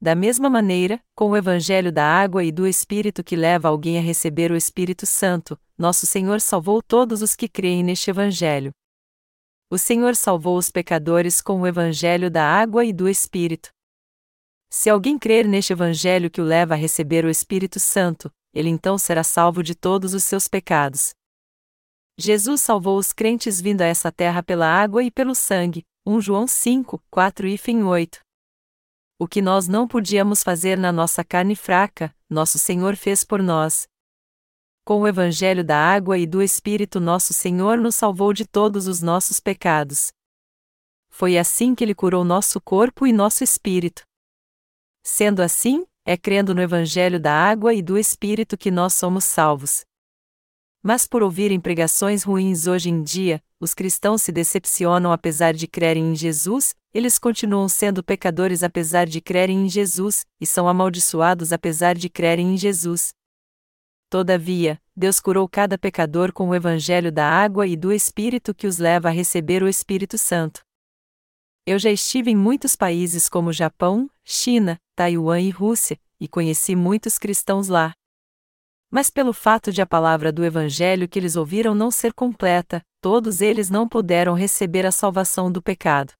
Da 0.00 0.14
mesma 0.14 0.48
maneira, 0.48 1.02
com 1.16 1.30
o 1.30 1.36
Evangelho 1.36 1.90
da 1.90 2.04
água 2.04 2.44
e 2.44 2.52
do 2.52 2.64
Espírito 2.64 3.24
que 3.24 3.34
leva 3.34 3.68
alguém 3.68 3.98
a 3.98 4.02
receber 4.02 4.52
o 4.52 4.56
Espírito 4.56 5.04
Santo, 5.04 5.58
nosso 5.76 6.06
Senhor 6.06 6.40
salvou 6.40 6.80
todos 6.80 7.22
os 7.22 7.34
que 7.34 7.48
creem 7.48 7.82
neste 7.82 8.08
Evangelho. 8.08 8.72
O 9.72 9.78
Senhor 9.78 10.14
salvou 10.14 10.58
os 10.58 10.68
pecadores 10.68 11.40
com 11.40 11.62
o 11.62 11.66
Evangelho 11.66 12.30
da 12.30 12.44
água 12.44 12.84
e 12.84 12.92
do 12.92 13.08
Espírito. 13.08 13.70
Se 14.68 14.90
alguém 14.90 15.18
crer 15.18 15.48
neste 15.48 15.72
Evangelho 15.72 16.30
que 16.30 16.42
o 16.42 16.44
leva 16.44 16.74
a 16.74 16.76
receber 16.76 17.24
o 17.24 17.30
Espírito 17.30 17.80
Santo, 17.80 18.30
ele 18.52 18.68
então 18.68 18.98
será 18.98 19.24
salvo 19.24 19.62
de 19.62 19.74
todos 19.74 20.12
os 20.12 20.24
seus 20.24 20.46
pecados. 20.46 21.14
Jesus 22.18 22.60
salvou 22.60 22.98
os 22.98 23.14
crentes 23.14 23.62
vindo 23.62 23.80
a 23.80 23.86
essa 23.86 24.12
terra 24.12 24.42
pela 24.42 24.66
água 24.66 25.02
e 25.02 25.10
pelo 25.10 25.34
sangue. 25.34 25.86
1 26.06 26.20
João 26.20 26.46
5, 26.46 27.02
4 27.10 27.46
e 27.46 27.56
fim 27.56 27.82
8. 27.82 28.20
O 29.18 29.26
que 29.26 29.40
nós 29.40 29.68
não 29.68 29.88
podíamos 29.88 30.42
fazer 30.42 30.76
na 30.76 30.92
nossa 30.92 31.24
carne 31.24 31.56
fraca, 31.56 32.14
nosso 32.28 32.58
Senhor 32.58 32.94
fez 32.94 33.24
por 33.24 33.42
nós. 33.42 33.88
Com 34.84 35.02
o 35.02 35.06
Evangelho 35.06 35.62
da 35.62 35.78
água 35.78 36.18
e 36.18 36.26
do 36.26 36.42
Espírito, 36.42 36.98
nosso 36.98 37.32
Senhor 37.32 37.78
nos 37.78 37.94
salvou 37.94 38.32
de 38.32 38.44
todos 38.44 38.88
os 38.88 39.00
nossos 39.00 39.38
pecados. 39.38 40.12
Foi 41.08 41.38
assim 41.38 41.72
que 41.72 41.84
Ele 41.84 41.94
curou 41.94 42.24
nosso 42.24 42.60
corpo 42.60 43.06
e 43.06 43.12
nosso 43.12 43.44
espírito. 43.44 44.02
Sendo 45.04 45.40
assim, 45.40 45.86
é 46.04 46.16
crendo 46.16 46.52
no 46.52 46.60
Evangelho 46.60 47.20
da 47.20 47.32
água 47.32 47.72
e 47.72 47.80
do 47.80 47.96
Espírito 47.96 48.58
que 48.58 48.72
nós 48.72 48.94
somos 48.94 49.24
salvos. 49.24 49.84
Mas 50.82 51.06
por 51.06 51.22
ouvirem 51.22 51.60
pregações 51.60 52.24
ruins 52.24 52.66
hoje 52.66 52.90
em 52.90 53.04
dia, 53.04 53.40
os 53.60 53.74
cristãos 53.74 54.22
se 54.22 54.32
decepcionam 54.32 55.12
apesar 55.12 55.54
de 55.54 55.68
crerem 55.68 56.10
em 56.10 56.16
Jesus, 56.16 56.74
eles 56.92 57.20
continuam 57.20 57.68
sendo 57.68 58.02
pecadores 58.02 58.64
apesar 58.64 59.06
de 59.06 59.20
crerem 59.20 59.64
em 59.64 59.68
Jesus, 59.68 60.26
e 60.40 60.46
são 60.46 60.66
amaldiçoados 60.66 61.52
apesar 61.52 61.94
de 61.94 62.08
crerem 62.08 62.54
em 62.54 62.56
Jesus. 62.56 63.14
Todavia, 64.12 64.78
Deus 64.94 65.18
curou 65.18 65.48
cada 65.48 65.78
pecador 65.78 66.34
com 66.34 66.50
o 66.50 66.54
evangelho 66.54 67.10
da 67.10 67.26
água 67.26 67.66
e 67.66 67.74
do 67.74 67.90
Espírito 67.90 68.54
que 68.54 68.66
os 68.66 68.76
leva 68.76 69.08
a 69.08 69.10
receber 69.10 69.62
o 69.62 69.68
Espírito 69.68 70.18
Santo. 70.18 70.60
Eu 71.64 71.78
já 71.78 71.90
estive 71.90 72.30
em 72.30 72.36
muitos 72.36 72.76
países 72.76 73.26
como 73.26 73.54
Japão, 73.54 74.10
China, 74.22 74.78
Taiwan 74.94 75.40
e 75.40 75.48
Rússia, 75.48 75.98
e 76.20 76.28
conheci 76.28 76.76
muitos 76.76 77.16
cristãos 77.16 77.68
lá. 77.68 77.94
Mas 78.90 79.08
pelo 79.08 79.32
fato 79.32 79.72
de 79.72 79.80
a 79.80 79.86
palavra 79.86 80.30
do 80.30 80.44
Evangelho 80.44 81.08
que 81.08 81.18
eles 81.18 81.34
ouviram 81.34 81.74
não 81.74 81.90
ser 81.90 82.12
completa, 82.12 82.82
todos 83.00 83.40
eles 83.40 83.70
não 83.70 83.88
puderam 83.88 84.34
receber 84.34 84.84
a 84.84 84.92
salvação 84.92 85.50
do 85.50 85.62
pecado. 85.62 86.12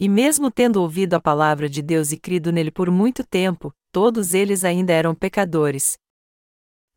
E 0.00 0.08
mesmo 0.08 0.50
tendo 0.50 0.82
ouvido 0.82 1.14
a 1.14 1.20
palavra 1.20 1.68
de 1.68 1.80
Deus 1.80 2.10
e 2.10 2.18
crido 2.18 2.50
nele 2.50 2.72
por 2.72 2.90
muito 2.90 3.24
tempo, 3.24 3.72
todos 3.92 4.34
eles 4.34 4.64
ainda 4.64 4.92
eram 4.92 5.14
pecadores. 5.14 5.96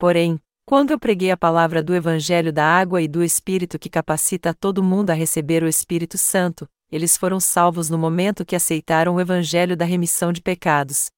Porém, 0.02 0.42
quando 0.66 0.90
eu 0.90 1.00
preguei 1.00 1.30
a 1.30 1.38
palavra 1.38 1.84
do 1.84 1.94
Evangelho 1.94 2.52
da 2.52 2.66
água 2.66 3.04
e 3.04 3.08
do 3.08 3.24
Espírito 3.24 3.78
que 3.78 3.88
capacita 3.88 4.52
todo 4.52 4.82
mundo 4.82 5.12
a 5.12 5.14
receber 5.14 5.62
o 5.62 5.68
Espírito 5.68 6.18
Santo, 6.18 6.68
eles 6.92 7.16
foram 7.16 7.40
salvos 7.40 7.88
no 7.88 8.00
momento 8.00 8.44
que 8.44 8.56
aceitaram 8.56 9.14
o 9.14 9.22
Evangelho 9.22 9.78
da 9.78 9.86
remissão 9.86 10.34
de 10.34 10.42
pecados. 10.42 11.12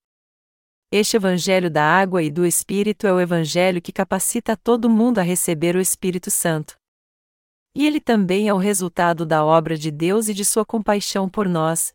Este 0.92 1.16
Evangelho 1.16 1.72
da 1.72 1.82
água 1.82 2.22
e 2.22 2.30
do 2.30 2.46
Espírito 2.46 3.08
é 3.08 3.14
o 3.14 3.22
Evangelho 3.22 3.82
que 3.82 3.94
capacita 3.94 4.58
todo 4.58 4.90
mundo 4.90 5.20
a 5.20 5.22
receber 5.22 5.78
o 5.78 5.80
Espírito 5.80 6.30
Santo. 6.30 6.76
E 7.74 7.88
ele 7.88 8.02
também 8.02 8.50
é 8.50 8.54
o 8.54 8.58
resultado 8.58 9.26
da 9.26 9.46
obra 9.46 9.78
de 9.78 9.92
Deus 9.92 10.28
e 10.28 10.34
de 10.34 10.44
sua 10.44 10.66
compaixão 10.66 11.30
por 11.30 11.48
nós. 11.48 11.94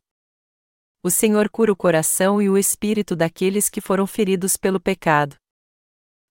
O 1.04 1.10
Senhor 1.10 1.50
cura 1.50 1.70
o 1.70 1.76
coração 1.76 2.40
e 2.40 2.48
o 2.48 2.56
espírito 2.56 3.14
daqueles 3.14 3.68
que 3.68 3.82
foram 3.82 4.06
feridos 4.06 4.56
pelo 4.56 4.80
pecado. 4.80 5.36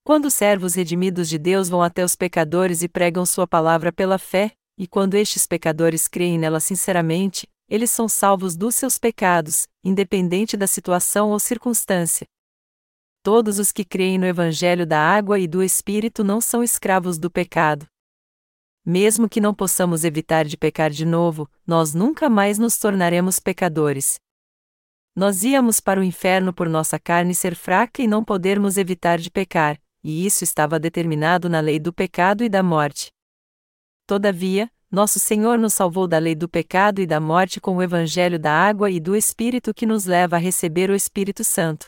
Quando 0.08 0.26
os 0.26 0.34
servos 0.34 0.74
redimidos 0.74 1.28
de 1.28 1.38
Deus 1.38 1.68
vão 1.68 1.82
até 1.82 2.01
os 2.01 2.16
pecadores 2.16 2.82
e 2.82 2.88
pregam 2.88 3.26
sua 3.26 3.45
palavra 3.45 3.91
pela 3.91 4.18
fé, 4.18 4.53
e 4.78 4.88
quando 4.88 5.16
estes 5.16 5.45
pecadores 5.45 6.08
creem 6.08 6.39
nela 6.39 6.62
sinceramente, 6.62 7.45
eles 7.68 7.91
são 7.91 8.08
salvos 8.08 8.55
dos 8.55 8.74
seus 8.74 8.97
pecados, 8.97 9.68
independente 9.84 10.55
da 10.55 10.66
situação 10.66 11.32
ou 11.32 11.39
circunstância 11.39 12.26
todos 13.28 13.60
os 13.60 13.74
que 13.74 13.84
creem 13.84 14.18
no 14.18 14.26
Evangelho 14.26 14.88
da 14.88 15.01
água 15.01 15.38
e 15.38 15.49
do 15.49 15.62
Espírito 15.62 16.24
não 16.24 16.39
são 16.39 16.64
escravos 16.64 17.18
do 17.18 17.30
pecado. 17.30 17.86
Mesmo 18.86 19.28
que 19.28 19.41
não 19.41 19.53
possamos 19.53 20.05
evitar 20.05 20.45
de 20.45 20.55
pecar 20.55 20.89
de 20.89 21.05
novo, 21.05 21.45
nós 21.68 21.93
nunca 21.93 22.30
mais 22.30 22.58
nos 22.58 22.78
tornaremos 22.78 23.38
pecadores. 23.38 24.18
Nós 25.14 25.43
íamos 25.43 25.82
para 25.82 25.99
o 25.99 26.03
inferno 26.05 26.53
por 26.53 26.70
nossa 26.70 26.97
carne 26.97 27.36
ser 27.36 27.53
fraca 27.53 28.01
e 28.01 28.08
não 28.08 28.24
podermos 28.24 28.78
evitar 28.78 29.20
de 29.20 29.30
pecar, 29.30 29.78
e 30.03 30.25
isso 30.25 30.43
estava 30.43 30.79
determinado 30.79 31.49
na 31.49 31.59
lei 31.59 31.79
do 31.79 31.91
pecado 31.93 32.43
e 32.43 32.49
da 32.49 32.63
morte. 32.63 33.11
Todavia, 34.05 34.71
nosso 34.89 35.19
Senhor 35.19 35.57
nos 35.57 35.73
salvou 35.73 36.07
da 36.07 36.17
lei 36.17 36.33
do 36.33 36.47
pecado 36.47 37.01
e 37.01 37.05
da 37.05 37.19
morte 37.19 37.59
com 37.59 37.75
o 37.75 37.83
Evangelho 37.83 38.39
da 38.39 38.51
água 38.51 38.89
e 38.89 38.99
do 38.99 39.15
Espírito 39.15 39.73
que 39.73 39.85
nos 39.85 40.05
leva 40.05 40.37
a 40.37 40.39
receber 40.39 40.89
o 40.89 40.95
Espírito 40.95 41.43
Santo. 41.43 41.87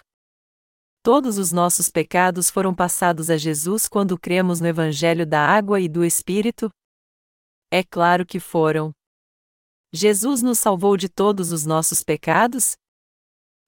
Todos 1.01 1.37
os 1.37 1.53
nossos 1.53 1.89
pecados 1.89 2.49
foram 2.49 2.75
passados 2.75 3.29
a 3.29 3.37
Jesus 3.37 3.87
quando 3.87 4.19
cremos 4.19 4.59
no 4.59 4.67
Evangelho 4.67 5.25
da 5.25 5.39
água 5.45 5.79
e 5.79 5.87
do 5.87 6.03
Espírito? 6.03 6.69
É 7.71 7.83
claro 7.83 8.25
que 8.25 8.39
foram. 8.39 8.91
Jesus 9.93 10.41
nos 10.41 10.59
salvou 10.59 10.97
de 10.97 11.07
todos 11.07 11.53
os 11.53 11.65
nossos 11.65 12.03
pecados? 12.03 12.75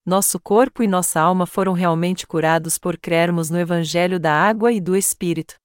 Nosso 0.03 0.39
corpo 0.39 0.81
e 0.81 0.87
nossa 0.87 1.21
alma 1.21 1.45
foram 1.45 1.73
realmente 1.73 2.25
curados 2.25 2.79
por 2.79 2.97
crermos 2.97 3.51
no 3.51 3.59
Evangelho 3.59 4.19
da 4.19 4.33
água 4.33 4.71
e 4.71 4.81
do 4.81 4.95
Espírito. 4.95 5.55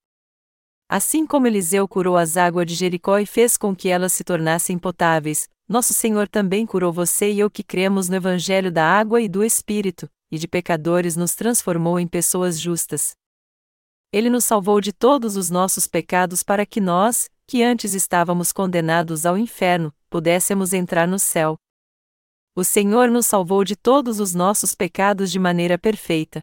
Assim 0.88 1.26
como 1.26 1.46
Eliseu 1.46 1.88
curou 1.88 2.18
as 2.18 2.36
águas 2.36 2.66
de 2.66 2.74
Jericó 2.74 3.18
e 3.18 3.24
fez 3.24 3.56
com 3.56 3.74
que 3.74 3.88
elas 3.88 4.12
se 4.12 4.22
tornassem 4.22 4.78
potáveis, 4.78 5.48
nosso 5.66 5.94
Senhor 5.94 6.28
também 6.28 6.66
curou 6.66 6.92
você 6.92 7.32
e 7.32 7.40
eu 7.40 7.50
que 7.50 7.62
cremos 7.62 8.10
no 8.10 8.16
Evangelho 8.16 8.70
da 8.70 8.84
água 8.84 9.22
e 9.22 9.28
do 9.28 9.42
Espírito, 9.42 10.06
e 10.30 10.38
de 10.38 10.46
pecadores 10.46 11.16
nos 11.16 11.34
transformou 11.34 11.98
em 11.98 12.06
pessoas 12.06 12.60
justas. 12.60 13.16
Ele 14.12 14.28
nos 14.28 14.44
salvou 14.44 14.82
de 14.82 14.92
todos 14.92 15.36
os 15.36 15.48
nossos 15.48 15.86
pecados 15.86 16.42
para 16.42 16.66
que 16.66 16.80
nós, 16.80 17.30
que 17.46 17.62
antes 17.62 17.94
estávamos 17.94 18.52
condenados 18.52 19.24
ao 19.24 19.38
inferno, 19.38 19.92
pudéssemos 20.10 20.74
entrar 20.74 21.08
no 21.08 21.18
céu. 21.18 21.56
O 22.58 22.64
Senhor 22.64 23.10
nos 23.10 23.26
salvou 23.26 23.62
de 23.64 23.76
todos 23.76 24.18
os 24.18 24.32
nossos 24.32 24.74
pecados 24.74 25.30
de 25.30 25.38
maneira 25.38 25.76
perfeita. 25.76 26.40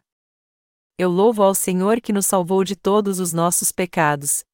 Eu 0.96 1.10
louvo 1.10 1.42
ao 1.42 1.56
Senhor 1.56 2.00
que 2.00 2.12
nos 2.12 2.24
salvou 2.24 2.62
de 2.62 2.76
todos 2.76 3.18
os 3.18 3.32
nossos 3.32 3.72
pecados. 3.72 4.44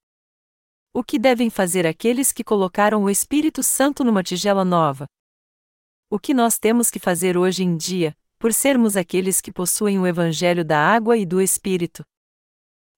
O 0.90 1.04
que 1.04 1.18
devem 1.18 1.50
fazer 1.50 1.86
aqueles 1.86 2.32
que 2.32 2.42
colocaram 2.42 3.04
o 3.04 3.10
Espírito 3.10 3.62
Santo 3.62 4.02
numa 4.02 4.22
tigela 4.22 4.64
nova? 4.64 5.04
O 6.08 6.18
que 6.18 6.32
nós 6.32 6.58
temos 6.58 6.88
que 6.88 6.98
fazer 6.98 7.36
hoje 7.36 7.62
em 7.62 7.76
dia, 7.76 8.16
por 8.38 8.54
sermos 8.54 8.96
aqueles 8.96 9.42
que 9.42 9.52
possuem 9.52 9.98
o 9.98 10.06
Evangelho 10.06 10.64
da 10.64 10.78
água 10.78 11.18
e 11.18 11.26
do 11.26 11.42
Espírito. 11.42 12.02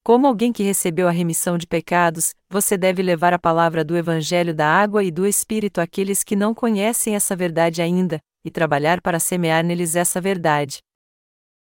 Como 0.04 0.28
alguém 0.28 0.52
que 0.52 0.62
recebeu 0.62 1.08
a 1.08 1.10
remissão 1.10 1.58
de 1.58 1.66
pecados, 1.66 2.32
você 2.48 2.78
deve 2.78 3.02
levar 3.02 3.34
a 3.34 3.40
palavra 3.40 3.84
do 3.84 3.96
Evangelho 3.96 4.54
da 4.54 4.68
água 4.68 5.02
e 5.02 5.10
do 5.10 5.26
Espírito 5.26 5.80
àqueles 5.80 6.22
que 6.22 6.36
não 6.36 6.54
conhecem 6.54 7.16
essa 7.16 7.34
verdade 7.34 7.82
ainda, 7.82 8.20
e 8.44 8.50
trabalhar 8.50 9.00
para 9.00 9.20
semear 9.20 9.64
neles 9.64 9.96
essa 9.96 10.20
verdade. 10.20 10.82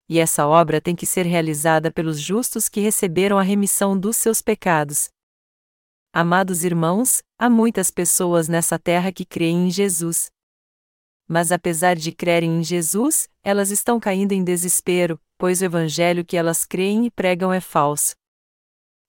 E 0.09 0.19
essa 0.19 0.45
obra 0.47 0.81
tem 0.81 0.95
que 0.95 1.05
ser 1.05 1.25
realizada 1.25 1.91
pelos 1.91 2.19
justos 2.19 2.67
que 2.67 2.81
receberam 2.81 3.37
a 3.37 3.43
remissão 3.43 3.97
dos 3.97 4.17
seus 4.17 4.41
pecados. 4.41 5.09
Amados 6.13 6.65
irmãos, 6.65 7.23
há 7.39 7.49
muitas 7.49 7.89
pessoas 7.89 8.49
nessa 8.49 8.77
terra 8.77 9.11
que 9.11 9.23
creem 9.23 9.67
em 9.67 9.71
Jesus. 9.71 10.29
Mas 11.25 11.53
apesar 11.53 11.95
de 11.95 12.11
crerem 12.11 12.59
em 12.59 12.63
Jesus, 12.63 13.29
elas 13.41 13.71
estão 13.71 13.99
caindo 14.01 14.33
em 14.33 14.43
desespero, 14.43 15.17
pois 15.37 15.61
o 15.61 15.65
evangelho 15.65 16.25
que 16.25 16.35
elas 16.35 16.65
creem 16.65 17.05
e 17.05 17.11
pregam 17.11 17.53
é 17.53 17.61
falso. 17.61 18.13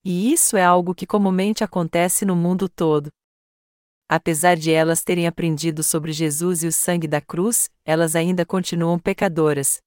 E 0.05 0.33
isso 0.33 0.57
é 0.57 0.65
algo 0.65 0.95
que 0.95 1.07
comumente 1.07 1.65
acontece 1.65 2.25
no 2.25 2.37
mundo 2.37 2.69
todo. 2.69 3.11
Apesar 4.15 4.59
de 4.59 4.71
elas 4.71 5.03
terem 5.03 5.27
aprendido 5.27 5.83
sobre 5.83 6.13
Jesus 6.13 6.63
e 6.63 6.67
o 6.67 6.73
sangue 6.73 7.09
da 7.09 7.19
cruz, 7.19 7.71
elas 7.83 8.15
ainda 8.15 8.45
continuam 8.45 8.99
pecadoras. 8.99 9.81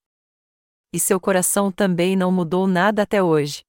E 0.92 1.00
seu 1.00 1.20
coração 1.20 1.72
também 1.72 2.16
não 2.16 2.32
mudou 2.32 2.66
nada 2.66 3.04
até 3.04 3.22
hoje. 3.22 3.62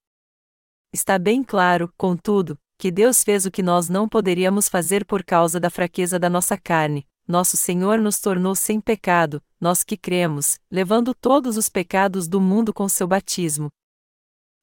Está 0.95 1.19
bem 1.19 1.45
claro, 1.45 1.93
contudo, 1.99 2.59
que 2.79 2.91
Deus 2.91 3.23
fez 3.23 3.45
o 3.45 3.51
que 3.51 3.63
nós 3.63 3.91
não 3.91 4.09
poderíamos 4.09 4.67
fazer 4.67 5.05
por 5.05 5.23
causa 5.23 5.61
da 5.61 5.69
fraqueza 5.69 6.19
da 6.19 6.31
nossa 6.31 6.57
carne. 6.57 7.07
Nosso 7.29 7.55
Senhor 7.59 7.99
nos 7.99 8.19
tornou 8.19 8.55
sem 8.55 8.81
pecado, 8.81 9.43
nós 9.61 9.85
que 9.85 9.95
cremos, 9.95 10.59
levando 10.71 11.15
todos 11.15 11.59
os 11.59 11.69
pecados 11.69 12.27
do 12.27 12.41
mundo 12.41 12.73
com 12.73 12.89
seu 12.89 13.07
batismo. 13.07 13.69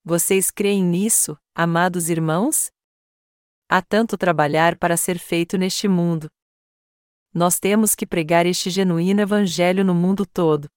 Vocês 0.04 0.50
creem 0.50 0.84
nisso, 0.84 1.38
amados 1.54 2.10
irmãos? 2.10 2.72
Há 3.76 3.82
tanto 3.82 4.16
trabalhar 4.16 4.78
para 4.78 4.96
ser 4.96 5.18
feito 5.18 5.58
neste 5.58 5.88
mundo. 5.88 6.30
Nós 7.34 7.60
temos 7.60 7.96
que 7.96 8.06
pregar 8.06 8.46
este 8.46 8.70
genuíno 8.70 9.20
Evangelho 9.20 9.84
no 9.84 9.96
mundo 9.96 10.28
todo. 10.28 10.68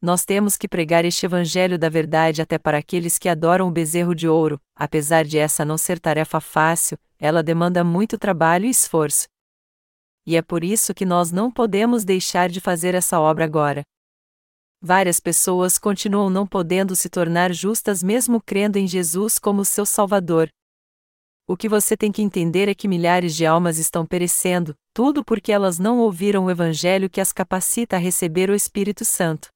Nós 0.00 0.24
temos 0.24 0.56
que 0.56 0.66
pregar 0.66 1.04
este 1.04 1.26
Evangelho 1.26 1.78
da 1.78 1.90
verdade 1.90 2.40
até 2.40 2.56
para 2.56 2.78
aqueles 2.78 3.18
que 3.18 3.28
adoram 3.28 3.68
o 3.68 3.70
bezerro 3.70 4.14
de 4.14 4.26
ouro, 4.26 4.58
apesar 4.74 5.26
de 5.26 5.36
essa 5.36 5.66
não 5.66 5.76
ser 5.76 6.00
tarefa 6.00 6.40
fácil, 6.40 6.98
ela 7.18 7.42
demanda 7.42 7.84
muito 7.84 8.16
trabalho 8.16 8.64
e 8.64 8.70
esforço. 8.70 9.28
E 10.24 10.34
é 10.34 10.40
por 10.40 10.64
isso 10.64 10.94
que 10.94 11.04
nós 11.04 11.30
não 11.30 11.50
podemos 11.50 12.06
deixar 12.06 12.48
de 12.48 12.58
fazer 12.58 12.94
essa 12.94 13.20
obra 13.20 13.44
agora. 13.44 13.82
Várias 14.80 15.20
pessoas 15.20 15.76
continuam 15.76 16.30
não 16.30 16.46
podendo 16.46 16.96
se 16.96 17.10
tornar 17.10 17.52
justas 17.52 18.02
mesmo 18.02 18.40
crendo 18.40 18.78
em 18.78 18.86
Jesus 18.86 19.38
como 19.38 19.62
seu 19.62 19.84
Salvador. 19.84 20.48
O 21.50 21.56
que 21.56 21.66
você 21.66 21.96
tem 21.96 22.12
que 22.12 22.20
entender 22.20 22.68
é 22.68 22.74
que 22.74 22.86
milhares 22.86 23.34
de 23.34 23.46
almas 23.46 23.78
estão 23.78 24.04
perecendo, 24.04 24.74
tudo 24.92 25.24
porque 25.24 25.50
elas 25.50 25.78
não 25.78 25.98
ouviram 25.98 26.44
o 26.44 26.50
Evangelho 26.50 27.08
que 27.08 27.22
as 27.22 27.32
capacita 27.32 27.96
a 27.96 27.98
receber 27.98 28.50
o 28.50 28.54
Espírito 28.54 29.02
Santo. 29.02 29.48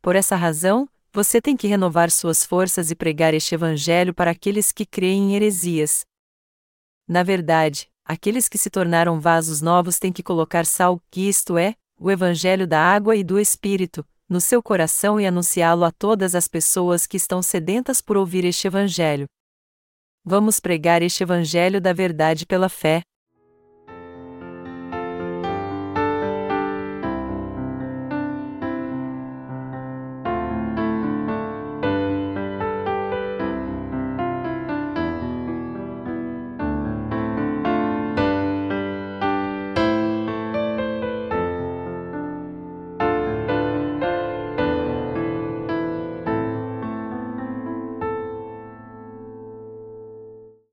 Por 0.00 0.14
essa 0.14 0.36
razão, 0.36 0.88
você 1.12 1.42
tem 1.42 1.56
que 1.56 1.66
renovar 1.66 2.08
suas 2.08 2.46
forças 2.46 2.92
e 2.92 2.94
pregar 2.94 3.34
este 3.34 3.52
Evangelho 3.52 4.14
para 4.14 4.30
aqueles 4.30 4.70
que 4.70 4.86
creem 4.86 5.32
em 5.32 5.34
heresias. 5.34 6.04
Na 7.08 7.24
verdade, 7.24 7.88
aqueles 8.04 8.48
que 8.48 8.56
se 8.56 8.70
tornaram 8.70 9.18
vasos 9.18 9.60
novos 9.60 9.98
têm 9.98 10.12
que 10.12 10.22
colocar 10.22 10.64
sal, 10.64 11.02
que 11.10 11.28
isto 11.28 11.58
é, 11.58 11.74
o 11.98 12.12
Evangelho 12.12 12.64
da 12.64 12.78
água 12.78 13.16
e 13.16 13.24
do 13.24 13.40
Espírito, 13.40 14.06
no 14.28 14.40
seu 14.40 14.62
coração 14.62 15.18
e 15.20 15.26
anunciá-lo 15.26 15.82
a 15.82 15.90
todas 15.90 16.36
as 16.36 16.46
pessoas 16.46 17.08
que 17.08 17.16
estão 17.16 17.42
sedentas 17.42 18.00
por 18.00 18.16
ouvir 18.16 18.44
este 18.44 18.68
Evangelho. 18.68 19.26
Vamos 20.24 20.60
pregar 20.60 21.02
este 21.02 21.24
Evangelho 21.24 21.80
da 21.80 21.92
verdade 21.92 22.46
pela 22.46 22.68
fé. 22.68 23.02